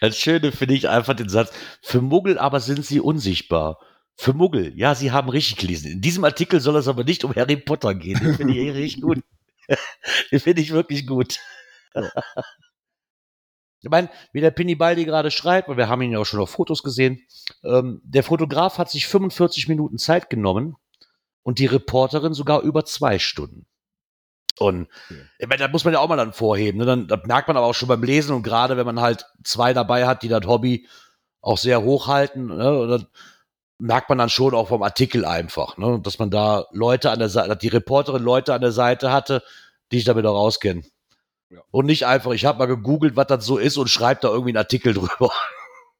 Das 0.00 0.18
Schöne 0.18 0.52
finde 0.52 0.74
ich 0.74 0.88
einfach 0.88 1.14
den 1.14 1.28
Satz, 1.28 1.52
für 1.82 2.00
Muggel 2.00 2.38
aber 2.38 2.60
sind 2.60 2.84
sie 2.84 3.00
unsichtbar. 3.00 3.78
Für 4.16 4.34
Muggel, 4.34 4.72
ja, 4.76 4.94
sie 4.94 5.12
haben 5.12 5.30
richtig 5.30 5.56
gelesen. 5.56 5.90
In 5.90 6.00
diesem 6.00 6.24
Artikel 6.24 6.60
soll 6.60 6.76
es 6.76 6.88
aber 6.88 7.04
nicht 7.04 7.24
um 7.24 7.34
Harry 7.34 7.56
Potter 7.56 7.94
gehen. 7.94 8.20
Den 8.20 8.34
finde 8.34 8.54
ich 8.54 8.74
richtig 8.74 9.02
gut. 9.02 9.20
Den 10.30 10.40
finde 10.40 10.62
ich 10.62 10.72
wirklich 10.72 11.06
gut. 11.06 11.38
Ja. 11.94 12.10
Ich 13.82 13.88
meine, 13.88 14.10
wie 14.32 14.42
der 14.42 14.50
Pinny 14.50 14.74
Baldi 14.74 15.06
gerade 15.06 15.30
schreibt, 15.30 15.68
weil 15.68 15.78
wir 15.78 15.88
haben 15.88 16.02
ihn 16.02 16.12
ja 16.12 16.18
auch 16.18 16.26
schon 16.26 16.40
auf 16.40 16.50
Fotos 16.50 16.82
gesehen, 16.82 17.26
ähm, 17.64 18.02
der 18.04 18.22
Fotograf 18.22 18.76
hat 18.76 18.90
sich 18.90 19.06
45 19.06 19.68
Minuten 19.68 19.96
Zeit 19.96 20.28
genommen 20.28 20.76
und 21.42 21.58
die 21.58 21.66
Reporterin 21.66 22.34
sogar 22.34 22.60
über 22.60 22.84
zwei 22.84 23.18
Stunden. 23.18 23.66
Und 24.58 24.88
ich 25.38 25.46
meine, 25.46 25.58
da 25.58 25.68
muss 25.68 25.84
man 25.84 25.94
ja 25.94 26.00
auch 26.00 26.08
mal 26.08 26.16
dann 26.16 26.32
vorheben. 26.32 26.78
Ne? 26.78 26.86
Dann, 26.86 27.08
das 27.08 27.20
merkt 27.24 27.48
man 27.48 27.56
aber 27.56 27.66
auch 27.66 27.74
schon 27.74 27.88
beim 27.88 28.02
Lesen 28.02 28.34
und 28.34 28.42
gerade 28.42 28.76
wenn 28.76 28.86
man 28.86 29.00
halt 29.00 29.26
zwei 29.44 29.72
dabei 29.72 30.06
hat, 30.06 30.22
die 30.22 30.28
das 30.28 30.46
Hobby 30.46 30.86
auch 31.40 31.58
sehr 31.58 31.82
hochhalten, 31.82 32.46
ne? 32.46 32.86
dann 32.88 33.06
merkt 33.78 34.08
man 34.10 34.18
dann 34.18 34.28
schon 34.28 34.54
auch 34.54 34.68
vom 34.68 34.82
Artikel 34.82 35.24
einfach, 35.24 35.78
ne? 35.78 36.00
dass 36.02 36.18
man 36.18 36.30
da 36.30 36.66
Leute 36.72 37.10
an 37.10 37.18
der 37.18 37.30
Seite, 37.30 37.56
die 37.56 37.68
Reporterin 37.68 38.22
Leute 38.22 38.52
an 38.52 38.60
der 38.60 38.72
Seite 38.72 39.10
hatte, 39.10 39.42
die 39.90 39.96
sich 39.96 40.04
damit 40.04 40.26
auch 40.26 40.38
auskennen. 40.38 40.84
Ja. 41.48 41.62
Und 41.70 41.86
nicht 41.86 42.06
einfach, 42.06 42.32
ich 42.32 42.44
habe 42.44 42.58
mal 42.58 42.66
gegoogelt, 42.66 43.16
was 43.16 43.26
das 43.26 43.44
so 43.44 43.58
ist 43.58 43.76
und 43.76 43.88
schreibt 43.88 44.24
da 44.24 44.28
irgendwie 44.28 44.50
einen 44.50 44.58
Artikel 44.58 44.94
drüber. 44.94 45.32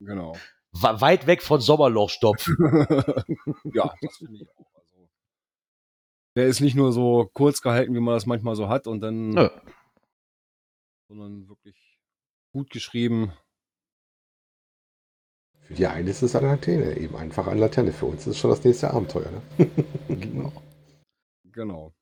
Genau. 0.00 0.36
Weit 0.72 1.26
weg 1.26 1.42
von 1.42 1.60
Sommerlochstopfen. 1.60 2.56
ja, 3.74 3.92
das 4.00 4.16
finde 4.18 4.36
ich 4.36 4.48
auch. 4.48 4.69
Der 6.40 6.48
ist 6.48 6.60
nicht 6.60 6.74
nur 6.74 6.90
so 6.90 7.30
kurz 7.34 7.60
gehalten, 7.60 7.94
wie 7.94 8.00
man 8.00 8.14
das 8.14 8.24
manchmal 8.24 8.56
so 8.56 8.70
hat 8.70 8.86
und 8.86 9.02
dann, 9.02 9.34
ja. 9.34 9.50
sondern 11.06 11.46
wirklich 11.50 11.76
gut 12.54 12.70
geschrieben. 12.70 13.34
Für 15.60 15.74
die 15.74 15.86
einen 15.86 16.08
ist 16.08 16.22
es 16.22 16.34
eine 16.34 16.46
Laterne, 16.46 16.96
eben 16.96 17.14
einfach 17.14 17.46
eine 17.46 17.60
Laterne. 17.60 17.92
Für 17.92 18.06
uns 18.06 18.22
ist 18.22 18.28
es 18.28 18.38
schon 18.38 18.48
das 18.48 18.64
nächste 18.64 18.90
Abenteuer. 18.90 19.30
Ne? 19.30 19.70
genau. 20.08 20.52
Genau. 21.52 21.92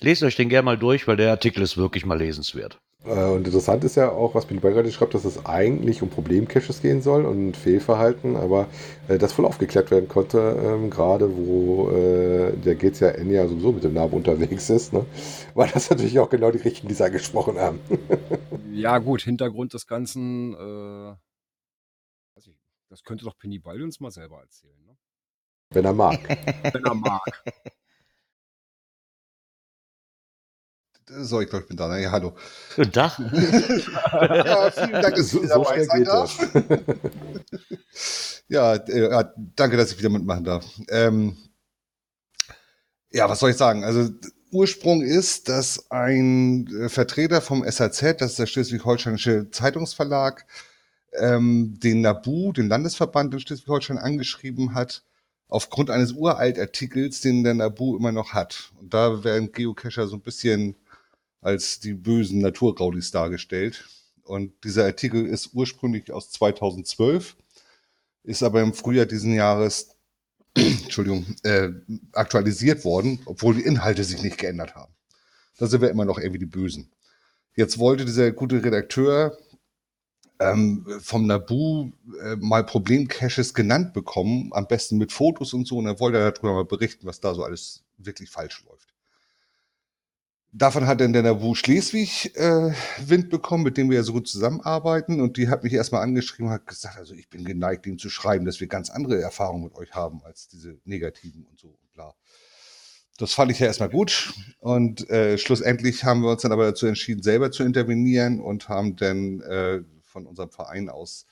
Lest 0.00 0.22
euch 0.22 0.36
den 0.36 0.48
gerne 0.48 0.64
mal 0.64 0.78
durch, 0.78 1.06
weil 1.06 1.18
der 1.18 1.30
Artikel 1.30 1.62
ist 1.62 1.76
wirklich 1.76 2.06
mal 2.06 2.16
lesenswert. 2.16 2.80
Äh, 3.04 3.30
und 3.30 3.46
interessant 3.46 3.84
ist 3.84 3.96
ja 3.96 4.10
auch, 4.10 4.34
was 4.34 4.46
Billy 4.46 4.60
gerade 4.60 4.90
schreibt, 4.92 5.14
dass 5.14 5.24
es 5.24 5.44
eigentlich 5.44 6.02
um 6.02 6.10
Problemcaches 6.10 6.82
gehen 6.82 7.02
soll 7.02 7.24
und 7.24 7.56
Fehlverhalten, 7.56 8.36
aber 8.36 8.68
äh, 9.08 9.18
das 9.18 9.32
voll 9.32 9.44
aufgeklärt 9.44 9.90
werden 9.90 10.08
konnte, 10.08 10.38
ähm, 10.62 10.90
gerade 10.90 11.36
wo 11.36 11.90
äh, 11.90 12.52
der 12.56 13.18
N 13.18 13.30
ja 13.30 13.46
sowieso 13.48 13.72
mit 13.72 13.84
dem 13.84 13.94
Namen 13.94 14.12
unterwegs 14.12 14.70
ist, 14.70 14.92
ne? 14.92 15.04
weil 15.54 15.70
das 15.70 15.90
natürlich 15.90 16.18
auch 16.18 16.30
genau 16.30 16.50
die 16.50 16.58
richtigen, 16.58 16.88
die 16.88 16.94
es 16.94 17.00
angesprochen 17.00 17.58
haben. 17.58 17.80
ja, 18.72 18.98
gut, 18.98 19.22
Hintergrund 19.22 19.74
des 19.74 19.86
Ganzen, 19.86 20.54
äh, 20.54 21.14
das 22.92 23.04
könnte 23.04 23.24
doch 23.24 23.38
Penny 23.38 23.58
Ball 23.58 23.82
uns 23.82 24.00
mal 24.00 24.10
selber 24.10 24.40
erzählen. 24.42 24.84
Ne? 24.84 24.98
Wenn 25.70 25.86
er 25.86 25.94
mag. 25.94 26.20
Wenn 26.74 26.84
er 26.84 26.94
mag. 26.94 27.42
So, 31.08 31.40
ich 31.40 31.48
glaube, 31.48 31.64
ich 31.64 31.68
bin 31.68 31.76
da. 31.76 31.98
Ja, 31.98 32.10
hallo. 32.10 32.34
Guten 32.76 32.92
Tag. 32.92 33.18
ja, 33.18 34.70
vielen 34.70 34.92
Dank, 34.92 35.16
dass 35.16 35.32
ich 35.32 35.32
so, 35.32 35.46
dabei 35.46 35.84
sein 35.84 36.04
darf. 36.04 36.38
ja, 38.48 38.74
äh, 38.74 39.24
danke, 39.56 39.76
dass 39.76 39.92
ich 39.92 39.98
wieder 39.98 40.10
mitmachen 40.10 40.44
darf. 40.44 40.64
Ähm, 40.88 41.36
ja, 43.10 43.28
was 43.28 43.40
soll 43.40 43.50
ich 43.50 43.56
sagen? 43.56 43.84
Also, 43.84 44.10
Ursprung 44.52 45.02
ist, 45.02 45.48
dass 45.48 45.90
ein 45.90 46.68
äh, 46.68 46.88
Vertreter 46.88 47.40
vom 47.40 47.64
SAZ, 47.68 48.18
das 48.18 48.32
ist 48.32 48.38
der 48.38 48.46
Schleswig-Holsteinische 48.46 49.50
Zeitungsverlag, 49.50 50.46
ähm, 51.14 51.78
den 51.82 52.02
NABU, 52.02 52.52
den 52.52 52.68
Landesverband 52.68 53.34
in 53.34 53.40
Schleswig-Holstein, 53.40 53.98
angeschrieben 53.98 54.74
hat, 54.74 55.02
aufgrund 55.48 55.90
eines 55.90 56.12
Uraltartikels, 56.12 57.20
den 57.22 57.44
der 57.44 57.54
NABU 57.54 57.96
immer 57.96 58.12
noch 58.12 58.32
hat. 58.34 58.72
Und 58.78 58.94
da 58.94 59.24
werden 59.24 59.52
Geocacher 59.52 60.06
so 60.06 60.16
ein 60.16 60.22
bisschen 60.22 60.76
als 61.42 61.80
die 61.80 61.92
bösen 61.92 62.40
Naturraulis 62.40 63.10
dargestellt. 63.10 63.84
Und 64.22 64.52
dieser 64.64 64.84
Artikel 64.84 65.26
ist 65.26 65.50
ursprünglich 65.52 66.10
aus 66.12 66.30
2012, 66.30 67.36
ist 68.22 68.42
aber 68.42 68.62
im 68.62 68.72
Frühjahr 68.72 69.06
diesen 69.06 69.34
Jahres 69.34 69.96
Entschuldigung, 70.54 71.26
äh, 71.44 71.70
aktualisiert 72.12 72.84
worden, 72.84 73.20
obwohl 73.24 73.54
die 73.54 73.62
Inhalte 73.62 74.04
sich 74.04 74.22
nicht 74.22 74.38
geändert 74.38 74.74
haben. 74.74 74.92
Da 75.58 75.66
sind 75.66 75.80
wir 75.80 75.90
immer 75.90 76.04
noch 76.04 76.18
irgendwie 76.18 76.38
die 76.38 76.46
Bösen. 76.46 76.90
Jetzt 77.56 77.78
wollte 77.78 78.04
dieser 78.04 78.32
gute 78.32 78.62
Redakteur 78.62 79.36
ähm, 80.40 80.86
vom 81.00 81.26
Nabu 81.26 81.90
äh, 82.22 82.36
mal 82.36 82.64
Problemcaches 82.64 83.54
genannt 83.54 83.92
bekommen, 83.92 84.50
am 84.52 84.66
besten 84.66 84.98
mit 84.98 85.12
Fotos 85.12 85.54
und 85.54 85.66
so, 85.66 85.78
und 85.78 85.86
er 85.86 86.00
wollte 86.00 86.18
darüber 86.18 86.54
mal 86.54 86.64
berichten, 86.64 87.06
was 87.06 87.20
da 87.20 87.34
so 87.34 87.44
alles 87.44 87.84
wirklich 87.98 88.30
falsch 88.30 88.64
läuft. 88.68 88.91
Davon 90.54 90.86
hat 90.86 91.00
dann 91.00 91.14
der 91.14 91.22
Nabu 91.22 91.54
Schleswig 91.54 92.36
äh, 92.36 92.74
Wind 92.98 93.30
bekommen, 93.30 93.64
mit 93.64 93.78
dem 93.78 93.88
wir 93.88 93.96
ja 93.96 94.02
so 94.02 94.12
gut 94.12 94.28
zusammenarbeiten. 94.28 95.22
Und 95.22 95.38
die 95.38 95.48
hat 95.48 95.64
mich 95.64 95.72
erstmal 95.72 96.02
angeschrieben 96.02 96.48
und 96.48 96.52
hat 96.52 96.66
gesagt, 96.66 96.98
also 96.98 97.14
ich 97.14 97.30
bin 97.30 97.46
geneigt, 97.46 97.86
ihm 97.86 97.98
zu 97.98 98.10
schreiben, 98.10 98.44
dass 98.44 98.60
wir 98.60 98.66
ganz 98.66 98.90
andere 98.90 99.18
Erfahrungen 99.18 99.64
mit 99.64 99.74
euch 99.74 99.92
haben 99.92 100.22
als 100.24 100.48
diese 100.48 100.78
negativen 100.84 101.46
und 101.46 101.58
so 101.58 101.68
und 101.68 101.92
bla. 101.94 102.14
Das 103.16 103.32
fand 103.32 103.50
ich 103.50 103.60
ja 103.60 103.66
erstmal 103.66 103.88
gut. 103.88 104.34
Und 104.58 105.08
äh, 105.08 105.38
schlussendlich 105.38 106.04
haben 106.04 106.20
wir 106.20 106.30
uns 106.30 106.42
dann 106.42 106.52
aber 106.52 106.66
dazu 106.66 106.86
entschieden, 106.86 107.22
selber 107.22 107.50
zu 107.50 107.64
intervenieren 107.64 108.38
und 108.38 108.68
haben 108.68 108.96
dann 108.96 109.40
äh, 109.40 109.80
von 110.02 110.26
unserem 110.26 110.50
Verein 110.50 110.90
aus 110.90 111.24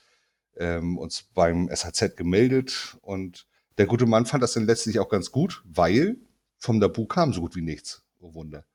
ähm, 0.57 0.97
uns 0.97 1.25
beim 1.35 1.69
SHZ 1.69 2.17
gemeldet. 2.17 2.97
Und 3.01 3.45
der 3.77 3.85
gute 3.85 4.07
Mann 4.07 4.25
fand 4.25 4.41
das 4.41 4.53
dann 4.53 4.65
letztlich 4.65 4.99
auch 4.99 5.09
ganz 5.09 5.29
gut, 5.31 5.61
weil 5.63 6.17
vom 6.57 6.79
Nabu 6.79 7.05
kam 7.05 7.33
so 7.33 7.41
gut 7.41 7.55
wie 7.55 7.61
nichts. 7.61 8.03
Oh 8.19 8.33
Wunder. 8.33 8.65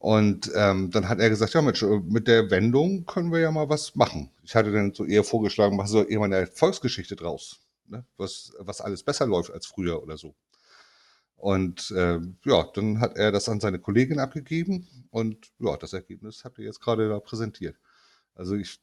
Und 0.00 0.50
ähm, 0.54 0.90
dann 0.90 1.10
hat 1.10 1.20
er 1.20 1.28
gesagt, 1.28 1.52
ja 1.52 1.60
Mensch, 1.60 1.82
äh, 1.82 2.00
mit 2.08 2.26
der 2.26 2.50
Wendung 2.50 3.04
können 3.04 3.30
wir 3.30 3.40
ja 3.40 3.50
mal 3.50 3.68
was 3.68 3.94
machen. 3.96 4.30
Ich 4.42 4.54
hatte 4.54 4.72
dann 4.72 4.94
so 4.94 5.04
eher 5.04 5.24
vorgeschlagen, 5.24 5.76
machen 5.76 5.88
so 5.88 6.02
eher 6.02 6.18
mal 6.18 6.24
eine 6.32 6.46
Volksgeschichte 6.46 7.16
draus, 7.16 7.60
ne? 7.86 8.06
was, 8.16 8.50
was 8.58 8.80
alles 8.80 9.02
besser 9.02 9.26
läuft 9.26 9.50
als 9.52 9.66
früher 9.66 10.02
oder 10.02 10.16
so. 10.16 10.34
Und 11.36 11.90
äh, 11.90 12.18
ja, 12.46 12.66
dann 12.74 12.98
hat 13.00 13.18
er 13.18 13.30
das 13.30 13.50
an 13.50 13.60
seine 13.60 13.78
Kollegin 13.78 14.20
abgegeben 14.20 14.88
und 15.10 15.52
ja, 15.58 15.76
das 15.76 15.92
Ergebnis 15.92 16.44
habt 16.44 16.58
ihr 16.58 16.64
jetzt 16.64 16.80
gerade 16.80 17.10
da 17.10 17.20
präsentiert. 17.20 17.76
Also 18.34 18.54
ich 18.54 18.80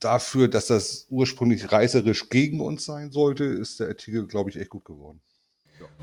dafür, 0.00 0.48
dass 0.48 0.66
das 0.66 1.06
ursprünglich 1.08 1.72
reißerisch 1.72 2.28
gegen 2.28 2.60
uns 2.60 2.84
sein 2.84 3.10
sollte, 3.10 3.44
ist 3.44 3.80
der 3.80 3.88
Artikel, 3.88 4.26
glaube 4.26 4.50
ich, 4.50 4.56
echt 4.56 4.68
gut 4.68 4.84
geworden. 4.84 5.22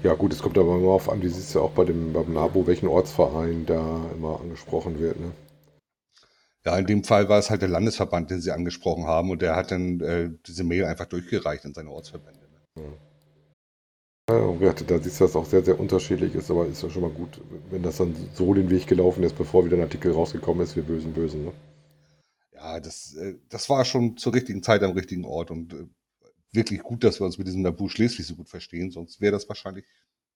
Ja 0.04 0.14
gut, 0.16 0.34
es 0.34 0.42
kommt 0.42 0.58
aber 0.58 0.76
immer 0.76 0.90
auf 0.90 1.10
an, 1.10 1.22
wie 1.22 1.30
siehst 1.30 1.54
du 1.56 1.60
ja 1.60 1.66
auch 1.66 1.72
bei 1.72 1.86
dem 1.86 2.14
beim 2.14 2.34
NABU, 2.34 2.68
welchen 2.68 2.88
Ortsverein 2.88 3.66
da 3.66 4.02
immer 4.14 4.40
angesprochen 4.42 5.00
wird. 5.00 5.20
Ne? 5.20 5.32
Ja, 6.66 6.78
in 6.78 6.86
dem 6.86 7.04
Fall 7.04 7.30
war 7.30 7.40
es 7.40 7.50
halt 7.50 7.62
der 7.62 7.70
Landesverband, 7.70 8.32
den 8.32 8.42
sie 8.42 8.52
angesprochen 8.52 9.06
haben 9.06 9.32
und 9.32 9.42
der 9.42 9.56
hat 9.56 9.72
dann 9.72 10.00
äh, 10.02 10.30
diese 10.46 10.64
Mail 10.64 10.86
einfach 10.86 11.06
durchgereicht 11.06 11.66
in 11.66 11.74
seine 11.74 11.90
Ortsverbände. 11.90 12.40
Ne? 12.76 12.84
Ja. 12.84 12.98
Ja, 14.30 14.72
da 14.72 15.00
siehst 15.00 15.20
du, 15.20 15.26
dass 15.26 15.32
es 15.32 15.36
auch 15.36 15.46
sehr, 15.46 15.66
sehr 15.66 15.78
unterschiedlich 15.78 16.34
ist, 16.34 16.50
aber 16.50 16.66
ist 16.66 16.82
ja 16.82 16.90
schon 16.90 17.02
mal 17.02 17.12
gut, 17.12 17.42
wenn 17.70 17.84
das 17.84 17.98
dann 17.98 18.16
so 18.34 18.54
den 18.54 18.70
Weg 18.70 18.88
gelaufen 18.88 19.22
ist, 19.24 19.38
bevor 19.38 19.66
wieder 19.66 19.76
ein 19.76 19.84
Artikel 19.84 20.14
rausgekommen 20.14 20.64
ist, 20.64 20.78
wir 20.78 20.84
bösen 20.84 21.12
Bösen. 21.12 21.44
Ne? 21.44 21.52
Ja, 22.54 22.80
das, 22.80 23.16
äh, 23.16 23.36
das 23.50 23.70
war 23.70 23.84
schon 23.84 24.16
zur 24.16 24.34
richtigen 24.34 24.64
Zeit 24.64 24.82
am 24.82 24.92
richtigen 24.92 25.26
Ort 25.26 25.52
und 25.52 25.74
äh, 25.74 25.88
wirklich 26.54 26.82
gut, 26.82 27.04
dass 27.04 27.20
wir 27.20 27.26
uns 27.26 27.38
mit 27.38 27.48
diesem 27.48 27.62
Nabu 27.62 27.90
Schleswig 27.90 28.26
so 28.26 28.36
gut 28.36 28.50
verstehen, 28.50 28.92
sonst 28.92 29.22
wäre 29.22 29.32
das 29.32 29.48
wahrscheinlich 29.48 29.86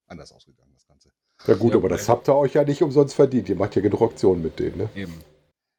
anders 0.07 0.31
ausgegangen, 0.31 0.71
das 0.73 0.87
Ganze. 0.87 1.11
Ja 1.45 1.55
gut, 1.55 1.71
ja, 1.71 1.77
aber 1.77 1.89
das 1.89 2.09
habt 2.09 2.27
ihr 2.27 2.35
euch 2.35 2.53
ja 2.53 2.63
nicht 2.63 2.81
umsonst 2.81 3.15
verdient. 3.15 3.49
Ihr 3.49 3.55
macht 3.55 3.75
ja 3.75 3.81
genug 3.81 4.01
Auktionen 4.01 4.41
mit 4.41 4.59
denen, 4.59 4.77
ne? 4.77 4.89
Eben. 4.95 5.13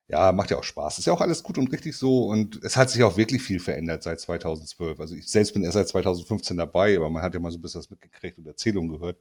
Ja, 0.06 0.32
macht 0.32 0.50
ja 0.50 0.56
auch 0.56 0.64
Spaß. 0.64 0.98
Ist 0.98 1.06
ja 1.06 1.12
auch 1.12 1.20
alles 1.20 1.42
gut 1.42 1.58
und 1.58 1.70
richtig 1.70 1.94
so. 1.96 2.26
Und 2.26 2.64
es 2.64 2.76
hat 2.76 2.88
sich 2.88 3.02
auch 3.02 3.16
wirklich 3.18 3.42
viel 3.42 3.60
verändert 3.60 4.02
seit 4.02 4.20
2012. 4.20 5.00
Also 5.00 5.14
ich 5.14 5.28
selbst 5.28 5.52
bin 5.52 5.64
erst 5.64 5.74
seit 5.74 5.88
2015 5.88 6.56
dabei, 6.56 6.96
aber 6.96 7.10
man 7.10 7.22
hat 7.22 7.34
ja 7.34 7.40
mal 7.40 7.50
so 7.50 7.58
ein 7.58 7.62
bisschen 7.62 7.80
was 7.80 7.90
mitgekriegt 7.90 8.38
und 8.38 8.46
Erzählungen 8.46 8.90
gehört. 8.90 9.18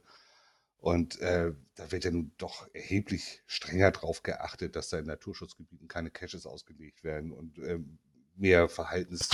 Und 0.78 1.20
äh, 1.20 1.52
da 1.74 1.92
wird 1.92 2.04
ja 2.04 2.10
nun 2.10 2.32
doch 2.38 2.68
erheblich 2.72 3.42
strenger 3.46 3.90
drauf 3.90 4.22
geachtet, 4.22 4.76
dass 4.76 4.88
da 4.88 4.98
in 4.98 5.06
Naturschutzgebieten 5.06 5.88
keine 5.88 6.10
Caches 6.10 6.46
ausgelegt 6.46 7.04
werden 7.04 7.32
und 7.32 7.58
äh, 7.58 7.80
mehr 8.36 8.68
Verhaltens 8.68 9.28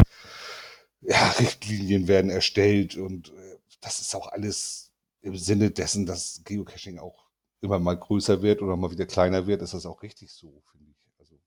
ja, 1.05 1.31
Richtlinien 1.39 2.09
werden 2.09 2.31
erstellt 2.31 2.97
und 2.97 3.29
äh, 3.29 3.59
das 3.81 4.01
ist 4.01 4.15
auch 4.15 4.29
alles 4.29 4.91
im 5.21 5.37
Sinne 5.37 5.71
dessen, 5.71 6.07
dass 6.07 6.43
Geocaching 6.45 6.99
auch 6.99 7.31
immer 7.61 7.79
mal 7.79 7.99
größer 7.99 8.43
wird 8.43 8.63
oder 8.63 8.77
mal 8.77 8.91
wieder 8.91 9.07
kleiner 9.07 9.47
wird, 9.47 9.63
ist 9.63 9.75
das 9.75 9.87
auch 9.87 10.03
richtig 10.03 10.31
so, 10.31 10.63
finde 10.71 10.91
ich. 10.91 11.11
Also 11.19 11.41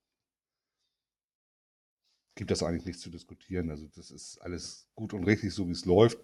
gibt 2.36 2.50
das 2.50 2.64
eigentlich 2.64 2.86
nichts 2.86 3.02
zu 3.02 3.10
diskutieren. 3.10 3.70
Also 3.70 3.88
das 3.96 4.10
ist 4.12 4.40
alles 4.40 4.88
gut 4.96 5.14
und 5.14 5.26
richtig, 5.26 5.54
so 5.54 5.68
wie 5.68 5.74
es 5.74 5.86
läuft. 5.86 6.18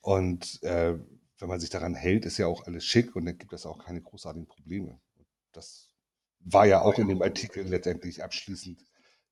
Und 0.00 0.62
äh, 0.62 0.98
wenn 1.38 1.48
man 1.48 1.60
sich 1.60 1.70
daran 1.70 1.94
hält, 1.94 2.24
ist 2.24 2.38
ja 2.38 2.46
auch 2.46 2.66
alles 2.66 2.84
schick 2.84 3.14
und 3.14 3.26
dann 3.26 3.38
gibt 3.38 3.52
es 3.52 3.66
auch 3.66 3.84
keine 3.84 4.00
großartigen 4.00 4.48
Probleme. 4.48 5.00
Das 5.52 5.88
war 6.40 6.66
ja 6.66 6.82
auch 6.82 6.98
in 6.98 7.08
dem 7.08 7.22
Artikel 7.22 7.66
letztendlich 7.66 8.22
abschließend 8.22 8.84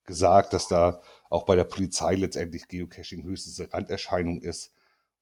gesagt, 0.05 0.53
dass 0.53 0.67
da 0.67 1.01
auch 1.29 1.43
bei 1.43 1.55
der 1.55 1.63
Polizei 1.63 2.15
letztendlich 2.15 2.67
Geocaching 2.67 3.23
höchstens 3.23 3.59
eine 3.59 3.73
Randerscheinung 3.73 4.41
ist. 4.41 4.71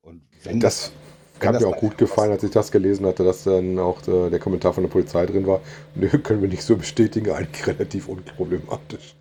Und 0.01 0.23
wenn 0.43 0.59
das, 0.59 0.91
das 1.39 1.47
hat 1.47 1.61
mir 1.61 1.67
auch 1.67 1.77
gut 1.77 1.97
gefallen, 1.97 2.31
als 2.31 2.43
ich 2.43 2.51
das 2.51 2.71
gelesen 2.71 3.05
hatte, 3.05 3.23
dass 3.23 3.43
dann 3.43 3.79
auch 3.79 4.01
der, 4.01 4.29
der 4.29 4.39
Kommentar 4.39 4.73
von 4.73 4.83
der 4.83 4.89
Polizei 4.89 5.25
drin 5.25 5.47
war. 5.47 5.61
Nö, 5.95 6.09
können 6.09 6.41
wir 6.41 6.49
nicht 6.49 6.63
so 6.63 6.75
bestätigen, 6.75 7.31
eigentlich 7.31 7.65
relativ 7.67 8.07
unproblematisch. 8.07 9.15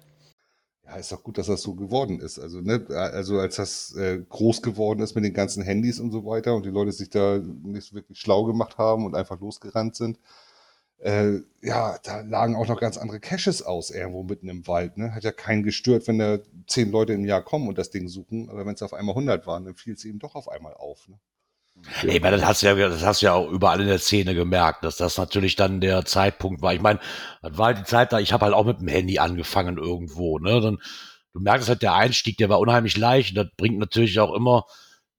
Ja, 0.85 0.97
ist 0.97 1.13
doch 1.13 1.23
gut, 1.23 1.39
dass 1.39 1.47
das 1.47 1.63
so 1.63 1.75
geworden 1.75 2.19
ist. 2.19 2.41
Also, 2.41 2.61
ne, 2.61 2.85
also 2.89 3.39
als 3.39 3.57
das 3.57 3.95
äh, 3.95 4.25
groß 4.29 4.61
geworden 4.61 5.01
ist 5.03 5.15
mit 5.15 5.25
den 5.25 5.35
ganzen 5.35 5.63
Handys 5.63 6.01
und 6.01 6.11
so 6.11 6.27
weiter 6.27 6.57
und 6.57 6.67
die 6.67 6.71
Leute 6.71 6.91
sich 6.91 7.11
da 7.11 7.39
nicht 7.39 7.87
so 7.87 7.95
wirklich 7.95 8.19
schlau 8.19 8.45
gemacht 8.45 8.77
haben 8.77 9.07
und 9.07 9.15
einfach 9.15 9.39
losgerannt 9.39 9.95
sind, 9.95 10.19
äh, 11.01 11.41
ja, 11.63 11.99
da 12.03 12.21
lagen 12.21 12.57
auch 12.57 12.69
noch 12.69 12.79
ganz 12.79 12.99
andere 12.99 13.21
Caches 13.21 13.63
aus, 13.63 13.91
irgendwo 13.91 14.23
mitten 14.23 14.49
im 14.49 14.67
Wald. 14.67 14.99
Ne? 14.99 15.15
Hat 15.15 15.25
ja 15.25 15.33
keinen 15.33 15.63
gestört, 15.63 16.07
wenn 16.09 16.19
da 16.19 16.39
zehn 16.67 16.91
Leute 16.91 17.15
im 17.15 17.25
Jahr 17.25 17.43
kommen 17.43 17.69
und 17.69 17.79
das 17.79 17.91
Ding 17.91 18.09
suchen. 18.09 18.49
Aber 18.51 18.67
wenn 18.67 18.75
es 18.75 18.83
auf 18.83 18.93
einmal 18.93 19.15
100 19.15 19.47
waren, 19.47 19.65
dann 19.65 19.75
fiel 19.75 19.95
es 19.95 20.05
eben 20.05 20.19
doch 20.19 20.35
auf 20.35 20.49
einmal 20.49 20.75
auf. 20.75 21.09
Ne? 21.09 21.19
Ja. 22.03 22.21
Meine, 22.21 22.37
das 22.37 22.47
hast, 22.47 22.63
du 22.63 22.67
ja, 22.67 22.89
das 22.89 23.03
hast 23.03 23.23
du 23.23 23.27
ja 23.27 23.33
auch 23.33 23.51
überall 23.51 23.81
in 23.81 23.87
der 23.87 23.99
Szene 23.99 24.35
gemerkt, 24.35 24.85
dass 24.85 24.97
das 24.97 25.17
natürlich 25.17 25.57
dann 25.57 25.81
der 25.81 26.05
Zeitpunkt 26.05 26.61
war. 26.61 26.75
Ich 26.75 26.83
meine, 26.83 27.01
das 27.43 27.57
war 27.57 27.67
halt 27.67 27.79
die 27.79 27.85
Zeit 27.85 28.13
da, 28.13 28.21
ich 28.21 28.33
habe 28.33 28.45
halt 28.45 28.55
auch 28.55 28.67
mit 28.67 28.81
dem 28.81 28.89
Handy 28.89 29.19
angefangen 29.19 29.79
irgendwo. 29.79 30.39
Ne? 30.39 30.61
Dann, 30.61 30.79
du 31.33 31.41
merkst 31.41 31.69
halt, 31.69 31.83
der 31.83 31.95
Einstieg, 31.95 32.37
der 32.37 32.51
war 32.51 32.61
unheimlich 32.61 32.99
leicht. 32.99 33.31
Und 33.31 33.37
das 33.37 33.49
bringt 33.57 33.79
natürlich 33.79 34.21
auch 34.21 34.35
immer 34.35 34.67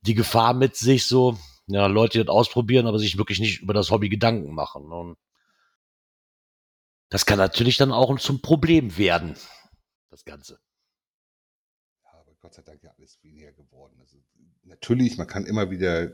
die 0.02 0.16
Gefahr 0.16 0.54
mit 0.54 0.76
sich, 0.76 1.06
so, 1.06 1.38
ja, 1.68 1.88
Leute, 1.88 2.20
die 2.20 2.26
das 2.26 2.34
ausprobieren, 2.34 2.86
aber 2.86 3.00
sich 3.00 3.18
wirklich 3.18 3.40
nicht 3.40 3.62
über 3.62 3.74
das 3.74 3.90
Hobby 3.90 4.10
Gedanken 4.10 4.54
machen. 4.54 4.92
Und 4.92 5.18
das 7.12 7.26
kann 7.26 7.38
natürlich 7.38 7.78
dann 7.78 7.92
auch 7.92 8.18
zum 8.20 8.42
Problem 8.42 8.98
werden, 8.98 9.36
das 10.10 10.24
Ganze. 10.24 10.60
Ja, 12.06 12.20
aber 12.20 12.34
Gott 12.40 12.54
sei 12.54 12.62
Dank 12.62 12.82
ja 12.82 12.92
alles 12.98 13.22
weniger 13.22 13.52
geworden. 13.52 13.98
Also, 14.00 14.18
natürlich, 14.64 15.18
man 15.18 15.28
kann 15.28 15.46
immer 15.46 15.70
wieder, 15.70 16.14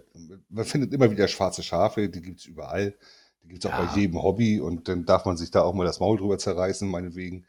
man 0.49 0.65
findet 0.65 0.93
immer 0.93 1.11
wieder 1.11 1.27
schwarze 1.27 1.61
Schafe, 1.61 2.09
die 2.09 2.21
gibt 2.21 2.39
es 2.39 2.45
überall. 2.45 2.97
Die 3.43 3.47
gibt 3.49 3.63
es 3.63 3.71
auch 3.71 3.77
ja. 3.77 3.85
bei 3.85 3.95
jedem 3.99 4.21
Hobby 4.21 4.59
und 4.59 4.87
dann 4.87 5.05
darf 5.05 5.25
man 5.25 5.37
sich 5.37 5.51
da 5.51 5.61
auch 5.61 5.73
mal 5.73 5.85
das 5.85 5.99
Maul 5.99 6.17
drüber 6.17 6.39
zerreißen, 6.39 6.89
meinetwegen. 6.89 7.45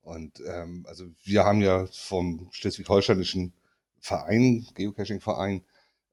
Und 0.00 0.40
ähm, 0.46 0.86
also 0.88 1.06
wir 1.24 1.44
haben 1.44 1.62
ja 1.62 1.86
vom 1.86 2.48
schleswig-holsteinischen 2.52 3.54
Verein, 3.98 4.68
Geocaching-Verein, 4.74 5.64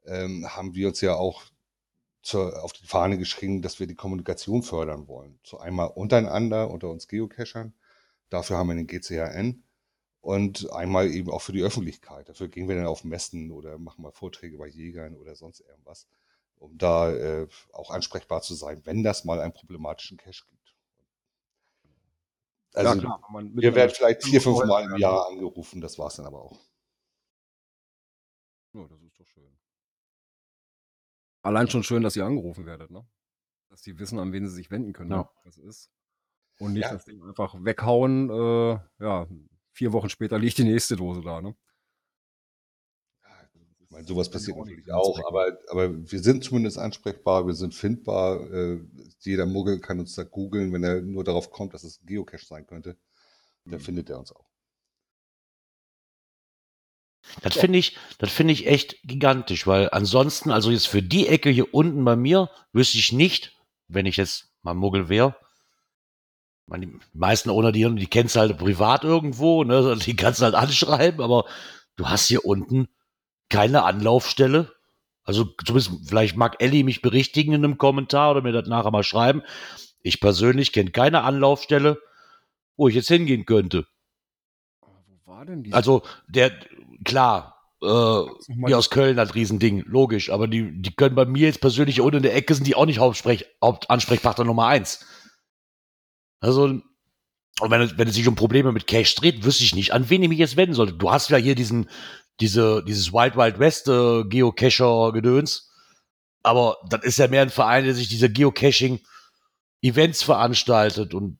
ähm, 0.06 0.48
haben 0.50 0.74
wir 0.74 0.88
uns 0.88 1.02
ja 1.02 1.14
auch 1.14 1.44
zur, 2.22 2.64
auf 2.64 2.74
die 2.74 2.86
Fahne 2.86 3.18
geschrieben, 3.18 3.62
dass 3.62 3.80
wir 3.80 3.88
die 3.88 3.96
Kommunikation 3.96 4.64
fördern 4.64 5.08
wollen. 5.08 5.40
So 5.44 5.58
einmal 5.58 5.90
untereinander, 5.90 6.70
unter 6.70 6.90
uns 6.90 7.08
Geocachern. 7.08 7.74
Dafür 8.30 8.58
haben 8.58 8.68
wir 8.70 8.76
den 8.76 8.88
GCHN. 8.88 9.64
Und 10.22 10.72
einmal 10.72 11.10
eben 11.10 11.32
auch 11.32 11.42
für 11.42 11.52
die 11.52 11.64
Öffentlichkeit. 11.64 12.30
Dafür 12.30 12.48
gehen 12.48 12.68
wir 12.68 12.76
dann 12.76 12.86
auf 12.86 13.04
Messen 13.04 13.52
oder 13.52 13.80
machen 13.80 14.04
mal 14.04 14.12
Vorträge 14.12 14.58
bei 14.58 14.68
Jägern 14.68 15.16
oder 15.16 15.36
sonst 15.36 15.62
irgendwas, 15.62 16.08
um 16.58 16.78
da 16.78 17.12
äh, 17.12 17.48
auch 17.74 17.90
ansprechbar 17.90 18.44
zu 18.44 18.54
sein, 18.54 18.82
wenn 18.86 19.02
das 19.02 19.26
mal 19.26 19.42
einen 19.42 19.54
problematischen 19.54 20.18
Cache 20.18 20.44
gibt. 20.48 20.76
Also 22.74 22.94
ja, 22.94 23.00
klar, 23.00 23.22
wir 23.54 23.76
werden 23.76 23.92
vielleicht 23.94 24.24
vier, 24.24 24.40
fünf 24.42 24.64
Mal 24.64 24.86
im 24.86 24.98
Jahr 24.98 25.28
angerufen, 25.28 25.82
das 25.82 25.98
war 25.98 26.08
es 26.08 26.16
dann 26.16 26.28
aber 26.28 26.42
auch. 26.42 26.60
Ja, 28.74 28.88
das 28.88 29.02
ist 29.02 29.20
doch 29.20 29.26
schön. 29.26 29.61
Allein 31.42 31.70
schon 31.70 31.84
schön, 31.84 32.04
dass 32.04 32.16
ihr 32.16 32.26
angerufen 32.26 32.66
werdet, 32.66 32.92
ne? 32.92 33.06
Dass 33.70 33.82
die 33.82 33.98
wissen, 33.98 34.20
an 34.20 34.32
wen 34.34 34.48
sie 34.48 34.56
sich 34.56 34.70
wenden 34.70 34.94
können, 34.94 35.12
ja. 35.12 35.30
was 35.44 35.58
ist. 35.58 35.90
Und 36.60 36.74
nicht 36.74 36.84
ja. 36.84 36.94
das 36.94 37.06
Ding 37.06 37.24
einfach 37.24 37.56
weghauen. 37.60 38.30
Äh, 38.30 38.80
ja, 39.00 39.28
vier 39.72 39.94
Wochen 39.94 40.10
später 40.10 40.38
liegt 40.38 40.58
die 40.58 40.64
nächste 40.64 40.96
Dose 40.96 41.22
da, 41.22 41.42
ne? 41.42 41.56
Ich 43.80 43.90
meine, 43.90 44.08
sowas 44.08 44.30
passiert 44.30 44.56
natürlich 44.58 44.90
auch, 44.94 45.20
aber, 45.28 45.58
aber 45.68 46.12
wir 46.12 46.20
sind 46.20 46.46
zumindest 46.46 46.78
ansprechbar, 46.78 47.46
wir 47.46 47.56
sind 47.56 47.74
findbar. 47.76 48.50
Äh, 48.50 48.80
jeder 49.20 49.46
Muggel 49.46 49.80
kann 49.80 50.00
uns 50.00 50.16
da 50.16 50.24
googeln, 50.24 50.72
wenn 50.72 50.84
er 50.84 51.02
nur 51.02 51.24
darauf 51.24 51.52
kommt, 51.52 51.74
dass 51.74 51.84
es 51.84 52.00
Geocache 52.06 52.46
sein 52.46 52.66
könnte. 52.68 52.98
Dann 53.66 53.80
mhm. 53.80 53.84
findet 53.84 54.10
er 54.10 54.20
uns 54.20 54.32
auch. 54.32 54.51
Das 57.42 57.56
finde 57.56 57.80
ich, 57.80 57.98
das 58.18 58.32
finde 58.32 58.54
ich 58.54 58.68
echt 58.68 58.98
gigantisch, 59.04 59.68
weil 59.68 59.90
ansonsten, 59.92 60.52
also 60.52 60.72
jetzt 60.72 60.88
für 60.88 61.02
die 61.02 61.28
Ecke 61.28 61.50
hier 61.50 61.74
unten 61.74 62.04
bei 62.04 62.16
mir, 62.16 62.50
wüsste 62.74 62.98
ich 62.98 63.12
nicht, 63.12 63.54
wenn 63.88 64.06
ich 64.06 64.18
jetzt 64.18 64.50
mal 64.64 64.74
Muggel 64.74 65.10
wäre. 65.10 65.36
Die 66.68 66.94
meisten 67.14 67.50
ohne 67.50 67.72
die, 67.72 67.96
die 67.96 68.08
kennst 68.08 68.36
du 68.36 68.40
halt 68.40 68.58
privat 68.58 69.04
irgendwo, 69.04 69.64
ne? 69.64 69.98
Die 70.06 70.16
kannst 70.16 70.40
du 70.40 70.46
halt 70.46 70.56
anschreiben, 70.56 71.22
aber 71.22 71.46
du 71.98 72.08
hast 72.08 72.28
hier 72.28 72.46
unten 72.46 72.88
keine 73.50 73.84
Anlaufstelle. 73.84 74.74
Also 75.24 75.46
zumindest, 75.66 76.08
vielleicht 76.08 76.38
mag 76.38 76.62
Ellie 76.64 76.86
mich 76.86 77.02
berichtigen 77.02 77.54
in 77.54 77.66
einem 77.66 77.78
Kommentar 77.78 78.32
oder 78.32 78.42
mir 78.42 78.54
das 78.54 78.68
nachher 78.68 78.92
mal 78.92 79.04
schreiben. 79.04 79.44
Ich 80.02 80.22
persönlich 80.22 80.72
kenne 80.72 80.92
keine 80.92 81.24
Anlaufstelle, 81.24 82.02
wo 82.78 82.88
ich 82.88 82.96
jetzt 82.96 83.10
hingehen 83.10 83.46
könnte. 83.46 83.86
Wo 84.82 85.32
war 85.32 85.46
denn 85.46 85.64
die? 85.64 85.74
Also 85.74 86.04
der, 86.28 86.52
klar, 87.04 87.62
äh, 87.82 88.22
die 88.48 88.76
aus 88.76 88.90
Köln 88.90 89.20
hat 89.20 89.36
Riesending, 89.36 89.84
logisch, 89.88 90.30
aber 90.30 90.48
die, 90.48 90.82
die 90.82 90.94
können 90.94 91.16
bei 91.16 91.26
mir 91.26 91.48
jetzt 91.48 91.62
persönlich 91.62 92.02
unten 92.02 92.18
in 92.18 92.24
der 92.24 92.36
Ecke 92.36 92.54
sind 92.54 92.68
die 92.68 92.76
auch 92.76 92.86
nicht 92.86 93.00
Hauptsprech 93.00 93.46
Hauptansprechpartner 93.64 94.46
Nummer 94.46 94.68
eins. 94.68 95.06
Also, 96.40 96.64
und 96.64 97.70
wenn 97.70 97.82
es, 97.82 97.98
wenn 97.98 98.08
es 98.08 98.16
sich 98.16 98.28
um 98.28 98.36
Probleme 98.36 98.72
mit 98.72 98.88
Cash 98.88 99.16
dreht, 99.16 99.44
wüsste 99.44 99.64
ich 99.64 99.76
nicht, 99.76 99.94
an 99.94 100.10
wen 100.10 100.24
ich 100.24 100.30
mich 100.30 100.40
jetzt 100.40 100.58
wenden 100.58 100.74
sollte. 100.74 100.94
Du 100.94 101.12
hast 101.12 101.30
ja 101.30 101.38
hier 101.38 101.56
diesen, 101.56 101.90
diese, 102.40 102.84
dieses 102.84 103.14
Wild 103.14 103.36
Wild 103.36 103.60
West 103.60 103.88
äh, 103.88 104.24
Geocacher-Gedöns. 104.24 105.70
Aber 106.44 106.78
das 106.90 107.04
ist 107.04 107.20
ja 107.20 107.28
mehr 107.28 107.44
ein 107.44 107.52
Verein, 107.52 107.84
der 107.84 107.94
sich 107.94 108.08
diese 108.08 108.32
Geocaching-Events 108.32 110.24
veranstaltet 110.24 111.14
und 111.14 111.38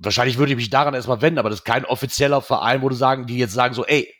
wahrscheinlich 0.00 0.38
würde 0.38 0.52
ich 0.52 0.56
mich 0.56 0.70
daran 0.70 0.94
erstmal 0.94 1.22
wenden, 1.22 1.38
aber 1.38 1.50
das 1.50 1.60
ist 1.60 1.64
kein 1.64 1.84
offizieller 1.84 2.40
Verein, 2.40 2.82
wo 2.82 2.88
du 2.88 2.96
sagen, 2.96 3.26
die 3.26 3.38
jetzt 3.38 3.54
sagen 3.54 3.74
so, 3.74 3.84
ey, 3.84 4.12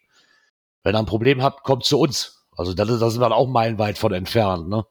wenn 0.83 0.95
ihr 0.95 0.99
ein 0.99 1.07
Problem 1.07 1.43
habt, 1.43 1.65
kommt 1.65 1.85
zu 1.85 1.99
uns. 1.99 2.47
Also 2.57 2.75
da, 2.75 2.85
da 2.85 3.11
sind 3.11 3.21
wir 3.21 3.35
auch 3.35 3.49
meilenweit 3.49 3.99
von 3.99 4.13
entfernt, 4.13 4.69
ne? 4.69 4.85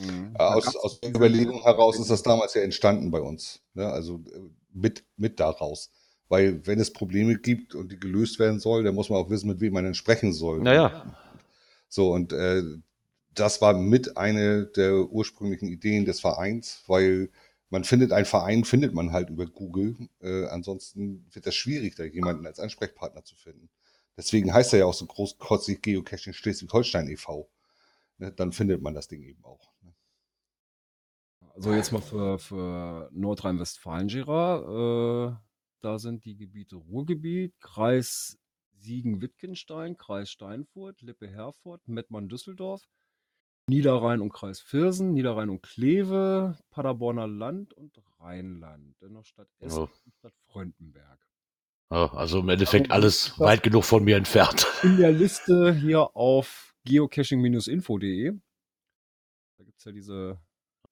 Mhm. 0.00 0.34
Aus, 0.36 0.74
aus 0.76 1.00
der 1.00 1.10
Überlegung 1.10 1.62
heraus 1.62 2.00
ist 2.00 2.10
das 2.10 2.22
damals 2.22 2.54
ja 2.54 2.62
entstanden 2.62 3.12
bei 3.12 3.20
uns. 3.20 3.60
Ne? 3.74 3.86
Also 3.86 4.16
äh, 4.34 4.40
mit, 4.72 5.04
mit 5.16 5.38
daraus. 5.38 5.92
Weil 6.28 6.66
wenn 6.66 6.80
es 6.80 6.92
Probleme 6.92 7.38
gibt 7.38 7.76
und 7.76 7.92
die 7.92 8.00
gelöst 8.00 8.40
werden 8.40 8.58
sollen, 8.58 8.84
dann 8.84 8.94
muss 8.96 9.08
man 9.08 9.20
auch 9.20 9.30
wissen, 9.30 9.48
mit 9.48 9.60
wem 9.60 9.74
man 9.74 9.84
dann 9.84 9.94
sprechen 9.94 10.32
soll. 10.32 10.60
Naja. 10.60 11.14
So, 11.88 12.10
und 12.12 12.32
äh, 12.32 12.62
das 13.34 13.60
war 13.60 13.74
mit 13.74 14.16
eine 14.16 14.66
der 14.66 14.94
ursprünglichen 14.94 15.68
Ideen 15.68 16.04
des 16.04 16.20
Vereins, 16.20 16.82
weil 16.88 17.30
man 17.74 17.82
findet 17.82 18.12
einen 18.12 18.24
Verein, 18.24 18.62
findet 18.62 18.94
man 18.94 19.10
halt 19.10 19.30
über 19.30 19.46
Google. 19.46 19.96
Äh, 20.20 20.46
ansonsten 20.46 21.26
wird 21.32 21.44
das 21.44 21.56
schwierig, 21.56 21.96
da 21.96 22.04
jemanden 22.04 22.46
als 22.46 22.60
Ansprechpartner 22.60 23.24
zu 23.24 23.34
finden. 23.34 23.68
Deswegen 24.16 24.54
heißt 24.54 24.72
er 24.74 24.78
ja 24.78 24.84
auch 24.84 24.94
so 24.94 25.06
großkotzig 25.06 25.82
Geocaching 25.82 26.34
Schleswig-Holstein 26.34 27.08
e.V. 27.08 27.50
Ne, 28.18 28.30
dann 28.30 28.52
findet 28.52 28.80
man 28.80 28.94
das 28.94 29.08
Ding 29.08 29.24
eben 29.24 29.44
auch. 29.44 29.72
Ne? 29.82 29.92
Also 31.52 31.74
jetzt 31.74 31.90
mal 31.90 32.00
für, 32.00 32.38
für 32.38 33.08
Nordrhein-Westfalen, 33.12 34.06
Gera. 34.06 35.32
Äh, 35.32 35.36
da 35.80 35.98
sind 35.98 36.24
die 36.24 36.36
Gebiete 36.36 36.76
Ruhrgebiet, 36.76 37.58
Kreis 37.58 38.38
Siegen-Wittgenstein, 38.76 39.96
Kreis 39.96 40.30
Steinfurt, 40.30 41.02
Lippe-Herford, 41.02 41.88
Mettmann-Düsseldorf, 41.88 42.86
Niederrhein 43.66 44.20
und 44.20 44.32
Kreis 44.32 44.60
Viersen, 44.60 45.12
Niederrhein 45.12 45.48
und 45.48 45.62
Kleve, 45.62 46.58
Paderborner 46.70 47.26
Land 47.26 47.72
und 47.72 47.92
Rheinland. 48.20 48.94
Dennoch 49.00 49.24
Stadt 49.24 49.48
Essen 49.60 49.84
oh. 49.84 49.88
und 50.04 50.14
Stadt 50.14 50.34
Fröndenberg. 50.50 51.18
Oh, 51.90 52.08
also 52.12 52.40
im 52.40 52.48
Endeffekt 52.48 52.90
also, 52.90 52.94
alles 52.94 53.40
weit 53.40 53.62
genug 53.62 53.84
von 53.84 54.04
mir 54.04 54.16
entfernt. 54.16 54.66
In 54.82 54.96
der 54.96 55.12
Liste 55.12 55.74
hier 55.74 56.14
auf 56.16 56.74
geocaching-info.de. 56.84 58.32
Da 59.58 59.64
gibt 59.64 59.78
es 59.78 59.84
ja 59.84 59.92
diese 59.92 60.38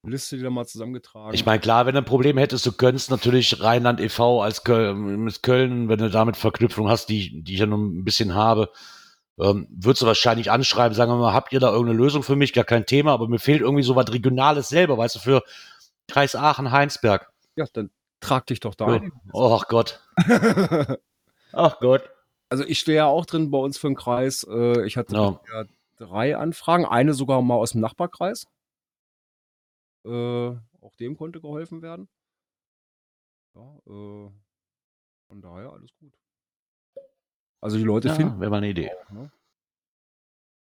Liste, 0.04 0.36
die 0.36 0.42
da 0.42 0.50
mal 0.50 0.66
zusammengetragen 0.66 1.34
Ich 1.34 1.46
meine, 1.46 1.60
klar, 1.60 1.86
wenn 1.86 1.94
du 1.94 2.00
ein 2.00 2.06
Problem 2.06 2.38
hättest, 2.38 2.66
du 2.66 2.72
könntest 2.72 3.10
natürlich 3.10 3.60
Rheinland 3.60 4.00
e.V. 4.00 4.42
als 4.42 4.64
Köln, 4.64 5.24
mit 5.24 5.42
Köln, 5.42 5.88
wenn 5.88 5.98
du 5.98 6.10
damit 6.10 6.36
Verknüpfung 6.36 6.88
hast, 6.88 7.08
die, 7.08 7.42
die 7.42 7.54
ich 7.54 7.60
ja 7.60 7.66
noch 7.66 7.78
ein 7.78 8.04
bisschen 8.04 8.34
habe, 8.34 8.70
ähm, 9.38 9.66
würdest 9.70 10.02
du 10.02 10.06
wahrscheinlich 10.06 10.50
anschreiben, 10.50 10.94
sagen 10.94 11.10
wir 11.10 11.16
mal, 11.16 11.32
habt 11.32 11.52
ihr 11.52 11.60
da 11.60 11.70
irgendeine 11.70 11.98
Lösung 11.98 12.22
für 12.22 12.36
mich? 12.36 12.52
Gar 12.52 12.64
kein 12.64 12.86
Thema, 12.86 13.12
aber 13.12 13.28
mir 13.28 13.38
fehlt 13.38 13.60
irgendwie 13.60 13.82
so 13.82 13.96
was 13.96 14.12
Regionales 14.12 14.68
selber, 14.68 14.98
weißt 14.98 15.16
du, 15.16 15.18
für 15.20 15.42
Kreis 16.08 16.34
Aachen, 16.34 16.70
Heinsberg. 16.70 17.32
Ja, 17.56 17.64
dann 17.72 17.90
trag 18.20 18.46
dich 18.46 18.60
doch 18.60 18.74
da 18.74 18.86
ein. 18.86 19.12
Oh, 19.32 19.58
ach 19.58 19.68
Gott. 19.68 20.00
ach 21.52 21.78
Gott. 21.80 22.10
Also 22.50 22.64
ich 22.64 22.80
stehe 22.80 22.98
ja 22.98 23.06
auch 23.06 23.24
drin 23.24 23.50
bei 23.50 23.58
uns 23.58 23.78
für 23.78 23.88
den 23.88 23.96
Kreis. 23.96 24.46
Äh, 24.48 24.86
ich 24.86 24.96
hatte 24.96 25.14
ja. 25.14 25.40
ja 25.52 25.64
drei 25.96 26.36
Anfragen, 26.36 26.84
eine 26.84 27.14
sogar 27.14 27.40
mal 27.40 27.54
aus 27.54 27.72
dem 27.72 27.80
Nachbarkreis. 27.80 28.46
Äh, 30.04 30.48
auch 30.80 30.96
dem 30.98 31.16
konnte 31.16 31.40
geholfen 31.40 31.80
werden. 31.80 32.08
Ja, 33.54 33.76
äh, 33.86 34.30
von 35.28 35.40
daher 35.40 35.72
alles 35.72 35.90
gut. 35.98 36.12
Also 37.62 37.78
die 37.78 37.84
Leute 37.84 38.08
ja, 38.08 38.14
finden. 38.14 38.40
Wäre 38.40 38.50
mal 38.50 38.56
eine 38.58 38.70
Idee. 38.70 38.90
Auch, 38.90 39.10
ne? 39.10 39.32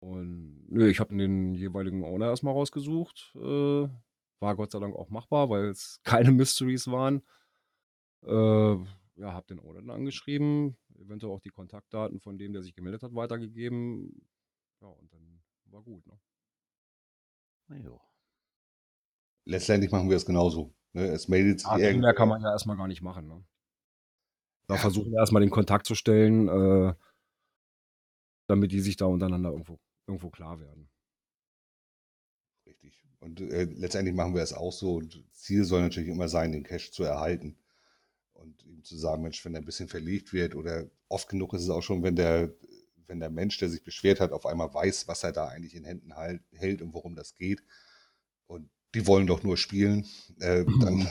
Und 0.01 0.67
nö, 0.69 0.87
ich 0.87 1.01
habe 1.01 1.17
den 1.17 1.55
jeweiligen 1.55 2.05
Owner 2.05 2.27
erstmal 2.27 2.53
rausgesucht. 2.53 3.35
Äh, 3.37 3.89
war 4.39 4.57
Gott 4.57 4.71
sei 4.71 4.79
Dank 4.79 4.95
auch 4.95 5.09
machbar, 5.09 5.49
weil 5.49 5.65
es 5.65 6.01
keine 6.05 6.31
Mysteries 6.31 6.87
waren. 6.89 7.23
Äh, 8.23 8.75
ja, 9.17 9.33
habe 9.33 9.47
den 9.47 9.61
Owner 9.61 9.81
dann 9.81 9.91
angeschrieben, 9.91 10.77
eventuell 10.99 11.33
auch 11.33 11.41
die 11.41 11.51
Kontaktdaten 11.51 12.21
von 12.21 12.37
dem, 12.37 12.53
der 12.53 12.63
sich 12.63 12.75
gemeldet 12.75 13.03
hat, 13.03 13.15
weitergegeben. 13.15 14.29
Ja, 14.83 14.89
und 14.89 15.11
dann 15.11 15.43
war 15.71 15.83
gut. 15.83 16.05
Ne? 16.07 16.19
Ja. 17.83 17.99
Letztendlich 19.47 19.91
machen 19.91 20.11
wir 20.11 20.17
es 20.19 20.27
genauso. 20.27 20.75
Ne? 20.93 21.07
Es 21.07 21.29
meldet 21.29 21.61
sich 21.61 21.71
ja, 21.71 21.97
mehr 21.97 22.15
kann 22.15 22.29
man 22.29 22.43
ja 22.43 22.51
erstmal 22.51 22.77
gar 22.77 22.89
nicht 22.89 23.01
machen. 23.01 23.27
Ne? 23.27 23.43
Da 24.67 24.75
ja. 24.75 24.81
versuchen 24.81 25.13
wir 25.13 25.19
erstmal 25.19 25.43
den 25.43 25.51
Kontakt 25.51 25.87
zu 25.87 25.95
stellen, 25.95 26.49
äh, 26.49 26.95
damit 28.47 28.73
die 28.73 28.81
sich 28.81 28.97
da 28.97 29.07
untereinander 29.07 29.51
irgendwo, 29.51 29.79
irgendwo 30.07 30.31
klar 30.31 30.61
werden. 30.61 30.89
Richtig. 32.67 33.05
Und 33.21 33.41
äh, 33.41 33.65
letztendlich 33.65 34.15
machen 34.15 34.35
wir 34.35 34.43
es 34.43 34.53
auch 34.53 34.73
so. 34.73 34.97
Und 34.97 35.25
Ziel 35.33 35.65
soll 35.65 35.83
natürlich 35.83 36.09
immer 36.09 36.29
sein, 36.29 36.53
den 36.53 36.63
Cash 36.63 36.93
zu 36.93 37.05
erhalten. 37.05 37.57
Und 38.33 38.63
ihm 38.65 38.83
zu 38.85 38.97
sagen, 38.97 39.23
Mensch, 39.23 39.45
wenn 39.45 39.55
er 39.55 39.61
ein 39.61 39.67
bisschen 39.67 39.89
verlegt 39.89 40.33
wird 40.33 40.55
oder 40.55 40.91
oft 41.09 41.29
genug 41.29 41.55
ist 41.55 41.63
es 41.63 41.71
auch 41.71 41.83
schon, 41.83 42.03
wenn 42.03 42.17
der, 42.17 42.53
wenn 43.07 43.21
der 43.21 43.31
Mensch, 43.31 43.59
der 43.59 43.71
sich 43.71 43.85
beschwert 43.85 44.21
hat, 44.21 44.33
auf 44.33 44.45
einmal 44.45 44.73
weiß, 44.73 45.09
was 45.09 45.23
er 45.25 45.33
da 45.33 45.49
eigentlich 45.49 45.75
in 45.75 45.85
Händen 45.85 46.17
halt, 46.17 46.43
hält 46.53 46.83
und 46.83 46.93
worum 46.93 47.15
das 47.15 47.35
geht. 47.35 47.63
Und 48.47 48.69
die 48.95 49.07
wollen 49.07 49.27
doch 49.27 49.43
nur 49.43 49.57
spielen. 49.57 50.07
Äh, 50.41 50.65
dann, 50.81 51.09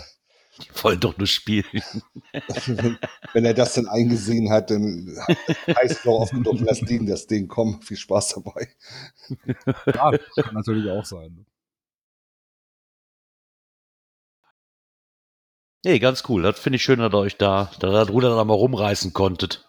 die 0.61 0.83
wollen 0.83 0.99
doch 0.99 1.17
nur 1.17 1.27
spielen. 1.27 1.65
wenn 3.33 3.45
er 3.45 3.53
das 3.53 3.73
dann 3.73 3.87
eingesehen 3.87 4.51
hat, 4.51 4.69
dann 4.69 5.15
heißt 5.67 5.97
es 5.97 6.01
doch 6.03 6.21
oft 6.21 6.31
genug, 6.31 6.59
lass 6.59 6.81
Ding 6.81 7.05
das 7.05 7.27
Ding 7.27 7.47
kommen. 7.47 7.81
Viel 7.81 7.97
Spaß 7.97 8.35
dabei. 8.35 8.69
Ja, 9.93 10.11
das 10.11 10.45
kann 10.45 10.53
natürlich 10.53 10.89
auch 10.91 11.05
sein. 11.05 11.33
Ne? 11.33 11.45
Nee, 15.85 15.99
ganz 15.99 16.23
cool. 16.29 16.41
Das 16.43 16.59
finde 16.59 16.77
ich 16.77 16.83
schön, 16.83 16.99
dass 16.99 17.13
ihr 17.13 17.17
euch 17.17 17.37
da, 17.37 17.69
dass 17.79 17.89
ihr 17.89 17.99
das 17.99 18.09
Ruder 18.09 18.35
dann 18.35 18.47
mal 18.47 18.53
rumreißen 18.53 19.11
konntet. 19.11 19.67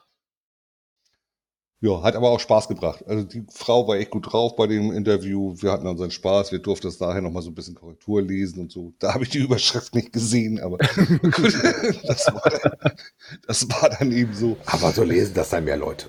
Ja, 1.84 2.02
hat 2.02 2.16
aber 2.16 2.30
auch 2.30 2.40
Spaß 2.40 2.68
gebracht. 2.68 3.04
Also 3.06 3.24
die 3.24 3.44
Frau 3.50 3.86
war 3.86 3.96
echt 3.96 4.10
gut 4.10 4.32
drauf 4.32 4.56
bei 4.56 4.66
dem 4.66 4.90
Interview. 4.90 5.54
Wir 5.60 5.70
hatten 5.70 5.86
unseren 5.86 6.10
Spaß. 6.10 6.50
Wir 6.50 6.58
durften 6.58 6.86
das 6.86 6.96
daher 6.96 7.20
nochmal 7.20 7.42
so 7.42 7.50
ein 7.50 7.54
bisschen 7.54 7.74
Korrektur 7.74 8.22
lesen 8.22 8.60
und 8.60 8.72
so. 8.72 8.94
Da 8.98 9.12
habe 9.12 9.24
ich 9.24 9.28
die 9.28 9.40
Überschrift 9.40 9.94
nicht 9.94 10.10
gesehen, 10.10 10.58
aber 10.60 10.78
gut, 11.20 11.54
das, 12.04 12.26
war 12.32 12.48
dann, 12.48 12.92
das 13.46 13.68
war 13.68 13.90
dann 13.90 14.12
eben 14.12 14.32
so. 14.32 14.56
Aber 14.64 14.92
so 14.92 15.04
lesen 15.04 15.34
das 15.34 15.50
dann 15.50 15.64
mehr 15.64 15.76
Leute. 15.76 16.08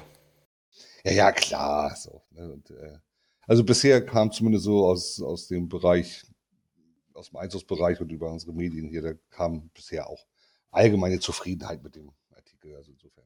Ja, 1.04 1.12
ja, 1.12 1.32
klar. 1.34 1.94
So, 1.98 2.22
ne, 2.32 2.54
und, 2.54 2.70
äh, 2.70 3.00
also 3.46 3.66
bisher 3.66 4.06
kam 4.06 4.32
zumindest 4.32 4.64
so 4.64 4.86
aus, 4.86 5.22
aus 5.22 5.50
dem 5.50 5.68
Bereich 5.68 6.24
aus 7.14 7.32
dem 7.32 7.36
Einzugsbereich 7.36 8.00
und 8.00 8.14
über 8.14 8.32
unsere 8.32 8.54
Medien 8.54 8.88
hier, 8.88 9.02
da 9.02 9.14
kam 9.30 9.70
bisher 9.74 10.10
auch 10.10 10.26
allgemeine 10.72 11.20
Zufriedenheit 11.20 11.84
mit 11.84 11.98
dem 11.98 12.12
Artikel. 12.34 12.74
Also 12.76 12.94
insofern 12.94 13.25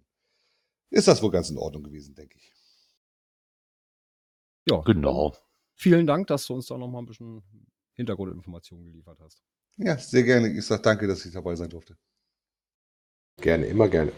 ist 0.89 1.07
das 1.07 1.21
wohl 1.21 1.31
ganz 1.31 1.49
in 1.49 1.57
Ordnung 1.57 1.83
gewesen, 1.83 2.15
denke 2.15 2.37
ich. 2.37 2.53
Ja, 4.67 4.81
genau. 4.81 5.35
Vielen 5.75 6.05
Dank, 6.05 6.27
dass 6.27 6.45
du 6.45 6.53
uns 6.53 6.67
da 6.67 6.77
nochmal 6.77 7.01
ein 7.01 7.05
bisschen 7.05 7.43
Hintergrundinformationen 7.93 8.85
geliefert 8.85 9.19
hast. 9.21 9.41
Ja, 9.77 9.97
sehr 9.97 10.23
gerne. 10.23 10.49
Ich 10.49 10.65
sage 10.65 10.81
danke, 10.81 11.07
dass 11.07 11.25
ich 11.25 11.33
dabei 11.33 11.55
sein 11.55 11.69
durfte. 11.69 11.97
Gerne, 13.37 13.65
immer 13.67 13.87
gerne. 13.87 14.11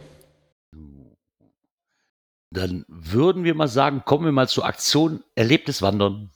Dann 2.50 2.84
würden 2.88 3.44
wir 3.44 3.54
mal 3.54 3.68
sagen, 3.68 4.04
kommen 4.04 4.26
wir 4.26 4.32
mal 4.32 4.50
zur 4.50 4.66
Aktion 4.66 5.24
Erlebtes 5.36 5.82
Wandern. 5.82 6.32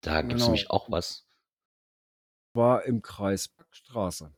Da 0.00 0.22
gibt 0.22 0.34
es 0.34 0.38
genau. 0.38 0.46
nämlich 0.46 0.70
auch 0.70 0.90
was 0.90 1.24
war 2.54 2.84
im 2.84 3.02
Kreis 3.02 3.48
Backstraße. 3.48 4.32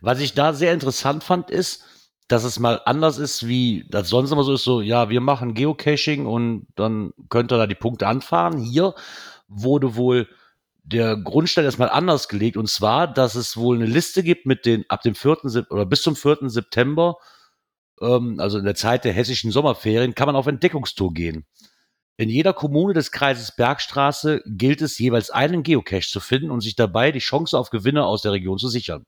Was 0.00 0.20
ich 0.20 0.34
da 0.34 0.52
sehr 0.52 0.72
interessant 0.72 1.24
fand, 1.24 1.50
ist, 1.50 1.84
dass 2.32 2.44
es 2.44 2.58
mal 2.58 2.80
anders 2.86 3.18
ist, 3.18 3.46
wie 3.46 3.84
das 3.90 4.08
sonst 4.08 4.32
immer 4.32 4.42
so 4.42 4.54
ist, 4.54 4.64
so, 4.64 4.80
ja, 4.80 5.10
wir 5.10 5.20
machen 5.20 5.52
Geocaching 5.52 6.24
und 6.24 6.66
dann 6.76 7.12
könnt 7.28 7.52
ihr 7.52 7.58
da 7.58 7.66
die 7.66 7.74
Punkte 7.74 8.06
anfahren. 8.06 8.58
Hier 8.58 8.94
wurde 9.48 9.96
wohl 9.96 10.28
der 10.82 11.18
Grundstein 11.18 11.66
erstmal 11.66 11.90
anders 11.90 12.28
gelegt 12.28 12.56
und 12.56 12.70
zwar, 12.70 13.06
dass 13.06 13.34
es 13.34 13.58
wohl 13.58 13.76
eine 13.76 13.84
Liste 13.84 14.22
gibt 14.22 14.46
mit 14.46 14.64
den 14.64 14.88
ab 14.88 15.02
dem 15.02 15.14
4. 15.14 15.66
oder 15.68 15.84
bis 15.84 16.00
zum 16.00 16.16
4. 16.16 16.48
September, 16.48 17.18
ähm, 18.00 18.40
also 18.40 18.56
in 18.56 18.64
der 18.64 18.76
Zeit 18.76 19.04
der 19.04 19.12
hessischen 19.12 19.50
Sommerferien, 19.50 20.14
kann 20.14 20.26
man 20.26 20.36
auf 20.36 20.46
Entdeckungstour 20.46 21.12
gehen. 21.12 21.44
In 22.16 22.30
jeder 22.30 22.54
Kommune 22.54 22.94
des 22.94 23.12
Kreises 23.12 23.54
Bergstraße 23.54 24.42
gilt 24.46 24.80
es, 24.80 24.98
jeweils 24.98 25.30
einen 25.30 25.62
Geocache 25.62 26.08
zu 26.08 26.20
finden 26.20 26.50
und 26.50 26.62
sich 26.62 26.76
dabei 26.76 27.12
die 27.12 27.18
Chance 27.18 27.58
auf 27.58 27.68
Gewinne 27.68 28.06
aus 28.06 28.22
der 28.22 28.32
Region 28.32 28.56
zu 28.56 28.68
sichern. 28.68 29.04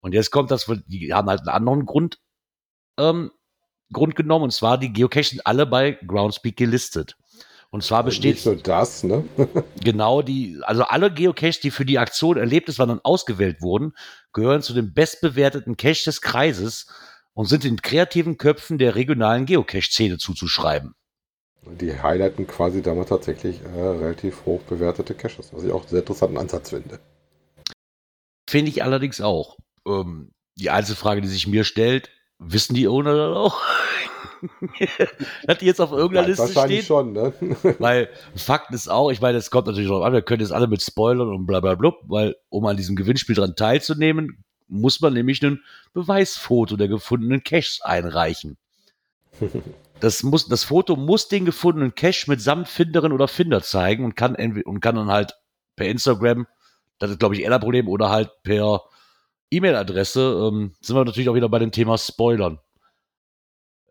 Und 0.00 0.12
jetzt 0.12 0.30
kommt 0.30 0.50
das, 0.50 0.70
die 0.86 1.12
haben 1.12 1.28
halt 1.28 1.40
einen 1.40 1.48
anderen 1.48 1.86
Grund, 1.86 2.18
ähm, 2.98 3.30
Grund 3.92 4.16
genommen, 4.16 4.44
und 4.44 4.52
zwar 4.52 4.78
die 4.78 4.92
Geocaches 4.92 5.30
sind 5.30 5.46
alle 5.46 5.66
bei 5.66 5.92
Groundspeak 6.06 6.56
gelistet. 6.56 7.16
Und 7.70 7.82
zwar 7.82 8.04
besteht. 8.04 8.36
Nicht 8.36 8.46
nur 8.46 8.56
das, 8.56 9.02
ne? 9.02 9.24
genau 9.82 10.22
die, 10.22 10.60
also 10.62 10.84
alle 10.84 11.12
Geocaches, 11.12 11.58
die 11.58 11.72
für 11.72 11.84
die 11.84 11.98
Aktion 11.98 12.36
erlebt 12.36 12.68
ist, 12.68 12.78
waren 12.78 12.88
dann 12.88 13.00
ausgewählt 13.02 13.62
wurden, 13.62 13.94
gehören 14.32 14.62
zu 14.62 14.74
den 14.74 14.94
bestbewerteten 14.94 15.76
Caches 15.76 16.04
des 16.04 16.20
Kreises 16.20 16.86
und 17.32 17.46
sind 17.46 17.64
in 17.64 17.82
kreativen 17.82 18.38
Köpfen 18.38 18.78
der 18.78 18.94
regionalen 18.94 19.44
Geocache-Szene 19.44 20.18
zuzuschreiben. 20.18 20.94
Die 21.80 22.00
highlighten 22.00 22.46
quasi 22.46 22.80
damals 22.80 23.08
tatsächlich 23.08 23.60
äh, 23.62 23.80
relativ 23.80 24.44
hoch 24.44 24.60
bewertete 24.62 25.14
Caches, 25.14 25.52
was 25.52 25.64
ich 25.64 25.72
auch 25.72 25.80
einen 25.80 25.88
sehr 25.88 26.00
interessanten 26.00 26.38
Ansatz 26.38 26.70
finde. 26.70 27.00
Finde 28.48 28.70
ich 28.70 28.84
allerdings 28.84 29.20
auch. 29.20 29.56
Ähm, 29.86 30.30
die 30.56 30.70
einzige 30.70 30.96
Frage, 30.96 31.22
die 31.22 31.28
sich 31.28 31.48
mir 31.48 31.64
stellt, 31.64 32.10
wissen 32.38 32.74
die 32.74 32.88
Owner 32.88 33.16
das 33.16 33.36
auch? 33.36 33.60
Hat 35.48 35.60
die 35.60 35.66
jetzt 35.66 35.80
auf 35.80 35.92
irgendeiner 35.92 36.28
Liste 36.28 36.42
wahrscheinlich 36.42 36.84
stehen? 36.84 36.86
schon, 36.86 37.12
ne? 37.12 37.32
weil 37.78 38.08
Fakt 38.36 38.72
ist 38.72 38.88
auch, 38.88 39.10
ich 39.10 39.20
meine, 39.20 39.38
es 39.38 39.50
kommt 39.50 39.66
natürlich 39.66 39.88
darauf 39.88 40.04
an, 40.04 40.12
wir 40.12 40.22
können 40.22 40.40
jetzt 40.40 40.52
alle 40.52 40.66
mit 40.66 40.82
Spoilern 40.82 41.28
und 41.28 41.46
bla 41.46 41.60
bla 41.60 41.74
bla, 41.74 41.92
weil 42.02 42.36
um 42.48 42.66
an 42.66 42.76
diesem 42.76 42.96
Gewinnspiel 42.96 43.34
dran 43.34 43.56
teilzunehmen, 43.56 44.44
muss 44.68 45.00
man 45.00 45.12
nämlich 45.12 45.42
ein 45.42 45.62
Beweisfoto 45.92 46.76
der 46.76 46.88
gefundenen 46.88 47.42
Caches 47.42 47.80
einreichen. 47.82 48.56
Das, 50.00 50.22
muss, 50.22 50.48
das 50.48 50.64
Foto 50.64 50.96
muss 50.96 51.28
den 51.28 51.46
gefundenen 51.46 51.94
Cache 51.94 52.28
mitsamt 52.28 52.68
Finderin 52.68 53.12
oder 53.12 53.26
Finder 53.26 53.62
zeigen 53.62 54.04
und 54.04 54.16
kann, 54.16 54.34
und 54.34 54.80
kann 54.80 54.96
dann 54.96 55.10
halt 55.10 55.34
per 55.76 55.86
Instagram, 55.86 56.46
das 56.98 57.12
ist 57.12 57.20
glaube 57.20 57.36
ich 57.36 57.42
eher 57.42 57.50
das 57.50 57.60
Problem, 57.60 57.88
oder 57.88 58.10
halt 58.10 58.30
per 58.42 58.82
E-Mail-Adresse, 59.50 60.50
ähm, 60.52 60.74
sind 60.80 60.96
wir 60.96 61.04
natürlich 61.04 61.28
auch 61.28 61.34
wieder 61.34 61.48
bei 61.48 61.58
dem 61.58 61.72
Thema 61.72 61.98
Spoilern. 61.98 62.58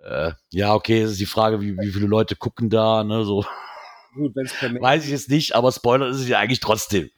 Äh, 0.04 0.32
ja, 0.52 0.74
okay, 0.74 1.02
das 1.02 1.12
ist 1.12 1.22
die 1.22 1.26
Frage, 1.26 1.62
wie, 1.62 1.78
wie 1.78 1.92
viele 1.92 2.08
Leute 2.08 2.36
gucken 2.36 2.70
da, 2.70 3.04
ne, 3.04 3.24
so. 3.24 3.46
Gut, 4.16 4.36
wenn's 4.36 4.54
per 4.54 4.70
Mail 4.70 4.82
Weiß 4.82 5.06
ich 5.06 5.12
jetzt 5.12 5.30
nicht, 5.30 5.56
aber 5.56 5.72
Spoiler 5.72 6.08
ist 6.10 6.18
es 6.18 6.28
ja 6.28 6.40
eigentlich 6.40 6.60
trotzdem. 6.60 7.10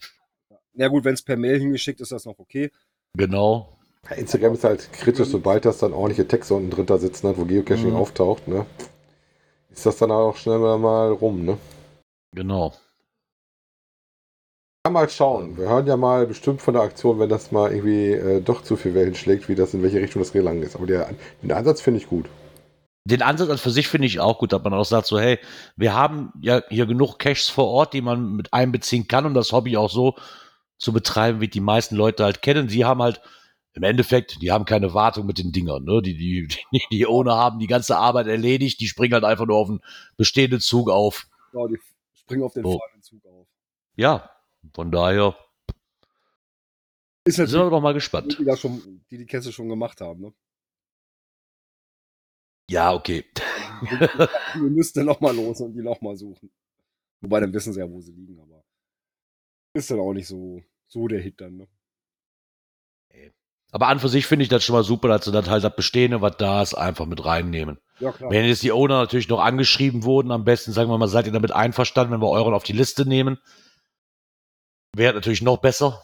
Ja 0.73 0.87
gut, 0.87 1.03
wenn 1.03 1.13
es 1.13 1.23
per 1.23 1.37
Mail 1.37 1.59
hingeschickt 1.59 1.99
ist, 1.99 2.07
ist 2.07 2.11
das 2.11 2.25
noch 2.25 2.39
okay. 2.39 2.71
Genau. 3.15 3.77
Instagram 4.15 4.53
ist 4.53 4.63
halt 4.63 4.91
kritisch, 4.93 5.29
sobald 5.29 5.65
das 5.65 5.79
dann 5.79 5.93
ordentliche 5.93 6.27
Texte 6.27 6.53
unten 6.53 6.69
drunter 6.69 6.99
sitzen 6.99 7.27
hat, 7.27 7.37
wo 7.37 7.45
Geocaching 7.45 7.89
mhm. 7.89 7.95
auftaucht, 7.95 8.47
ne? 8.47 8.65
Ist 9.71 9.85
das 9.85 9.97
dann 9.97 10.11
auch 10.11 10.37
schnell 10.37 10.59
mal 10.59 11.11
rum, 11.11 11.43
ne? 11.43 11.57
Genau. 12.33 12.73
Ja, 14.85 14.91
mal 14.91 15.09
schauen. 15.09 15.57
Wir 15.57 15.67
hören 15.67 15.87
ja 15.87 15.97
mal 15.97 16.27
bestimmt 16.27 16.61
von 16.61 16.75
der 16.75 16.83
Aktion, 16.83 17.17
wenn 17.17 17.27
das 17.27 17.51
mal 17.51 17.71
irgendwie 17.71 18.11
äh, 18.11 18.39
doch 18.39 18.61
zu 18.61 18.75
viel 18.75 18.93
Wellen 18.93 19.15
schlägt, 19.15 19.49
wie 19.49 19.55
das 19.55 19.73
in 19.73 19.81
welche 19.81 19.99
Richtung 19.99 20.21
das 20.21 20.31
gelangt 20.31 20.63
ist. 20.63 20.75
Aber 20.75 20.85
der, 20.85 21.09
den 21.41 21.51
Ansatz 21.51 21.81
finde 21.81 21.99
ich 21.99 22.07
gut. 22.07 22.27
Den 23.03 23.23
Ansatz 23.23 23.61
für 23.61 23.71
sich 23.71 23.87
finde 23.87 24.05
ich 24.05 24.19
auch 24.19 24.37
gut, 24.37 24.53
dass 24.53 24.63
man 24.63 24.75
auch 24.75 24.85
sagt, 24.85 25.07
so, 25.07 25.19
hey, 25.19 25.39
wir 25.75 25.95
haben 25.95 26.31
ja 26.39 26.61
hier 26.69 26.85
genug 26.85 27.17
Caches 27.17 27.49
vor 27.49 27.67
Ort, 27.67 27.93
die 27.93 28.01
man 28.01 28.35
mit 28.35 28.53
einbeziehen 28.53 29.07
kann, 29.07 29.25
um 29.25 29.33
das 29.33 29.51
Hobby 29.53 29.75
auch 29.75 29.89
so 29.89 30.13
zu 30.77 30.93
betreiben, 30.93 31.41
wie 31.41 31.47
die 31.47 31.61
meisten 31.61 31.95
Leute 31.95 32.23
halt 32.23 32.43
kennen. 32.43 32.69
Sie 32.69 32.85
haben 32.85 33.01
halt 33.01 33.21
im 33.73 33.81
Endeffekt, 33.81 34.39
die 34.43 34.51
haben 34.51 34.65
keine 34.65 34.93
Wartung 34.93 35.25
mit 35.25 35.39
den 35.39 35.51
Dingern. 35.51 35.83
Ne? 35.83 36.03
Die, 36.03 36.15
die, 36.15 36.47
die, 36.71 36.81
die 36.91 37.07
ohne 37.07 37.33
haben 37.33 37.57
die 37.57 37.65
ganze 37.65 37.97
Arbeit 37.97 38.27
erledigt, 38.27 38.79
die 38.79 38.87
springen 38.87 39.15
halt 39.15 39.23
einfach 39.23 39.47
nur 39.47 39.57
auf 39.57 39.67
einen 39.67 39.81
bestehenden 40.15 40.59
Zug 40.59 40.91
auf. 40.91 41.25
Ja, 41.53 41.65
die 41.65 41.79
springen 42.13 42.43
auf 42.43 42.53
den 42.53 42.63
so. 42.63 42.79
Zug 43.01 43.25
auf. 43.25 43.47
Ja, 43.95 44.29
von 44.75 44.91
daher 44.91 45.35
ist 47.23 47.37
sind 47.37 47.51
wir 47.51 47.69
doch 47.69 47.81
mal 47.81 47.93
gespannt. 47.93 48.37
Die, 48.37 48.45
die, 48.45 48.57
schon, 48.57 49.03
die 49.09 49.17
die 49.17 49.25
Kesse 49.25 49.51
schon 49.51 49.69
gemacht 49.69 49.99
haben. 50.01 50.21
Ne? 50.21 50.33
Ja, 52.69 52.93
okay. 52.93 53.25
Wir 54.53 54.69
müssten 54.69 54.99
dann 54.99 55.07
nochmal 55.07 55.35
los 55.35 55.59
und 55.61 55.73
die 55.73 55.81
nochmal 55.81 56.15
suchen. 56.15 56.51
Wobei, 57.21 57.39
dann 57.39 57.53
wissen 57.53 57.73
sie 57.73 57.79
ja, 57.79 57.89
wo 57.89 58.01
sie 58.01 58.11
liegen, 58.11 58.39
aber 58.39 58.63
ist 59.73 59.89
dann 59.89 59.99
auch 59.99 60.13
nicht 60.13 60.27
so, 60.27 60.61
so 60.87 61.07
der 61.07 61.21
Hit 61.21 61.41
dann, 61.41 61.57
ne? 61.57 61.67
Aber 63.71 63.87
an 63.87 63.99
für 63.99 64.07
sich 64.07 64.25
finde 64.25 64.43
ich 64.43 64.49
das 64.49 64.63
schon 64.63 64.75
mal 64.75 64.83
super, 64.83 65.09
dass 65.09 65.25
sie 65.25 65.33
das 65.33 65.49
halt 65.49 65.63
das 65.63 65.75
Bestehende, 65.75 66.21
was 66.21 66.37
da 66.37 66.61
ist, 66.61 66.75
einfach 66.75 67.05
mit 67.05 67.25
reinnehmen. 67.25 67.77
Ja. 67.99 68.13
Wenn 68.19 68.45
jetzt 68.45 68.63
die 68.63 68.71
Owner 68.71 68.99
natürlich 68.99 69.27
noch 69.27 69.41
angeschrieben 69.41 70.03
wurden, 70.03 70.31
am 70.31 70.45
besten 70.45 70.71
sagen 70.71 70.89
wir 70.89 70.97
mal, 70.97 71.09
seid 71.09 71.25
ihr 71.25 71.33
damit 71.33 71.51
einverstanden, 71.51 72.13
wenn 72.13 72.21
wir 72.21 72.29
euren 72.29 72.53
auf 72.53 72.63
die 72.63 72.71
Liste 72.71 73.05
nehmen? 73.05 73.37
Wäre 74.97 75.13
natürlich 75.13 75.41
noch 75.41 75.57
besser, 75.57 76.01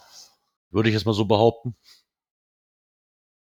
würde 0.70 0.90
ich 0.90 0.96
jetzt 0.96 1.06
mal 1.06 1.14
so 1.14 1.26
behaupten. 1.26 1.76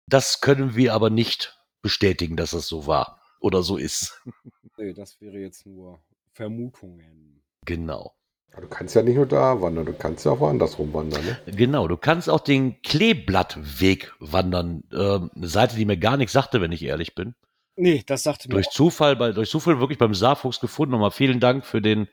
Das 0.06 0.40
können 0.40 0.76
wir 0.76 0.94
aber 0.94 1.10
nicht 1.10 1.58
bestätigen, 1.82 2.36
dass 2.36 2.52
das 2.52 2.68
so 2.68 2.86
war 2.86 3.20
oder 3.40 3.62
so 3.62 3.76
ist. 3.76 4.22
Nee, 4.76 4.92
das 4.92 5.20
wäre 5.20 5.38
jetzt 5.38 5.66
nur 5.66 6.02
Vermutungen. 6.32 7.44
Genau. 7.64 8.16
Du 8.60 8.66
kannst 8.66 8.96
ja 8.96 9.02
nicht 9.02 9.14
nur 9.14 9.26
da 9.26 9.62
wandern, 9.62 9.86
du 9.86 9.92
kannst 9.92 10.24
ja 10.24 10.32
auch 10.32 10.40
woanders 10.40 10.80
rumwandern. 10.80 11.24
Ne? 11.24 11.38
Genau, 11.46 11.86
du 11.86 11.96
kannst 11.96 12.28
auch 12.28 12.40
den 12.40 12.82
Kleeblattweg 12.82 14.12
wandern. 14.18 14.82
Ähm, 14.92 15.30
eine 15.32 15.46
Seite, 15.46 15.76
die 15.76 15.84
mir 15.84 15.96
gar 15.96 16.16
nichts 16.16 16.32
sagte, 16.32 16.60
wenn 16.60 16.72
ich 16.72 16.82
ehrlich 16.82 17.14
bin. 17.14 17.36
Nee, 17.76 18.02
das 18.04 18.24
sagte 18.24 18.48
mir. 18.48 18.54
Durch 18.54 18.70
Zufall, 18.70 19.14
bei, 19.14 19.30
durch 19.30 19.48
Zufall 19.48 19.78
wirklich 19.78 19.98
beim 19.98 20.14
Saarfuchs 20.14 20.58
gefunden. 20.58 20.90
Nochmal 20.90 21.12
vielen 21.12 21.38
Dank 21.38 21.64
für 21.64 21.80
den, 21.80 22.08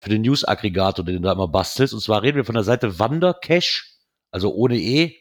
für 0.00 0.10
den 0.10 0.22
News-Aggregator, 0.22 1.04
den 1.04 1.16
du 1.16 1.22
da 1.22 1.32
immer 1.32 1.48
bastelst. 1.48 1.94
Und 1.94 2.00
zwar 2.00 2.22
reden 2.22 2.36
wir 2.36 2.44
von 2.44 2.54
der 2.54 2.64
Seite 2.64 2.98
Wandercache, 2.98 3.84
also 4.30 4.52
ohne 4.54 4.76
E, 4.76 5.16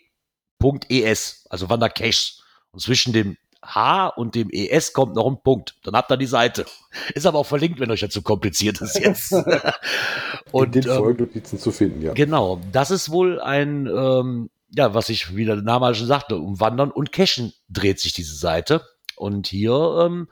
.es, 0.89 1.45
also 1.49 1.69
Wandercache. 1.69 2.41
Und 2.71 2.79
zwischen 2.79 3.13
dem 3.13 3.37
H 3.63 4.07
und 4.07 4.35
dem 4.35 4.49
ES 4.51 4.93
kommt 4.93 5.15
noch 5.15 5.27
ein 5.27 5.41
Punkt. 5.41 5.75
Dann 5.83 5.95
habt 5.95 6.11
ihr 6.11 6.17
die 6.17 6.25
Seite. 6.25 6.65
Ist 7.13 7.25
aber 7.25 7.39
auch 7.39 7.45
verlinkt, 7.45 7.79
wenn 7.79 7.91
euch 7.91 8.01
das 8.01 8.11
zu 8.11 8.21
kompliziert 8.21 8.81
ist 8.81 8.99
jetzt. 8.99 9.31
und, 10.51 10.75
In 10.75 10.81
den 10.81 10.91
ähm, 10.91 10.97
Folgennotizen 10.97 11.59
zu 11.59 11.71
finden, 11.71 12.01
ja. 12.01 12.13
Genau. 12.13 12.61
Das 12.71 12.91
ist 12.91 13.09
wohl 13.09 13.39
ein, 13.39 13.87
ähm, 13.87 14.49
ja, 14.69 14.93
was 14.93 15.09
ich, 15.09 15.35
wie 15.35 15.45
der 15.45 15.57
Name 15.57 15.93
schon 15.95 16.07
sagte, 16.07 16.37
um 16.37 16.59
Wandern 16.59 16.91
und 16.91 17.11
Cashen 17.11 17.53
dreht 17.69 17.99
sich 17.99 18.13
diese 18.13 18.35
Seite. 18.35 18.85
Und 19.15 19.47
hier 19.47 19.73
ähm, 20.05 20.29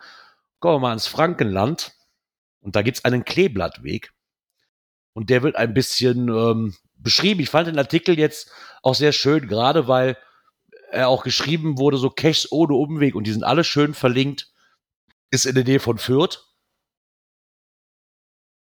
kommen 0.60 0.76
wir 0.76 0.80
mal 0.80 0.94
ins 0.94 1.08
Frankenland. 1.08 1.94
Und 2.60 2.76
da 2.76 2.82
gibt's 2.82 3.06
einen 3.06 3.26
Kleeblattweg. 3.26 4.12
Und 5.14 5.30
der 5.30 5.43
wird 5.43 5.55
ein 5.55 5.74
bisschen 5.74 6.30
ähm, 6.30 6.76
beschrieben. 6.95 7.41
Ich 7.41 7.49
fand 7.49 7.68
den 7.68 7.80
Artikel 7.80 8.18
jetzt 8.18 8.51
auch 8.82 8.95
sehr 8.95 9.12
schön, 9.12 9.47
gerade 9.47 9.88
weil 9.88 10.18
er 10.91 11.07
auch 11.07 11.24
geschrieben 11.24 11.78
wurde, 11.78 11.97
so 11.97 12.09
Caches 12.09 12.51
ohne 12.51 12.74
Umweg 12.74 13.16
und 13.16 13.26
die 13.26 13.32
sind 13.32 13.43
alle 13.43 13.64
schön 13.64 13.93
verlinkt. 13.93 14.51
Ist 15.30 15.45
in 15.45 15.55
der 15.55 15.64
Nähe 15.64 15.80
von 15.80 15.97
Fürth. 15.97 16.45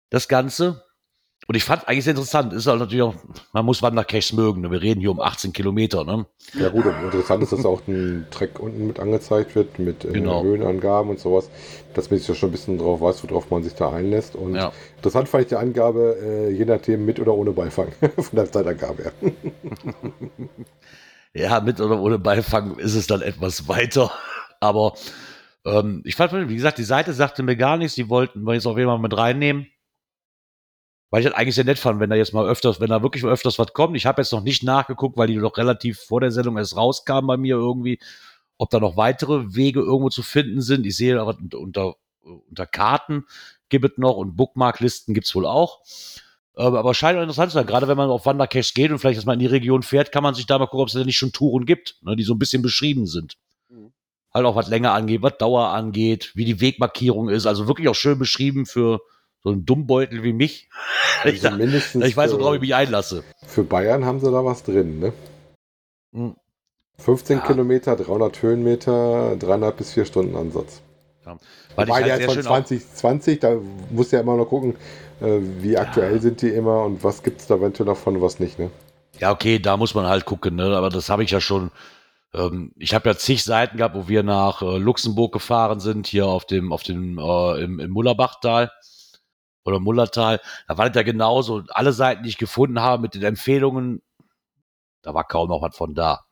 Das 0.10 0.28
Ganze. 0.28 0.87
Und 1.50 1.56
ich 1.56 1.64
fand 1.64 1.88
eigentlich 1.88 2.04
sehr 2.04 2.12
interessant. 2.12 2.52
Ist 2.52 2.68
halt 2.68 2.80
natürlich 2.80 3.04
auch, 3.04 3.16
man 3.54 3.66
muss 3.66 3.82
Wandercaches 3.82 4.34
mögen. 4.34 4.62
Ne? 4.62 4.72
Wir 4.72 4.82
reden 4.82 5.00
hier 5.00 5.12
um 5.12 5.22
18 5.22 5.54
Kilometer. 5.54 6.04
Ne? 6.04 6.26
Ja 6.60 6.68
gut, 6.68 6.86
interessant 6.86 7.42
ist, 7.42 7.54
dass 7.54 7.66
auch 7.66 7.82
ein 7.88 8.28
Track 8.32 8.60
unten 8.60 8.88
mit 8.88 9.00
angezeigt 9.00 9.56
wird, 9.56 9.80
mit 9.80 10.04
äh, 10.04 10.12
genau. 10.12 10.44
Höhenangaben 10.44 11.10
und 11.10 11.20
sowas. 11.20 11.50
Dass 11.94 12.12
man 12.12 12.20
sich 12.20 12.28
ja 12.28 12.36
schon 12.36 12.50
ein 12.50 12.52
bisschen 12.52 12.78
drauf 12.78 13.00
weiß, 13.00 13.24
worauf 13.24 13.50
man 13.50 13.64
sich 13.64 13.74
da 13.76 13.94
einlässt. 13.94 14.36
Und 14.36 14.56
ja. 14.56 14.74
interessant 14.98 15.30
fand 15.30 15.44
ich 15.44 15.48
die 15.48 15.56
Angabe, 15.56 16.18
äh, 16.22 16.50
je 16.50 16.66
nachdem 16.66 17.06
mit 17.06 17.18
oder 17.18 17.34
ohne 17.34 17.52
Beifang 17.52 17.94
von 18.18 18.36
der 18.36 18.52
Zeitangabe 18.52 19.04
her. 19.04 19.14
ja, 21.34 21.62
mit 21.62 21.80
oder 21.80 21.98
ohne 22.02 22.20
Beifang 22.20 22.78
ist 22.78 22.96
es 22.96 23.08
dann 23.08 23.22
etwas 23.22 23.70
weiter. 23.70 24.12
Aber 24.60 24.96
ähm, 25.66 26.02
ich 26.04 26.18
fand, 26.18 26.34
wie 26.50 26.56
gesagt, 26.56 26.78
die 26.78 26.84
Seite 26.84 27.14
sagte 27.14 27.42
mir 27.42 27.56
gar 27.56 27.78
nichts. 27.78 27.96
Die 27.96 28.10
wollten 28.10 28.44
wir 28.44 28.54
jetzt 28.54 28.68
auf 28.68 28.78
jeden 28.78 28.90
Fall 28.90 29.00
mit 29.00 29.16
reinnehmen. 29.16 29.68
Weil 31.10 31.22
ich 31.22 31.28
das 31.28 31.36
eigentlich 31.36 31.56
sehr 31.56 31.64
nett 31.64 31.80
fand, 31.80 32.00
wenn 32.00 32.10
da 32.10 32.16
jetzt 32.16 32.34
mal 32.34 32.46
öfters, 32.46 32.80
wenn 32.82 32.90
da 32.90 33.02
wirklich 33.02 33.24
mal 33.24 33.32
öfters 33.32 33.58
was 33.60 33.74
kommt. 33.74 33.96
Ich 33.96 34.06
habe 34.06 34.22
jetzt 34.22 34.34
noch 34.34 34.44
nicht 34.44 34.64
nachgeguckt, 34.64 35.18
weil 35.18 35.28
die 35.28 35.38
noch 35.38 35.58
relativ 35.58 36.00
vor 36.00 36.20
der 36.20 36.32
Sendung 36.32 36.58
erst 36.58 36.76
rauskam 36.76 37.28
bei 37.28 37.38
mir 37.38 37.56
irgendwie, 37.56 38.00
ob 38.58 38.70
da 38.70 38.80
noch 38.80 38.98
weitere 38.98 39.56
Wege 39.56 39.80
irgendwo 39.80 40.10
zu 40.10 40.24
finden 40.24 40.62
sind. 40.62 40.86
Ich 40.86 40.98
sehe 40.98 41.20
aber 41.20 41.38
unter, 41.54 41.96
unter 42.22 42.66
Karten 42.66 43.26
gibt 43.70 43.86
es 43.86 43.98
noch 43.98 44.18
und 44.18 44.36
Bookmarklisten 44.36 45.14
gibt 45.14 45.28
es 45.28 45.36
wohl 45.36 45.46
auch. 45.46 45.82
Ähm, 46.58 46.76
aber 46.76 46.94
scheint 46.94 47.20
interessant 47.20 47.52
zu 47.52 47.58
sein, 47.58 47.68
gerade 47.68 47.88
wenn 47.88 47.98
man 47.98 48.10
auf 48.10 48.26
Wandercaches 48.26 48.74
geht 48.74 48.92
und 48.92 48.98
vielleicht 48.98 49.18
erstmal 49.18 49.36
in 49.36 49.40
die 49.40 49.46
Region 49.46 49.84
fährt, 49.84 50.12
kann 50.12 50.24
man 50.24 50.34
sich 50.34 50.48
da 50.48 50.58
mal 50.58 50.66
gucken, 50.66 50.82
ob 50.82 50.88
es 50.88 50.94
da 50.94 51.04
nicht 51.04 51.18
schon 51.18 51.32
Touren 51.32 51.66
gibt, 51.66 51.98
ne, 52.02 52.16
die 52.16 52.24
so 52.24 52.34
ein 52.34 52.40
bisschen 52.40 52.64
beschrieben 52.64 53.06
sind. 53.06 53.36
Mhm. 53.70 53.94
Halt 54.34 54.46
auch 54.46 54.56
was 54.56 54.68
länger 54.68 54.94
angeht, 54.94 55.22
was 55.22 55.38
Dauer 55.38 55.70
angeht, 55.70 56.32
wie 56.34 56.46
die 56.46 56.60
Wegmarkierung 56.60 57.30
ist. 57.30 57.46
Also 57.46 57.68
wirklich 57.68 57.88
auch 57.88 57.96
schön 57.96 58.18
beschrieben 58.18 58.66
für 58.66 59.02
so 59.48 59.54
einen 59.54 59.66
Dummbeutel 59.66 60.24
wie 60.24 60.34
mich. 60.34 60.70
Also 61.24 61.48
ich, 61.50 61.96
ich 61.96 62.16
weiß, 62.16 62.34
worauf 62.34 62.54
ich 62.54 62.62
mich 62.62 62.76
einlasse. 62.76 63.24
Für 63.48 63.64
Bayern 63.64 64.06
haben 64.06 64.20
sie 64.20 64.32
da 64.32 64.46
was 64.46 64.62
drin, 64.62 65.00
ne? 65.00 65.14
Mhm. 66.12 66.36
15 67.00 67.38
ja. 67.38 67.44
Kilometer, 67.44 67.96
300 67.96 68.40
Höhenmeter, 68.42 69.34
3,5 69.34 69.72
bis 69.72 69.94
4 69.94 70.06
Stunden 70.06 70.36
Ansatz. 70.36 70.82
Ja. 71.26 71.38
Weil 71.76 71.88
Wobei 71.88 72.04
halt 72.04 72.22
der 72.22 72.30
von 72.30 72.42
2020, 72.42 73.40
da 73.40 73.58
muss 73.90 74.12
ja 74.12 74.20
immer 74.20 74.38
noch 74.38 74.46
gucken, 74.46 74.76
äh, 75.22 75.40
wie 75.60 75.76
aktuell 75.76 76.14
ja. 76.14 76.22
sind 76.22 76.42
die 76.44 76.50
immer 76.50 76.84
und 76.86 77.04
was 77.04 77.24
gibt 77.24 77.42
es 77.42 77.48
da 77.48 77.56
eventuell 77.56 77.88
noch 77.88 77.98
von, 77.98 78.22
was 78.22 78.40
nicht, 78.40 78.60
ne? 78.60 78.70
Ja, 79.20 79.32
okay, 79.32 79.58
da 79.58 79.76
muss 79.76 79.96
man 79.96 80.06
halt 80.06 80.26
gucken, 80.26 80.56
ne? 80.56 80.76
Aber 80.78 80.90
das 80.90 81.10
habe 81.10 81.24
ich 81.24 81.32
ja 81.32 81.42
schon. 81.42 81.72
Ähm, 82.34 82.74
ich 82.78 82.94
habe 82.94 83.10
ja 83.10 83.18
zig 83.18 83.44
Seiten 83.44 83.78
gehabt, 83.78 83.96
wo 83.96 84.08
wir 84.08 84.22
nach 84.22 84.62
äh, 84.62 84.78
Luxemburg 84.78 85.34
gefahren 85.34 85.80
sind, 85.80 86.08
hier 86.08 86.28
auf 86.28 86.46
dem, 86.46 86.72
auf 86.72 86.84
dem, 86.84 87.18
äh, 87.18 87.64
im, 87.64 87.80
im 87.80 87.92
Mullerbachtal 87.92 88.72
oder 89.68 89.80
Mullertal. 89.80 90.40
Da 90.68 90.78
war 90.78 90.90
das 90.90 90.96
ja 90.96 91.04
genauso. 91.04 91.64
Alle 91.70 91.94
Seiten, 91.94 92.24
die 92.24 92.30
ich 92.30 92.38
gefunden 92.38 92.82
habe 92.82 93.02
mit 93.02 93.14
den 93.14 93.24
Empfehlungen, 93.24 94.02
da 95.02 95.14
war 95.14 95.26
kaum 95.26 95.50
noch 95.50 95.62
was 95.62 95.76
von 95.76 95.94
da. 95.94 96.26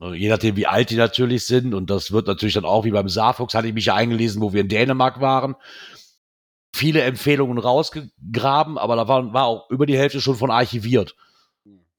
Ne, 0.00 0.14
je 0.14 0.28
nachdem, 0.28 0.56
wie 0.56 0.66
alt 0.66 0.90
die 0.90 0.96
natürlich 0.96 1.46
sind. 1.46 1.74
Und 1.74 1.90
das 1.90 2.12
wird 2.12 2.26
natürlich 2.26 2.54
dann 2.54 2.64
auch, 2.64 2.84
wie 2.84 2.90
beim 2.90 3.08
Saarfuchs, 3.08 3.54
hatte 3.54 3.68
ich 3.68 3.74
mich 3.74 3.86
ja 3.86 3.94
eingelesen, 3.94 4.42
wo 4.42 4.52
wir 4.52 4.60
in 4.60 4.68
Dänemark 4.68 5.20
waren 5.20 5.56
viele 6.74 7.02
Empfehlungen 7.02 7.58
rausgegraben, 7.58 8.78
aber 8.78 8.96
da 8.96 9.08
war, 9.08 9.32
war 9.32 9.44
auch 9.46 9.70
über 9.70 9.86
die 9.86 9.98
Hälfte 9.98 10.20
schon 10.20 10.36
von 10.36 10.50
archiviert. 10.50 11.16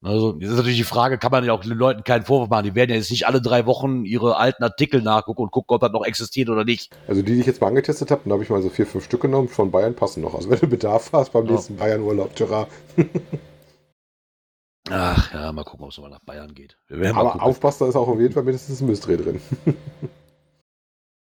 Also, 0.02 0.34
jetzt 0.38 0.50
ist 0.50 0.56
natürlich 0.56 0.78
die 0.78 0.84
Frage, 0.84 1.18
kann 1.18 1.30
man 1.30 1.44
ja 1.44 1.52
auch 1.52 1.60
den 1.60 1.72
Leuten 1.72 2.04
keinen 2.04 2.24
Vorwurf 2.24 2.48
machen. 2.48 2.64
Die 2.64 2.74
werden 2.74 2.88
ja 2.88 2.96
jetzt 2.96 3.10
nicht 3.10 3.26
alle 3.26 3.42
drei 3.42 3.66
Wochen 3.66 4.06
ihre 4.06 4.38
alten 4.38 4.64
Artikel 4.64 5.02
nachgucken 5.02 5.42
und 5.42 5.50
gucken, 5.50 5.74
ob 5.74 5.82
das 5.82 5.92
noch 5.92 6.06
existiert 6.06 6.48
oder 6.48 6.64
nicht. 6.64 6.90
Also, 7.06 7.20
die, 7.20 7.34
die 7.34 7.40
ich 7.40 7.46
jetzt 7.46 7.60
mal 7.60 7.66
angetestet 7.68 8.10
habe, 8.10 8.22
da 8.24 8.32
habe 8.32 8.42
ich 8.42 8.48
mal 8.48 8.62
so 8.62 8.70
vier, 8.70 8.86
fünf 8.86 9.04
Stück 9.04 9.20
genommen. 9.20 9.48
Von 9.48 9.70
Bayern 9.70 9.94
passen 9.94 10.22
noch. 10.22 10.34
Also, 10.34 10.48
wenn 10.48 10.58
du 10.58 10.68
Bedarf 10.68 11.10
hast 11.12 11.32
beim 11.32 11.44
ja. 11.46 11.52
nächsten 11.52 11.76
Bayern-Urlaub, 11.76 12.34
Gerard. 12.34 12.68
Ach 14.90 15.32
ja, 15.34 15.52
mal 15.52 15.64
gucken, 15.64 15.84
ob 15.84 15.90
es 15.90 15.98
mal 15.98 16.08
nach 16.08 16.24
Bayern 16.24 16.54
geht. 16.54 16.78
Aber 17.14 17.42
aufpassen, 17.42 17.84
da 17.84 17.88
ist 17.90 17.96
auch 17.96 18.08
auf 18.08 18.18
jeden 18.18 18.32
Fall 18.32 18.42
mindestens 18.42 18.80
ein 18.80 18.86
Müsdreh 18.86 19.16
drin. 19.16 19.40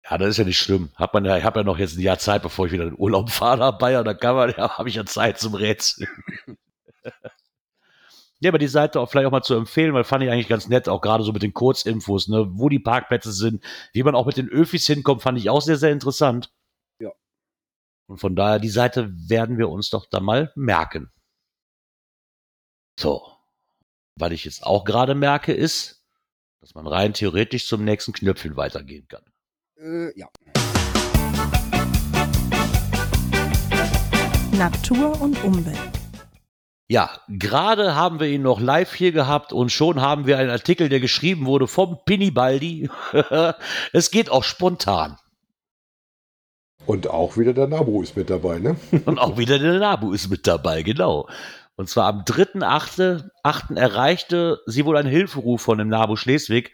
Ja, 0.07 0.19
das 0.19 0.29
ist 0.29 0.37
ja 0.37 0.43
nicht 0.43 0.59
schlimm. 0.59 0.91
Hat 0.93 1.15
man 1.15 1.25
ja, 1.25 1.35
ich 1.35 1.43
habe 1.43 1.61
ja 1.61 1.63
noch 1.63 1.79
jetzt 1.79 1.97
ein 1.97 2.01
Jahr 2.01 2.19
Zeit, 2.19 2.43
bevor 2.43 2.67
ich 2.67 2.71
wieder 2.71 2.83
in 2.83 2.95
Urlaub 2.95 3.31
fahre 3.31 3.57
nach 3.57 3.79
Bayern, 3.79 4.05
dann 4.05 4.19
kann 4.19 4.35
man, 4.35 4.51
ja, 4.57 4.77
habe 4.77 4.87
ich 4.87 4.93
ja 4.95 5.05
Zeit 5.05 5.39
zum 5.39 5.55
Rätseln. 5.55 6.07
Ja, 8.39 8.51
aber 8.51 8.57
die 8.57 8.67
Seite 8.67 8.99
auch 8.99 9.09
vielleicht 9.09 9.27
auch 9.27 9.31
mal 9.31 9.43
zu 9.43 9.55
empfehlen, 9.55 9.93
weil 9.93 10.03
fand 10.03 10.23
ich 10.23 10.29
eigentlich 10.29 10.49
ganz 10.49 10.67
nett, 10.67 10.89
auch 10.89 11.01
gerade 11.01 11.23
so 11.23 11.31
mit 11.31 11.41
den 11.41 11.53
Kurzinfos, 11.53 12.27
ne, 12.27 12.45
wo 12.51 12.67
die 12.67 12.79
Parkplätze 12.79 13.31
sind, 13.31 13.63
wie 13.93 14.03
man 14.03 14.15
auch 14.15 14.25
mit 14.25 14.37
den 14.37 14.49
Öfis 14.49 14.85
hinkommt, 14.87 15.21
fand 15.21 15.37
ich 15.37 15.49
auch 15.49 15.61
sehr, 15.61 15.77
sehr 15.77 15.91
interessant. 15.91 16.53
Ja. 16.99 17.11
Und 18.07 18.19
von 18.19 18.35
daher, 18.35 18.59
die 18.59 18.69
Seite 18.69 19.09
werden 19.29 19.57
wir 19.57 19.69
uns 19.69 19.89
doch 19.89 20.05
da 20.05 20.19
mal 20.19 20.51
merken. 20.55 21.11
So. 22.99 23.31
Was 24.17 24.31
ich 24.31 24.45
jetzt 24.45 24.63
auch 24.63 24.85
gerade 24.85 25.15
merke, 25.15 25.53
ist, 25.53 26.05
dass 26.61 26.73
man 26.73 26.87
rein 26.87 27.13
theoretisch 27.13 27.67
zum 27.67 27.83
nächsten 27.83 28.13
Knöpfchen 28.13 28.55
weitergehen 28.55 29.07
kann. 29.07 29.23
Äh, 29.77 30.17
ja. 30.17 30.29
Natur 34.57 35.21
und 35.21 35.43
Umwelt. 35.43 35.94
Ja, 36.87 37.09
gerade 37.27 37.95
haben 37.95 38.19
wir 38.19 38.27
ihn 38.27 38.43
noch 38.43 38.59
live 38.59 38.93
hier 38.93 39.11
gehabt 39.11 39.53
und 39.53 39.71
schon 39.71 40.01
haben 40.01 40.27
wir 40.27 40.37
einen 40.37 40.51
Artikel, 40.51 40.87
der 40.87 40.99
geschrieben 40.99 41.47
wurde 41.47 41.67
vom 41.67 41.97
Pinibaldi. 42.05 42.89
es 43.93 44.11
geht 44.11 44.29
auch 44.29 44.43
spontan. 44.43 45.17
Und 46.85 47.07
auch 47.07 47.37
wieder 47.37 47.53
der 47.53 47.67
Nabu 47.67 48.03
ist 48.03 48.15
mit 48.15 48.29
dabei, 48.29 48.59
ne? 48.59 48.75
und 49.05 49.17
auch 49.17 49.37
wieder 49.37 49.57
der 49.57 49.79
Nabu 49.79 50.13
ist 50.13 50.29
mit 50.29 50.45
dabei, 50.45 50.83
genau. 50.83 51.27
Und 51.75 51.89
zwar 51.89 52.07
am 52.07 52.21
3.8. 52.21 53.75
erreichte 53.75 54.59
sie 54.67 54.85
wohl 54.85 54.97
einen 54.97 55.09
Hilferuf 55.09 55.63
von 55.63 55.79
dem 55.79 55.89
Nabu 55.89 56.15
Schleswig, 56.15 56.71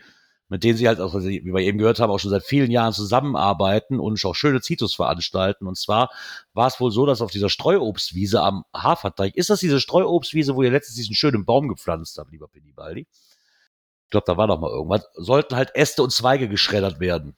mit 0.51 0.65
denen 0.65 0.77
sie 0.77 0.89
halt, 0.89 0.99
auch, 0.99 1.13
wie 1.13 1.45
wir 1.45 1.61
eben 1.61 1.77
gehört 1.77 2.01
haben, 2.01 2.11
auch 2.11 2.19
schon 2.19 2.29
seit 2.29 2.43
vielen 2.43 2.71
Jahren 2.71 2.91
zusammenarbeiten 2.91 4.01
und 4.01 4.23
auch 4.25 4.35
schöne 4.35 4.59
Zitus 4.59 4.93
veranstalten. 4.93 5.65
Und 5.65 5.77
zwar 5.77 6.09
war 6.53 6.67
es 6.67 6.77
wohl 6.81 6.91
so, 6.91 7.05
dass 7.05 7.21
auf 7.21 7.31
dieser 7.31 7.47
Streuobstwiese 7.47 8.41
am 8.41 8.65
Haferteich, 8.75 9.33
ist 9.35 9.49
das 9.49 9.61
diese 9.61 9.79
Streuobstwiese, 9.79 10.53
wo 10.53 10.61
ihr 10.61 10.69
letztens 10.69 10.97
diesen 10.97 11.15
schönen 11.15 11.45
Baum 11.45 11.69
gepflanzt 11.69 12.17
habt, 12.17 12.33
lieber 12.33 12.49
Pinibaldi? 12.49 13.07
Ich 13.09 14.09
glaube, 14.09 14.25
da 14.27 14.35
war 14.35 14.47
doch 14.47 14.59
mal 14.59 14.69
irgendwas, 14.69 15.07
sollten 15.13 15.55
halt 15.55 15.73
Äste 15.73 16.03
und 16.03 16.11
Zweige 16.11 16.49
geschreddert 16.49 16.99
werden. 16.99 17.37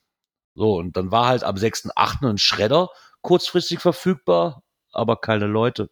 So, 0.55 0.77
und 0.77 0.97
dann 0.97 1.11
war 1.11 1.27
halt 1.27 1.43
am 1.43 1.55
6.8. 1.55 2.27
ein 2.27 2.39
Schredder 2.39 2.89
kurzfristig 3.21 3.79
verfügbar, 3.79 4.63
aber 4.91 5.17
keine 5.17 5.45
Leute. 5.45 5.91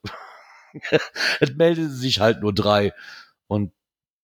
es 1.39 1.53
meldeten 1.53 1.93
sich 1.93 2.19
halt 2.19 2.41
nur 2.41 2.51
drei. 2.51 2.93
Und 3.45 3.73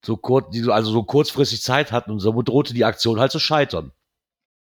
so 0.06 0.18
kurz, 0.18 0.52
die 0.52 0.70
also 0.70 0.92
so 0.92 1.04
kurzfristig 1.04 1.62
Zeit 1.62 1.92
hatten 1.92 2.12
und 2.12 2.20
so 2.20 2.42
drohte 2.42 2.74
die 2.74 2.86
Aktion 2.86 3.20
halt 3.20 3.32
zu 3.32 3.40
scheitern. 3.40 3.92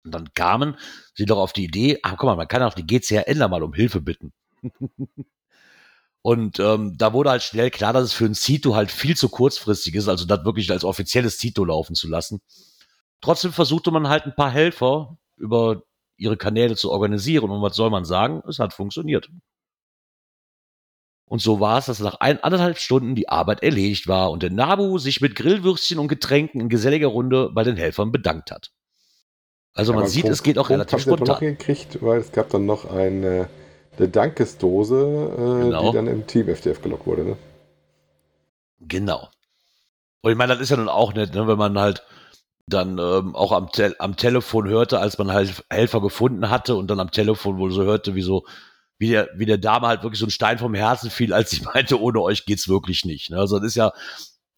Und 0.04 0.12
dann 0.12 0.32
kamen 0.34 0.76
sie 1.14 1.24
doch 1.24 1.38
auf 1.38 1.52
die 1.52 1.64
Idee, 1.64 1.98
ah, 2.02 2.10
guck 2.16 2.24
mal, 2.24 2.36
man 2.36 2.48
kann 2.48 2.62
auch 2.62 2.74
die 2.74 2.86
GCRN 2.86 3.38
mal 3.50 3.62
um 3.62 3.72
Hilfe 3.72 4.00
bitten. 4.00 4.32
und 6.22 6.58
ähm, 6.60 6.96
da 6.96 7.12
wurde 7.12 7.30
halt 7.30 7.42
schnell 7.42 7.70
klar, 7.70 7.92
dass 7.92 8.04
es 8.04 8.12
für 8.12 8.26
ein 8.26 8.34
Cito 8.34 8.74
halt 8.74 8.90
viel 8.90 9.16
zu 9.16 9.28
kurzfristig 9.28 9.94
ist, 9.94 10.08
also 10.08 10.26
das 10.26 10.44
wirklich 10.44 10.70
als 10.70 10.84
offizielles 10.84 11.38
Cito 11.38 11.64
laufen 11.64 11.94
zu 11.94 12.08
lassen. 12.08 12.40
Trotzdem 13.20 13.52
versuchte 13.52 13.90
man 13.90 14.08
halt 14.08 14.26
ein 14.26 14.34
paar 14.34 14.50
Helfer 14.50 15.16
über 15.36 15.82
ihre 16.16 16.36
Kanäle 16.36 16.76
zu 16.76 16.90
organisieren. 16.90 17.50
Und 17.50 17.62
was 17.62 17.76
soll 17.76 17.90
man 17.90 18.04
sagen? 18.04 18.42
Es 18.48 18.58
hat 18.58 18.74
funktioniert. 18.74 19.30
Und 21.26 21.40
so 21.40 21.58
war 21.58 21.78
es, 21.78 21.86
dass 21.86 22.00
nach 22.00 22.16
ein, 22.16 22.42
anderthalb 22.42 22.78
Stunden 22.78 23.14
die 23.14 23.28
Arbeit 23.28 23.62
erledigt 23.62 24.08
war 24.08 24.30
und 24.30 24.42
der 24.42 24.50
Nabu 24.50 24.98
sich 24.98 25.20
mit 25.20 25.34
Grillwürstchen 25.34 25.98
und 25.98 26.08
Getränken 26.08 26.60
in 26.60 26.68
geselliger 26.68 27.08
Runde 27.08 27.50
bei 27.52 27.64
den 27.64 27.76
Helfern 27.76 28.12
bedankt 28.12 28.50
hat. 28.50 28.70
Also 29.72 29.92
ja, 29.92 29.98
man 29.98 30.08
sieht, 30.08 30.22
Punkt, 30.22 30.34
es 30.34 30.42
geht 30.42 30.58
auch 30.58 30.68
Punkt 30.68 30.92
relativ 30.92 31.02
spontan. 31.02 31.26
noch 31.26 31.40
gekriegt, 31.40 31.98
weil 32.02 32.20
es 32.20 32.30
gab 32.30 32.50
dann 32.50 32.66
noch 32.66 32.90
eine, 32.90 33.48
eine 33.96 34.08
Dankesdose, 34.08 35.32
äh, 35.32 35.64
genau. 35.64 35.90
die 35.90 35.96
dann 35.96 36.06
im 36.06 36.26
Team 36.26 36.48
FDF 36.48 36.82
gelockt 36.82 37.06
wurde. 37.06 37.24
Ne? 37.24 37.36
Genau. 38.80 39.28
Und 40.22 40.30
ich 40.30 40.38
meine, 40.38 40.52
das 40.52 40.62
ist 40.62 40.70
ja 40.70 40.76
nun 40.76 40.88
auch 40.88 41.14
nett, 41.14 41.34
ne, 41.34 41.48
wenn 41.48 41.58
man 41.58 41.78
halt 41.78 42.04
dann 42.66 42.98
ähm, 42.98 43.34
auch 43.34 43.52
am, 43.52 43.70
Te 43.70 43.94
am 43.98 44.16
Telefon 44.16 44.68
hörte, 44.68 44.98
als 44.98 45.18
man 45.18 45.32
halt 45.32 45.64
Helfer 45.70 46.00
gefunden 46.00 46.48
hatte 46.48 46.76
und 46.76 46.88
dann 46.88 47.00
am 47.00 47.10
Telefon 47.10 47.58
wohl 47.58 47.70
so 47.70 47.82
hörte, 47.82 48.14
wie 48.14 48.22
so, 48.22 48.44
wie 48.98 49.08
der, 49.08 49.28
wie 49.36 49.46
der 49.46 49.58
Dame 49.58 49.86
halt 49.86 50.02
wirklich 50.02 50.20
so 50.20 50.26
ein 50.26 50.30
Stein 50.30 50.58
vom 50.58 50.74
Herzen 50.74 51.10
fiel, 51.10 51.32
als 51.32 51.50
sie 51.50 51.62
meinte, 51.74 52.00
ohne 52.00 52.20
euch 52.20 52.46
geht's 52.46 52.68
wirklich 52.68 53.04
nicht. 53.04 53.30
Ne? 53.30 53.38
Also 53.38 53.58
das 53.58 53.68
ist 53.68 53.76
ja, 53.76 53.92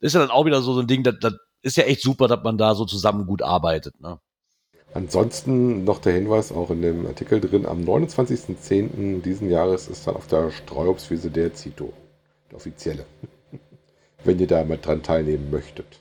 ist 0.01 0.15
ja 0.15 0.21
dann 0.21 0.31
auch 0.31 0.45
wieder 0.45 0.63
so, 0.63 0.75
so 0.75 0.81
ein 0.81 0.87
Ding, 0.87 1.03
das, 1.03 1.17
das 1.21 1.35
ist 1.63 1.77
ja 1.77 1.85
echt 1.85 2.03
super, 2.03 2.29
dass 2.29 2.43
man 2.43 2.59
da 2.59 2.75
so 2.75 2.85
zusammen 2.85 3.27
gut 3.27 3.43
arbeitet. 3.43 4.01
Ne? 4.01 4.21
Ansonsten 4.95 5.85
noch 5.85 5.99
der 5.99 6.15
Hinweis 6.15 6.53
auch 6.53 6.71
in 6.71 6.81
dem 6.81 7.07
Artikel 7.07 7.41
drin, 7.41 7.67
am 7.67 7.83
29.10. 7.83 9.21
diesen 9.21 9.51
Jahres 9.51 9.89
ist 9.89 10.07
dann 10.07 10.17
auf 10.17 10.27
der 10.27 10.51
Streuobstwiese 10.51 11.31
der 11.31 11.53
Zito, 11.55 11.93
der 12.51 12.57
offizielle. 12.57 13.05
Wenn 14.25 14.39
ihr 14.39 14.47
da 14.47 14.65
mal 14.65 14.79
dran 14.79 15.03
teilnehmen 15.03 15.51
möchtet. 15.51 16.01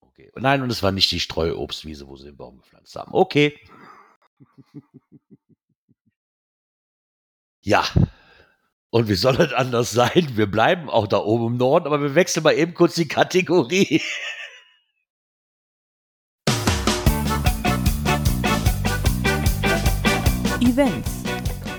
Okay. 0.00 0.30
Nein, 0.36 0.62
und 0.62 0.70
es 0.70 0.82
war 0.82 0.92
nicht 0.92 1.10
die 1.10 1.20
Streuobstwiese, 1.20 2.08
wo 2.08 2.16
sie 2.16 2.24
den 2.24 2.36
Baum 2.36 2.58
gepflanzt 2.58 2.96
haben. 2.96 3.12
Okay. 3.12 3.58
ja. 7.64 7.82
Und 8.90 9.08
wie 9.08 9.14
soll 9.14 9.40
es 9.40 9.52
anders 9.52 9.90
sein? 9.90 10.28
Wir 10.34 10.46
bleiben 10.46 10.88
auch 10.88 11.06
da 11.08 11.18
oben 11.18 11.54
im 11.54 11.56
Norden, 11.56 11.86
aber 11.86 12.00
wir 12.00 12.14
wechseln 12.14 12.44
mal 12.44 12.52
eben 12.52 12.74
kurz 12.74 12.94
die 12.94 13.08
Kategorie. 13.08 14.02
Events. 20.60 21.22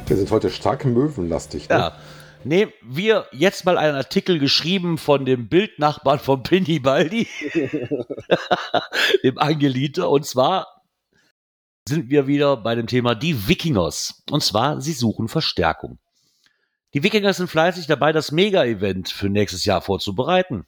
Wir 0.08 0.18
sind 0.18 0.32
heute 0.32 0.50
stark 0.50 0.86
möwenlastig. 0.86 1.70
Ne? 1.70 1.76
Ja 1.76 1.98
nehmen 2.46 2.72
wir 2.84 3.26
jetzt 3.32 3.66
mal 3.66 3.78
einen 3.78 3.96
Artikel 3.96 4.40
geschrieben 4.40 4.98
von 4.98 5.26
dem 5.26 5.50
Bildnachbarn 5.50 6.20
von 6.20 6.44
Pinny 6.44 6.80
Baldi, 6.80 7.28
dem 9.24 9.38
Angelita. 9.40 10.04
Und 10.06 10.26
zwar 10.26 10.75
sind 11.88 12.10
wir 12.10 12.28
wieder 12.28 12.58
bei 12.58 12.76
dem 12.76 12.88
Thema 12.88 13.16
die 13.16 13.48
Wikingers. 13.48 14.24
Und 14.32 14.44
zwar, 14.44 14.82
sie 14.82 14.94
suchen 14.94 15.28
Verstärkung. 15.28 16.00
Die 16.94 17.04
Wikingers 17.04 17.38
sind 17.38 17.50
fleißig 17.50 17.88
dabei, 17.88 18.12
das 18.12 18.32
Mega-Event 18.32 19.10
für 19.10 19.30
nächstes 19.30 19.66
Jahr 19.66 19.82
vorzubereiten. 19.82 20.66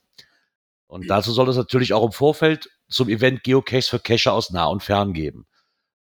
Und 0.87 1.09
dazu 1.09 1.31
soll 1.31 1.49
es 1.49 1.57
natürlich 1.57 1.93
auch 1.93 2.05
im 2.05 2.11
Vorfeld 2.11 2.69
zum 2.89 3.09
Event 3.09 3.43
Geocache 3.43 3.89
für 3.89 3.99
Cacher 3.99 4.33
aus 4.33 4.51
nah 4.51 4.65
und 4.65 4.83
fern 4.83 5.13
geben. 5.13 5.45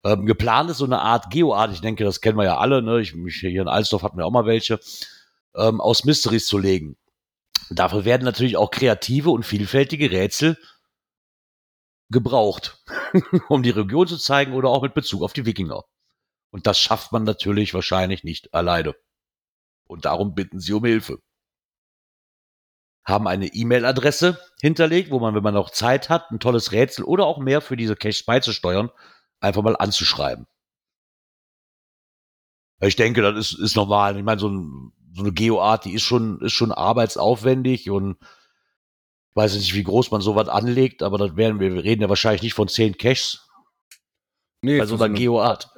Ähm, 0.03 0.25
geplant 0.25 0.69
ist 0.69 0.77
so 0.77 0.85
eine 0.85 1.01
Art 1.01 1.31
Geoart, 1.31 1.71
ich 1.71 1.81
denke, 1.81 2.03
das 2.03 2.21
kennen 2.21 2.37
wir 2.37 2.43
ja 2.43 2.57
alle, 2.57 2.83
ne? 2.83 3.01
Ich, 3.01 3.13
hier 3.39 3.61
in 3.61 3.67
Alsdorf 3.67 4.03
hatten 4.03 4.17
wir 4.17 4.25
auch 4.25 4.31
mal 4.31 4.45
welche 4.45 4.79
ähm, 5.55 5.81
aus 5.81 6.03
Mysteries 6.03 6.45
zu 6.45 6.59
legen. 6.59 6.97
Dafür 7.71 8.05
werden 8.05 8.23
natürlich 8.23 8.57
auch 8.57 8.69
kreative 8.69 9.31
und 9.31 9.43
vielfältige 9.43 10.11
Rätsel 10.11 10.57
gebraucht, 12.09 12.83
um 13.49 13.63
die 13.63 13.71
Region 13.71 14.07
zu 14.07 14.17
zeigen 14.17 14.53
oder 14.53 14.69
auch 14.69 14.81
mit 14.81 14.93
Bezug 14.93 15.23
auf 15.23 15.33
die 15.33 15.45
Wikinger. 15.45 15.83
Und 16.51 16.67
das 16.67 16.79
schafft 16.79 17.11
man 17.11 17.23
natürlich 17.23 17.73
wahrscheinlich 17.73 18.23
nicht 18.23 18.53
alleine. 18.53 18.95
Und 19.87 20.05
darum 20.05 20.35
bitten 20.35 20.59
sie 20.59 20.73
um 20.73 20.85
Hilfe. 20.85 21.19
Haben 23.05 23.27
eine 23.27 23.47
E-Mail-Adresse 23.47 24.39
hinterlegt, 24.61 25.11
wo 25.11 25.19
man, 25.19 25.35
wenn 25.35 25.43
man 25.43 25.53
noch 25.53 25.69
Zeit 25.69 26.09
hat, 26.09 26.31
ein 26.31 26.39
tolles 26.39 26.71
Rätsel 26.71 27.03
oder 27.05 27.25
auch 27.25 27.37
mehr 27.37 27.61
für 27.61 27.77
diese 27.77 27.95
Caches 27.95 28.23
beizusteuern, 28.23 28.89
einfach 29.39 29.61
mal 29.61 29.75
anzuschreiben. 29.75 30.47
Ich 32.81 32.95
denke, 32.95 33.21
das 33.21 33.37
ist, 33.37 33.59
ist 33.59 33.75
normal. 33.75 34.17
Ich 34.17 34.23
meine, 34.23 34.39
so 34.39 34.49
ein 34.49 34.91
so 35.15 35.21
eine 35.21 35.31
Geoart, 35.31 35.85
die 35.85 35.93
ist 35.93 36.03
schon, 36.03 36.41
ist 36.41 36.51
schon 36.51 36.73
arbeitsaufwendig 36.73 37.89
und 37.89 38.17
ich 39.35 39.41
weiß 39.41 39.55
nicht, 39.55 39.75
wie 39.75 39.83
groß 39.83 40.11
man 40.11 40.21
sowas 40.21 40.47
anlegt, 40.47 41.03
aber 41.03 41.17
das 41.17 41.35
werden 41.35 41.59
wir, 41.59 41.73
wir 41.73 41.83
reden 41.83 42.01
ja 42.01 42.07
wahrscheinlich 42.07 42.41
nicht 42.41 42.53
von 42.53 42.69
zehn 42.69 42.97
Caches. 42.97 43.45
Nee, 44.61 44.79
bei 44.79 44.85
so 44.85 44.95
einer 44.95 45.09
Geoart. 45.09 45.69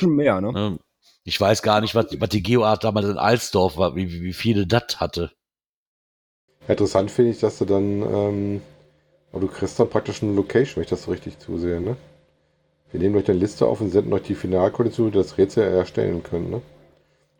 Mehr, 0.00 0.40
ne? 0.40 0.78
Ich 1.22 1.38
weiß 1.38 1.60
gar 1.60 1.82
nicht, 1.82 1.94
was, 1.94 2.06
was 2.18 2.28
die 2.30 2.42
Geoart 2.42 2.84
damals 2.84 3.06
in 3.06 3.18
Alsdorf 3.18 3.76
war, 3.76 3.94
wie, 3.96 4.22
wie 4.22 4.32
viele 4.32 4.66
das 4.66 4.98
hatte. 4.98 5.30
Interessant 6.66 7.10
finde 7.10 7.32
ich, 7.32 7.40
dass 7.40 7.58
du 7.58 7.66
dann, 7.66 8.00
ähm, 8.00 8.62
aber 9.30 9.42
du 9.42 9.48
kriegst 9.48 9.78
dann 9.78 9.90
praktisch 9.90 10.22
eine 10.22 10.32
Location, 10.32 10.76
wenn 10.76 10.84
ich 10.84 10.88
das 10.88 11.02
so 11.02 11.10
richtig 11.10 11.38
zusehe, 11.38 11.82
ne? 11.82 11.98
Wir 12.92 13.00
nehmen 13.00 13.16
euch 13.16 13.28
eine 13.28 13.38
Liste 13.38 13.66
auf 13.66 13.82
und 13.82 13.90
senden 13.90 14.14
euch 14.14 14.22
die 14.22 14.34
Finalkondition, 14.34 15.12
die 15.12 15.18
das 15.18 15.36
Rätsel 15.36 15.64
erstellen 15.64 16.22
können, 16.22 16.48
ne? 16.48 16.62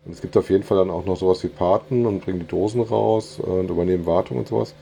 Und 0.05 0.13
es 0.13 0.21
gibt 0.21 0.37
auf 0.37 0.51
jeden 0.51 0.65
Fall 0.65 0.77
dann 0.77 0.91
auch 0.91 1.07
noch 1.07 1.17
sowas 1.17 1.43
wie 1.43 1.49
Paten 1.49 2.05
und 2.05 2.21
bringen 2.21 2.41
die 2.41 2.47
Dosen 2.47 2.83
raus 2.83 3.39
und 3.39 3.71
übernehmen 3.71 4.05
Wartung 4.05 4.37
und 4.37 4.49
sowas. 4.49 4.75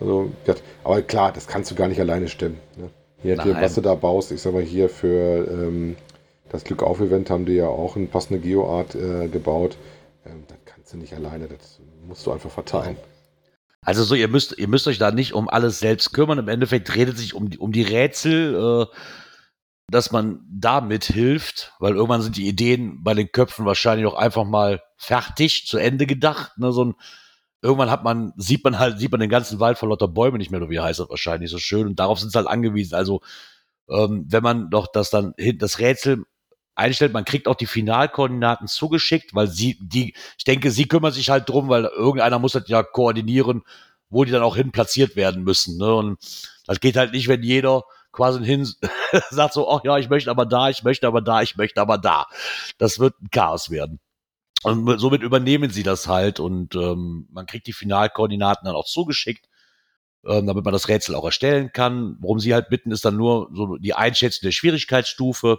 Also, 0.00 0.32
aber 0.82 1.02
klar, 1.02 1.32
das 1.32 1.46
kannst 1.46 1.70
du 1.70 1.74
gar 1.74 1.88
nicht 1.88 2.00
alleine 2.00 2.28
stemmen. 2.28 2.58
Ne? 2.76 2.90
Hier, 3.22 3.42
hier, 3.42 3.54
was 3.60 3.74
du 3.74 3.82
da 3.82 3.94
baust, 3.94 4.32
ich 4.32 4.40
sag 4.40 4.54
mal 4.54 4.62
hier 4.62 4.88
für 4.88 5.46
ähm, 5.46 5.96
das 6.48 6.64
Glück 6.64 6.82
auf 6.82 7.00
Event 7.00 7.28
haben 7.28 7.44
die 7.44 7.52
ja 7.52 7.68
auch 7.68 7.96
eine 7.96 8.06
passende 8.06 8.40
Geoart 8.40 8.94
äh, 8.94 9.28
gebaut. 9.28 9.76
Ähm, 10.24 10.44
das 10.48 10.56
kannst 10.64 10.92
du 10.92 10.96
nicht 10.96 11.12
alleine, 11.12 11.46
das 11.48 11.80
musst 12.06 12.26
du 12.26 12.32
einfach 12.32 12.50
verteilen. 12.50 12.96
Also 13.82 14.04
so, 14.04 14.14
ihr 14.14 14.28
müsst, 14.28 14.58
ihr 14.58 14.68
müsst 14.68 14.88
euch 14.88 14.98
da 14.98 15.10
nicht 15.10 15.34
um 15.34 15.48
alles 15.48 15.80
selbst 15.80 16.12
kümmern. 16.12 16.38
Im 16.38 16.48
Endeffekt 16.48 16.94
redet 16.94 17.18
sich 17.18 17.34
um 17.34 17.50
die, 17.50 17.58
um 17.58 17.72
die 17.72 17.82
Rätsel. 17.82 18.88
Äh, 18.88 18.96
dass 19.90 20.12
man 20.12 20.40
da 20.48 20.80
mithilft, 20.80 21.72
weil 21.80 21.94
irgendwann 21.94 22.22
sind 22.22 22.36
die 22.36 22.46
Ideen 22.46 23.02
bei 23.02 23.12
den 23.12 23.32
Köpfen 23.32 23.66
wahrscheinlich 23.66 24.06
auch 24.06 24.14
einfach 24.14 24.44
mal 24.44 24.80
fertig, 24.96 25.66
zu 25.66 25.78
Ende 25.78 26.06
gedacht. 26.06 26.56
Ne? 26.58 26.72
So 26.72 26.84
ein, 26.84 26.94
irgendwann 27.62 27.90
hat 27.90 28.04
man, 28.04 28.32
sieht 28.36 28.64
man 28.64 28.78
halt, 28.78 28.98
sieht 28.98 29.10
man 29.10 29.20
den 29.20 29.30
ganzen 29.30 29.60
Wald 29.60 29.78
vor 29.78 29.88
lauter 29.88 30.08
Bäumen 30.08 30.38
nicht 30.38 30.50
mehr, 30.50 30.68
wie 30.70 30.80
heißt 30.80 31.00
das 31.00 31.10
wahrscheinlich 31.10 31.50
so 31.50 31.58
schön. 31.58 31.86
Und 31.86 32.00
darauf 32.00 32.18
sind 32.18 32.32
sie 32.32 32.38
halt 32.38 32.48
angewiesen. 32.48 32.94
Also, 32.94 33.20
ähm, 33.88 34.24
wenn 34.28 34.42
man 34.42 34.70
doch 34.70 34.86
das 34.86 35.10
dann 35.10 35.34
das 35.56 35.78
Rätsel 35.78 36.24
einstellt, 36.74 37.12
man 37.12 37.24
kriegt 37.24 37.48
auch 37.48 37.56
die 37.56 37.66
Finalkoordinaten 37.66 38.66
zugeschickt, 38.66 39.34
weil 39.34 39.48
sie, 39.48 39.78
die, 39.80 40.14
ich 40.38 40.44
denke, 40.44 40.70
sie 40.70 40.88
kümmern 40.88 41.12
sich 41.12 41.30
halt 41.30 41.48
drum, 41.48 41.68
weil 41.68 41.84
irgendeiner 41.84 42.38
muss 42.38 42.52
das 42.52 42.68
ja 42.68 42.82
koordinieren, 42.82 43.62
wo 44.08 44.24
die 44.24 44.32
dann 44.32 44.42
auch 44.42 44.56
hin 44.56 44.72
platziert 44.72 45.16
werden 45.16 45.44
müssen. 45.44 45.78
Ne? 45.78 45.94
Und 45.94 46.18
das 46.66 46.80
geht 46.80 46.96
halt 46.96 47.12
nicht, 47.12 47.28
wenn 47.28 47.42
jeder 47.42 47.84
quasi 48.12 48.44
hin 48.44 48.68
sagt 49.30 49.54
so, 49.54 49.70
ach 49.70 49.82
ja, 49.84 49.98
ich 49.98 50.08
möchte 50.08 50.30
aber 50.30 50.46
da, 50.46 50.70
ich 50.70 50.82
möchte 50.82 51.06
aber 51.06 51.20
da, 51.20 51.42
ich 51.42 51.56
möchte 51.56 51.80
aber 51.80 51.98
da. 51.98 52.26
Das 52.78 52.98
wird 52.98 53.20
ein 53.20 53.30
Chaos 53.30 53.70
werden. 53.70 54.00
Und 54.62 54.98
somit 54.98 55.22
übernehmen 55.22 55.70
sie 55.70 55.82
das 55.82 56.06
halt 56.06 56.38
und 56.38 56.74
ähm, 56.74 57.26
man 57.30 57.46
kriegt 57.46 57.66
die 57.66 57.72
Finalkoordinaten 57.72 58.66
dann 58.66 58.74
auch 58.74 58.86
zugeschickt, 58.86 59.48
ähm, 60.26 60.46
damit 60.46 60.64
man 60.64 60.72
das 60.72 60.88
Rätsel 60.88 61.14
auch 61.14 61.24
erstellen 61.24 61.72
kann. 61.72 62.16
Worum 62.20 62.40
sie 62.40 62.52
halt 62.52 62.68
bitten, 62.68 62.90
ist 62.92 63.04
dann 63.04 63.16
nur 63.16 63.48
so 63.54 63.76
die 63.76 63.94
Einschätzung 63.94 64.46
der 64.46 64.52
Schwierigkeitsstufe. 64.52 65.58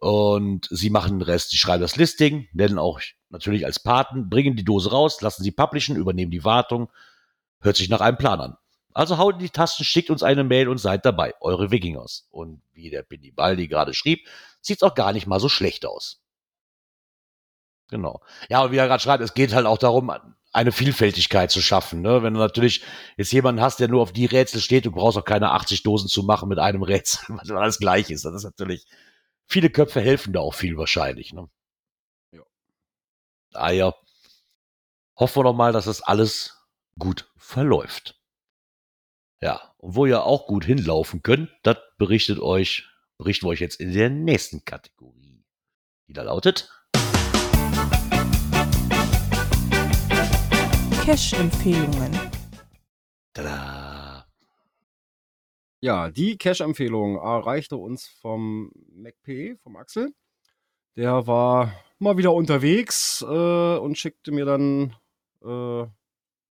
Und 0.00 0.68
sie 0.70 0.90
machen 0.90 1.18
den 1.18 1.22
Rest. 1.22 1.50
Sie 1.50 1.58
schreiben 1.58 1.82
das 1.82 1.96
Listing, 1.96 2.48
nennen 2.52 2.78
auch 2.78 3.00
natürlich 3.30 3.66
als 3.66 3.80
Paten, 3.80 4.30
bringen 4.30 4.56
die 4.56 4.64
Dose 4.64 4.90
raus, 4.90 5.20
lassen 5.20 5.42
sie 5.42 5.50
publishen, 5.50 5.96
übernehmen 5.96 6.30
die 6.30 6.44
Wartung. 6.44 6.90
Hört 7.60 7.76
sich 7.76 7.88
nach 7.88 8.00
einem 8.00 8.16
Plan 8.16 8.40
an. 8.40 8.56
Also 8.94 9.18
haut 9.18 9.34
in 9.34 9.40
die 9.40 9.50
Tasten, 9.50 9.84
schickt 9.84 10.10
uns 10.10 10.22
eine 10.22 10.44
Mail 10.44 10.68
und 10.68 10.78
seid 10.78 11.04
dabei. 11.04 11.34
Eure 11.40 11.70
Wikingers. 11.70 12.26
Und 12.30 12.62
wie 12.72 12.90
der 12.90 13.02
Billy 13.02 13.32
Baldi 13.32 13.68
gerade 13.68 13.92
schrieb, 13.92 14.26
sieht's 14.60 14.82
auch 14.82 14.94
gar 14.94 15.12
nicht 15.12 15.26
mal 15.26 15.40
so 15.40 15.48
schlecht 15.48 15.84
aus. 15.84 16.20
Genau. 17.88 18.20
Ja, 18.48 18.62
und 18.62 18.72
wie 18.72 18.76
er 18.76 18.86
gerade 18.86 19.02
schreibt, 19.02 19.22
es 19.22 19.34
geht 19.34 19.54
halt 19.54 19.66
auch 19.66 19.78
darum, 19.78 20.12
eine 20.52 20.72
Vielfältigkeit 20.72 21.50
zu 21.50 21.60
schaffen. 21.60 22.00
Ne? 22.00 22.22
Wenn 22.22 22.34
du 22.34 22.40
natürlich 22.40 22.82
jetzt 23.16 23.32
jemanden 23.32 23.60
hast, 23.60 23.80
der 23.80 23.88
nur 23.88 24.02
auf 24.02 24.12
die 24.12 24.26
Rätsel 24.26 24.60
steht, 24.60 24.86
du 24.86 24.90
brauchst 24.90 25.18
auch 25.18 25.24
keine 25.24 25.50
80 25.52 25.82
Dosen 25.82 26.08
zu 26.08 26.22
machen 26.22 26.48
mit 26.48 26.58
einem 26.58 26.82
Rätsel, 26.82 27.24
was 27.36 27.50
alles 27.50 27.78
gleich 27.78 28.10
ist. 28.10 28.24
Das 28.24 28.34
ist 28.34 28.44
natürlich 28.44 28.86
viele 29.46 29.70
Köpfe 29.70 30.00
helfen 30.00 30.32
da 30.32 30.40
auch 30.40 30.54
viel 30.54 30.76
wahrscheinlich. 30.76 31.32
Ne? 31.32 31.48
Ja. 32.32 32.42
Ah 33.54 33.70
ja. 33.70 33.94
Hoffen 35.16 35.40
wir 35.40 35.44
doch 35.44 35.54
mal, 35.54 35.72
dass 35.72 35.86
das 35.86 36.02
alles 36.02 36.56
gut 36.98 37.30
verläuft. 37.36 38.20
Ja, 39.40 39.74
und 39.78 39.94
wo 39.94 40.06
ihr 40.06 40.24
auch 40.24 40.46
gut 40.46 40.64
hinlaufen 40.64 41.22
könnt, 41.22 41.50
das 41.62 41.76
berichtet 41.96 42.40
euch, 42.40 42.88
berichten 43.18 43.46
wir 43.46 43.50
euch 43.50 43.60
jetzt 43.60 43.80
in 43.80 43.92
der 43.92 44.10
nächsten 44.10 44.64
Kategorie, 44.64 45.44
die 46.08 46.12
da 46.12 46.22
lautet 46.22 46.77
Cash-Empfehlungen. 51.08 52.12
Tada! 53.32 54.26
Ja, 55.80 56.10
die 56.10 56.36
Cash-Empfehlung 56.36 57.16
erreichte 57.16 57.78
uns 57.78 58.06
vom 58.06 58.70
MacPE, 58.92 59.56
vom 59.56 59.76
Axel. 59.76 60.12
Der 60.96 61.26
war 61.26 61.72
mal 61.98 62.18
wieder 62.18 62.34
unterwegs 62.34 63.22
äh, 63.22 63.78
und 63.78 63.96
schickte 63.96 64.32
mir 64.32 64.44
dann 64.44 64.96
äh, 65.42 65.86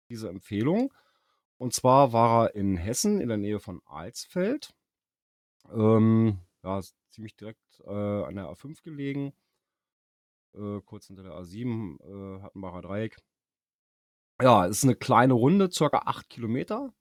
diese 0.09 0.28
Empfehlung. 0.28 0.92
Und 1.57 1.72
zwar 1.72 2.12
war 2.12 2.46
er 2.46 2.57
in 2.57 2.76
Hessen 2.76 3.20
in 3.20 3.28
der 3.28 3.38
Nähe 3.38 3.61
von 3.61 3.80
Alsfeld. 3.86 4.74
Ähm, 5.72 6.40
ja, 6.64 6.80
ziemlich 7.11 7.36
direkt 7.36 7.80
äh, 7.86 8.24
an 8.24 8.34
der 8.34 8.46
A5 8.46 8.82
gelegen. 8.82 9.32
Äh, 10.55 10.80
kurz 10.84 11.07
hinter 11.07 11.22
der 11.22 11.34
A7, 11.34 12.01
äh, 12.01 12.42
Hattenbacher 12.42 12.82
Dreieck. 12.82 13.16
Ja, 14.41 14.64
ist 14.64 14.84
eine 14.84 14.97
kleine 14.97 15.34
Runde, 15.34 15.70
circa 15.70 16.03
8 16.07 16.28
Kilometer. 16.28 16.93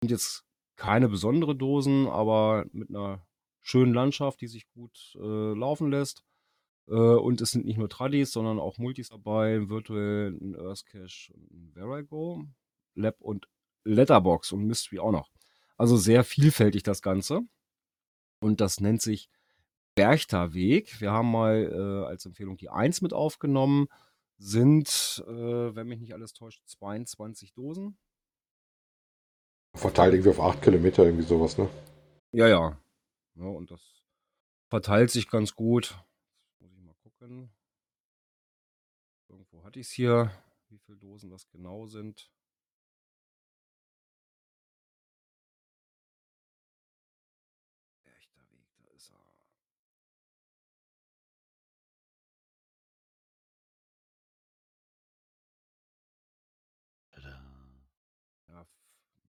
Sind 0.00 0.10
jetzt 0.10 0.44
keine 0.76 1.08
besondere 1.08 1.56
Dosen, 1.56 2.06
aber 2.06 2.66
mit 2.72 2.88
einer 2.90 3.26
schönen 3.60 3.92
Landschaft, 3.92 4.40
die 4.40 4.46
sich 4.46 4.68
gut 4.70 5.16
äh, 5.16 5.54
laufen 5.54 5.90
lässt. 5.90 6.22
Äh, 6.88 6.92
und 6.92 7.40
es 7.40 7.50
sind 7.50 7.66
nicht 7.66 7.78
nur 7.78 7.88
Tradis, 7.88 8.32
sondern 8.32 8.58
auch 8.58 8.78
Multis 8.78 9.08
dabei, 9.08 9.68
Virtual, 9.68 10.36
ein 10.40 10.54
Earthcache 10.54 11.32
und 11.34 11.50
ein 11.50 11.72
Verigo, 11.74 12.44
Lab 12.94 13.20
und 13.20 13.48
Letterbox 13.84 14.52
und 14.52 14.66
Mystery 14.66 15.00
auch 15.00 15.12
noch. 15.12 15.30
Also 15.76 15.96
sehr 15.96 16.24
vielfältig 16.24 16.82
das 16.82 17.02
Ganze. 17.02 17.42
Und 18.40 18.60
das 18.60 18.80
nennt 18.80 19.02
sich 19.02 19.28
Berchter 19.94 20.54
Weg. 20.54 21.00
Wir 21.00 21.10
haben 21.10 21.30
mal 21.30 21.72
äh, 21.72 22.06
als 22.06 22.24
Empfehlung 22.24 22.56
die 22.56 22.70
1 22.70 23.02
mit 23.02 23.12
aufgenommen. 23.12 23.88
Sind, 24.38 25.24
äh, 25.26 25.74
wenn 25.74 25.88
mich 25.88 25.98
nicht 26.00 26.14
alles 26.14 26.32
täuscht, 26.32 26.62
22 26.66 27.54
Dosen. 27.54 27.98
Verteilt 29.74 30.14
irgendwie 30.14 30.30
auf 30.30 30.40
8 30.40 30.62
Kilometer, 30.62 31.04
irgendwie 31.04 31.24
sowas, 31.24 31.58
ne? 31.58 31.68
Ja, 32.32 32.48
ja. 32.48 32.80
ja 33.34 33.44
und 33.44 33.70
das 33.70 34.02
verteilt 34.68 35.10
sich 35.10 35.28
ganz 35.28 35.54
gut. 35.54 35.98
Muss 36.60 36.72
ich 36.72 36.80
mal 36.80 36.94
gucken. 37.02 37.52
Irgendwo 39.28 39.64
hatte 39.64 39.80
ich 39.80 39.88
es 39.88 39.92
hier, 39.92 40.30
wie 40.68 40.78
viele 40.78 40.98
Dosen 40.98 41.30
das 41.30 41.48
genau 41.48 41.86
sind. 41.86 42.30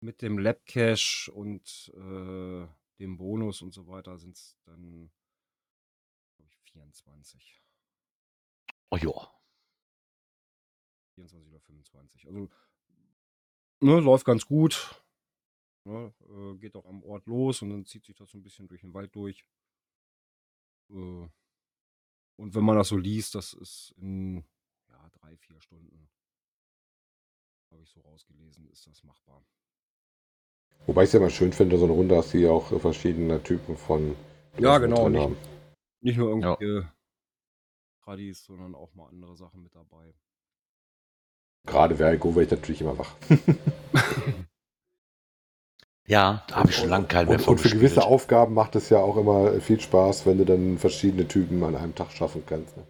Mit 0.03 0.21
dem 0.21 0.37
Labcache 0.37 1.31
und 1.31 1.91
äh, 1.95 2.67
dem 2.99 3.17
Bonus 3.17 3.61
und 3.61 3.73
so 3.73 3.87
weiter 3.87 4.17
sind 4.17 4.35
es 4.35 4.57
dann, 4.65 5.11
glaube 6.35 6.51
ich, 6.51 6.59
24. 6.71 7.63
Oh 8.91 8.97
ja. 8.97 9.31
24 11.15 11.49
oder 11.49 11.61
25. 11.61 12.27
Also, 12.27 12.49
ne, 13.79 13.99
läuft 13.99 14.25
ganz 14.25 14.45
gut. 14.45 15.03
Ne, 15.85 16.13
äh, 16.29 16.57
geht 16.57 16.75
auch 16.75 16.85
am 16.85 17.03
Ort 17.03 17.25
los 17.25 17.61
und 17.61 17.69
dann 17.69 17.85
zieht 17.85 18.05
sich 18.05 18.15
das 18.15 18.29
so 18.29 18.37
ein 18.37 18.43
bisschen 18.43 18.67
durch 18.67 18.81
den 18.81 18.93
Wald 18.93 19.15
durch. 19.15 19.45
Äh, 20.89 21.29
und 22.35 22.55
wenn 22.55 22.63
man 22.63 22.77
das 22.77 22.89
so 22.89 22.97
liest, 22.97 23.35
das 23.35 23.53
ist 23.53 23.93
in 23.97 24.43
ja, 24.89 25.09
drei, 25.09 25.37
vier 25.37 25.61
Stunden, 25.61 26.09
habe 27.71 27.83
ich 27.83 27.89
so 27.89 28.01
rausgelesen, 28.01 28.69
ist 28.69 28.87
das 28.87 29.03
machbar. 29.03 29.45
Wobei 30.85 31.03
ich 31.03 31.07
es 31.07 31.13
ja 31.13 31.19
mal 31.19 31.29
schön 31.29 31.53
finde, 31.53 31.77
so 31.77 31.85
eine 31.85 31.93
Runde 31.93 32.17
hast, 32.17 32.33
die 32.33 32.47
auch 32.47 32.79
verschiedene 32.79 33.41
Typen 33.41 33.77
von 33.77 34.15
Ja, 34.57 34.77
genau. 34.77 35.07
Nicht, 35.07 35.21
haben. 35.21 35.37
nicht 36.01 36.17
nur 36.17 36.29
irgendwelche 36.29 36.81
ja. 36.81 36.93
Tradis, 38.03 38.43
sondern 38.43 38.75
auch 38.75 38.93
mal 38.93 39.07
andere 39.07 39.35
Sachen 39.37 39.63
mit 39.63 39.73
dabei. 39.73 40.13
Gerade 41.65 41.95
Vergo 41.95 42.35
wäre 42.35 42.43
ich 42.43 42.51
natürlich 42.51 42.81
immer 42.81 42.97
wach. 42.97 43.15
ja, 46.05 46.43
da 46.47 46.55
habe 46.55 46.69
ich 46.69 46.75
schon 46.75 46.89
lange 46.89 47.07
keinen 47.07 47.29
mehr 47.29 47.39
von 47.39 47.53
Und 47.53 47.59
für 47.59 47.69
gewisse 47.69 48.03
Aufgaben 48.03 48.53
macht 48.53 48.75
es 48.75 48.89
ja 48.89 48.97
auch 48.97 49.15
immer 49.15 49.53
viel 49.61 49.79
Spaß, 49.79 50.25
wenn 50.25 50.37
du 50.37 50.45
dann 50.45 50.77
verschiedene 50.77 51.25
Typen 51.25 51.63
an 51.63 51.77
einem 51.77 51.95
Tag 51.95 52.11
schaffen 52.11 52.43
kannst. 52.45 52.75
Ne? 52.75 52.83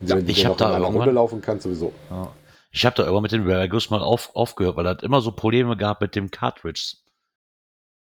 Ja, 0.00 0.16
ich 0.18 0.44
habe 0.44 0.56
da 0.56 0.72
irgendwann, 0.72 0.96
Runde 0.96 1.12
laufen 1.12 1.40
kannst 1.40 1.62
sowieso. 1.62 1.92
Ja. 2.10 2.32
Ich 2.72 2.84
habe 2.84 2.96
da 2.96 3.04
irgendwann 3.04 3.22
mit 3.22 3.32
den 3.32 3.44
Vergos 3.44 3.90
mal 3.90 4.02
auf, 4.02 4.34
aufgehört, 4.34 4.76
weil 4.76 4.86
er 4.86 4.90
hat 4.90 5.02
immer 5.04 5.20
so 5.20 5.30
Probleme 5.30 5.76
gab 5.76 6.00
mit 6.00 6.16
dem 6.16 6.30
Cartridge. 6.30 6.96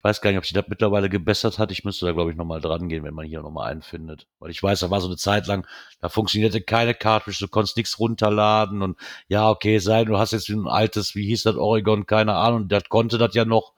Weiß 0.02 0.22
gar 0.22 0.30
nicht, 0.30 0.38
ob 0.38 0.46
sich 0.46 0.54
das 0.54 0.66
mittlerweile 0.70 1.10
gebessert 1.10 1.60
hat. 1.60 1.72
Ich 1.72 1.84
müsste 1.84 2.06
da, 2.06 2.14
glaube 2.14 2.32
ich, 2.32 2.38
nochmal 2.38 2.62
dran 2.62 2.88
gehen, 2.88 3.04
wenn 3.04 3.14
man 3.14 3.26
hier 3.26 3.42
nochmal 3.42 3.72
einen 3.72 3.82
findet. 3.82 4.28
Weil 4.40 4.50
ich 4.52 4.64
weiß, 4.64 4.80
da 4.80 4.90
war 4.90 5.02
so 5.02 5.08
eine 5.08 5.18
Zeit 5.18 5.48
lang, 5.48 5.68
da 6.00 6.08
funktionierte 6.08 6.62
keine 6.62 6.94
Cartridge, 6.94 7.40
du 7.42 7.50
konntest 7.50 7.76
nichts 7.76 8.00
runterladen 8.00 8.82
und 8.82 8.98
ja, 9.28 9.50
okay, 9.50 9.80
sei, 9.80 10.06
du 10.06 10.18
hast 10.18 10.32
jetzt 10.32 10.48
ein 10.50 10.68
altes, 10.68 11.16
wie 11.16 11.26
hieß 11.26 11.44
das, 11.44 11.58
Oregon, 11.58 12.06
keine 12.06 12.36
Ahnung, 12.36 12.70
das 12.70 12.84
konnte 12.88 13.18
das 13.18 13.36
ja 13.36 13.44
noch. 13.44 13.74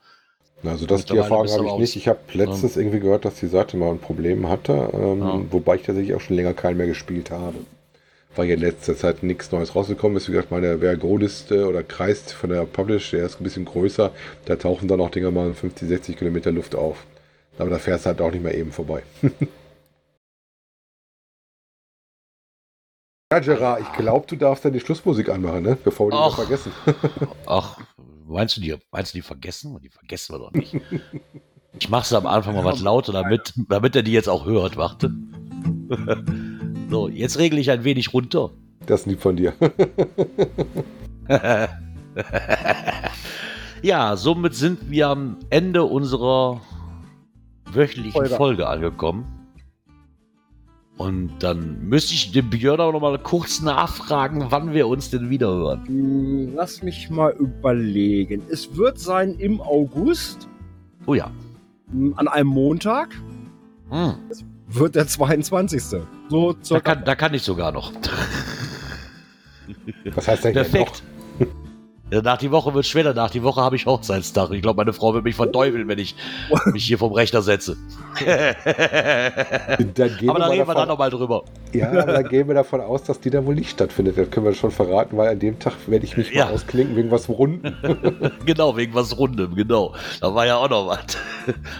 Also 0.63 0.85
das 0.85 1.05
die 1.05 1.17
Erfahrung 1.17 1.49
habe 1.49 1.65
ich 1.65 1.77
nicht. 1.77 1.95
Ich 1.95 2.07
habe 2.07 2.19
letztens 2.33 2.77
irgendwie 2.77 2.99
gehört, 2.99 3.25
dass 3.25 3.39
die 3.39 3.47
Seite 3.47 3.77
mal 3.77 3.89
ein 3.89 3.99
Problem 3.99 4.47
hatte, 4.47 4.91
ähm, 4.93 5.19
ja. 5.19 5.41
wobei 5.51 5.77
ich 5.77 5.81
tatsächlich 5.81 6.13
auch 6.15 6.21
schon 6.21 6.35
länger 6.35 6.53
keinen 6.53 6.77
mehr 6.77 6.87
gespielt 6.87 7.31
habe 7.31 7.55
weil 8.35 8.47
ja 8.47 8.55
in 8.55 8.61
letzter 8.61 8.95
Zeit 8.95 9.23
nichts 9.23 9.51
Neues 9.51 9.75
rausgekommen 9.75 10.17
ist. 10.17 10.27
Wie 10.27 10.31
gesagt, 10.31 10.51
meine 10.51 10.79
Vergo-Liste 10.79 11.67
oder 11.67 11.83
Kreis 11.83 12.31
von 12.31 12.49
der 12.49 12.65
Publish, 12.65 13.11
der 13.11 13.25
ist 13.25 13.39
ein 13.39 13.43
bisschen 13.43 13.65
größer. 13.65 14.11
Da 14.45 14.55
tauchen 14.55 14.87
dann 14.87 15.01
auch 15.01 15.09
Dinger 15.09 15.31
mal 15.31 15.53
50, 15.53 15.87
60 15.87 16.17
Kilometer 16.17 16.51
Luft 16.51 16.75
auf. 16.75 17.05
Aber 17.57 17.69
da 17.69 17.77
fährst 17.77 18.05
du 18.05 18.09
halt 18.09 18.21
auch 18.21 18.31
nicht 18.31 18.43
mehr 18.43 18.55
eben 18.55 18.71
vorbei. 18.71 19.03
ja, 23.31 23.39
Gerard, 23.39 23.81
ich 23.81 23.91
glaube, 23.93 24.25
du 24.27 24.37
darfst 24.37 24.63
dann 24.63 24.73
die 24.73 24.79
Schlussmusik 24.79 25.27
anmachen, 25.29 25.63
ne? 25.63 25.77
bevor 25.83 26.07
wir 26.07 26.11
die 26.11 26.17
noch 26.17 26.35
vergessen. 26.35 26.71
ach, 27.45 27.77
meinst 28.25 28.55
du, 28.57 28.61
die, 28.61 28.75
meinst 28.91 29.13
du, 29.13 29.17
die 29.17 29.23
vergessen? 29.23 29.77
Die 29.83 29.89
vergessen 29.89 30.35
wir 30.35 30.39
doch 30.39 30.53
nicht. 30.53 30.75
Ich 31.79 31.89
mache 31.89 32.03
es 32.03 32.13
am 32.13 32.25
Anfang 32.25 32.55
mal 32.55 32.63
was 32.65 32.81
lauter, 32.81 33.11
damit, 33.11 33.53
damit 33.67 33.95
er 33.95 34.03
die 34.03 34.13
jetzt 34.13 34.29
auch 34.29 34.45
hört. 34.45 34.77
Warte. 34.77 35.11
So, 36.91 37.07
jetzt 37.07 37.39
regle 37.39 37.57
ich 37.61 37.71
ein 37.71 37.85
wenig 37.85 38.13
runter. 38.13 38.49
Das 38.85 39.01
ist 39.01 39.05
lieb 39.05 39.21
von 39.21 39.37
dir. 39.37 39.53
ja, 43.81 44.17
somit 44.17 44.55
sind 44.55 44.91
wir 44.91 45.07
am 45.07 45.37
Ende 45.49 45.85
unserer 45.85 46.59
wöchentlichen 47.71 48.11
Folge, 48.11 48.35
Folge 48.35 48.67
angekommen. 48.67 49.25
Und 50.97 51.31
dann 51.39 51.87
müsste 51.87 52.13
ich 52.13 52.33
den 52.33 52.49
Björn 52.49 52.81
auch 52.81 52.91
noch 52.91 52.99
mal 52.99 53.17
kurz 53.19 53.61
nachfragen, 53.61 54.47
wann 54.49 54.73
wir 54.73 54.89
uns 54.89 55.09
denn 55.09 55.29
wieder 55.29 55.47
hören. 55.47 55.87
Hm, 55.87 56.55
lass 56.55 56.83
mich 56.83 57.09
mal 57.09 57.31
überlegen. 57.31 58.43
Es 58.49 58.75
wird 58.75 58.99
sein 58.99 59.35
im 59.35 59.61
August. 59.61 60.49
Oh 61.05 61.13
ja. 61.13 61.31
Hm, 61.89 62.15
an 62.17 62.27
einem 62.27 62.49
Montag. 62.49 63.15
Hm. 63.89 64.15
Wird 64.73 64.95
der 64.95 65.07
22. 65.07 65.83
So 66.29 66.53
da, 66.69 66.79
kann, 66.79 67.03
da 67.03 67.15
kann 67.15 67.33
ich 67.33 67.43
sogar 67.43 67.71
noch. 67.71 67.91
Was 70.15 70.27
heißt 70.27 70.45
denn 70.45 70.53
Perfekt. 70.53 71.03
Nach 72.11 72.37
die 72.37 72.51
Woche 72.51 72.73
wird 72.73 72.83
es 72.83 72.89
schwerer. 72.89 73.13
Nach 73.13 73.29
die 73.29 73.41
Woche 73.41 73.61
habe 73.61 73.77
ich 73.77 73.85
Hochzeitstag. 73.85 74.51
Ich 74.51 74.61
glaube, 74.61 74.77
meine 74.77 74.91
Frau 74.91 75.13
wird 75.13 75.23
mich 75.23 75.35
verteufeln, 75.35 75.87
wenn 75.87 75.97
ich 75.97 76.15
mich 76.73 76.85
hier 76.85 76.97
vom 76.97 77.13
Rechner 77.13 77.41
setze. 77.41 77.77
aber 78.19 78.55
da 79.93 80.03
reden 80.47 80.67
wir 80.67 80.73
dann 80.75 80.89
nochmal 80.89 81.09
drüber. 81.09 81.43
Ja, 81.71 81.89
aber 81.89 82.11
da 82.11 82.21
gehen 82.21 82.47
wir 82.49 82.55
davon 82.55 82.81
aus, 82.81 83.03
dass 83.03 83.21
die 83.21 83.29
dann 83.29 83.45
wohl 83.45 83.55
nicht 83.55 83.69
stattfindet. 83.69 84.17
Das 84.17 84.29
können 84.29 84.45
wir 84.45 84.53
schon 84.53 84.71
verraten, 84.71 85.15
weil 85.15 85.29
an 85.29 85.39
dem 85.39 85.57
Tag 85.59 85.73
werde 85.87 86.05
ich 86.05 86.17
mich 86.17 86.31
ja. 86.31 86.45
mal 86.45 86.53
ausklinken 86.53 86.97
wegen 86.97 87.11
was 87.11 87.29
Runden. 87.29 87.75
genau, 88.45 88.75
wegen 88.75 88.93
was 88.93 89.17
Rundem, 89.17 89.55
genau. 89.55 89.93
Da 90.19 90.35
war 90.35 90.45
ja 90.45 90.57
auch 90.57 90.69
noch 90.69 90.87
was. 90.87 91.17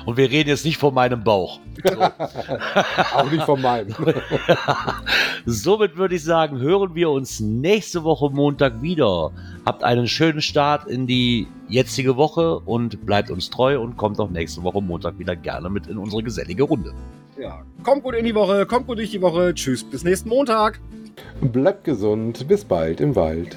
Und 0.05 0.15
wir 0.15 0.29
reden 0.29 0.49
jetzt 0.49 0.63
nicht 0.63 0.77
von 0.77 0.93
meinem 0.93 1.23
Bauch. 1.23 1.59
So. 1.83 2.01
auch 3.15 3.31
nicht 3.31 3.43
von 3.43 3.61
meinem. 3.61 3.93
Somit 5.45 5.97
würde 5.97 6.15
ich 6.15 6.23
sagen, 6.23 6.59
hören 6.59 6.95
wir 6.95 7.09
uns 7.09 7.39
nächste 7.39 8.03
Woche 8.03 8.29
Montag 8.29 8.81
wieder. 8.81 9.31
Habt 9.63 9.83
einen 9.83 10.07
schönen 10.07 10.41
Start 10.41 10.87
in 10.87 11.05
die 11.05 11.47
jetzige 11.67 12.17
Woche 12.17 12.59
und 12.59 13.05
bleibt 13.05 13.29
uns 13.29 13.51
treu 13.51 13.79
und 13.79 13.95
kommt 13.95 14.19
auch 14.19 14.29
nächste 14.29 14.63
Woche 14.63 14.81
Montag 14.81 15.19
wieder 15.19 15.35
gerne 15.35 15.69
mit 15.69 15.85
in 15.85 15.99
unsere 15.99 16.23
gesellige 16.23 16.63
Runde. 16.63 16.93
Ja, 17.39 17.63
kommt 17.83 18.03
gut 18.03 18.15
in 18.15 18.25
die 18.25 18.33
Woche, 18.33 18.65
kommt 18.65 18.87
gut 18.87 18.97
durch 18.97 19.11
die 19.11 19.21
Woche. 19.21 19.53
Tschüss, 19.53 19.83
bis 19.83 20.03
nächsten 20.03 20.29
Montag. 20.29 20.79
Bleibt 21.41 21.83
gesund, 21.83 22.47
bis 22.47 22.65
bald 22.65 23.01
im 23.01 23.15
Wald. 23.15 23.55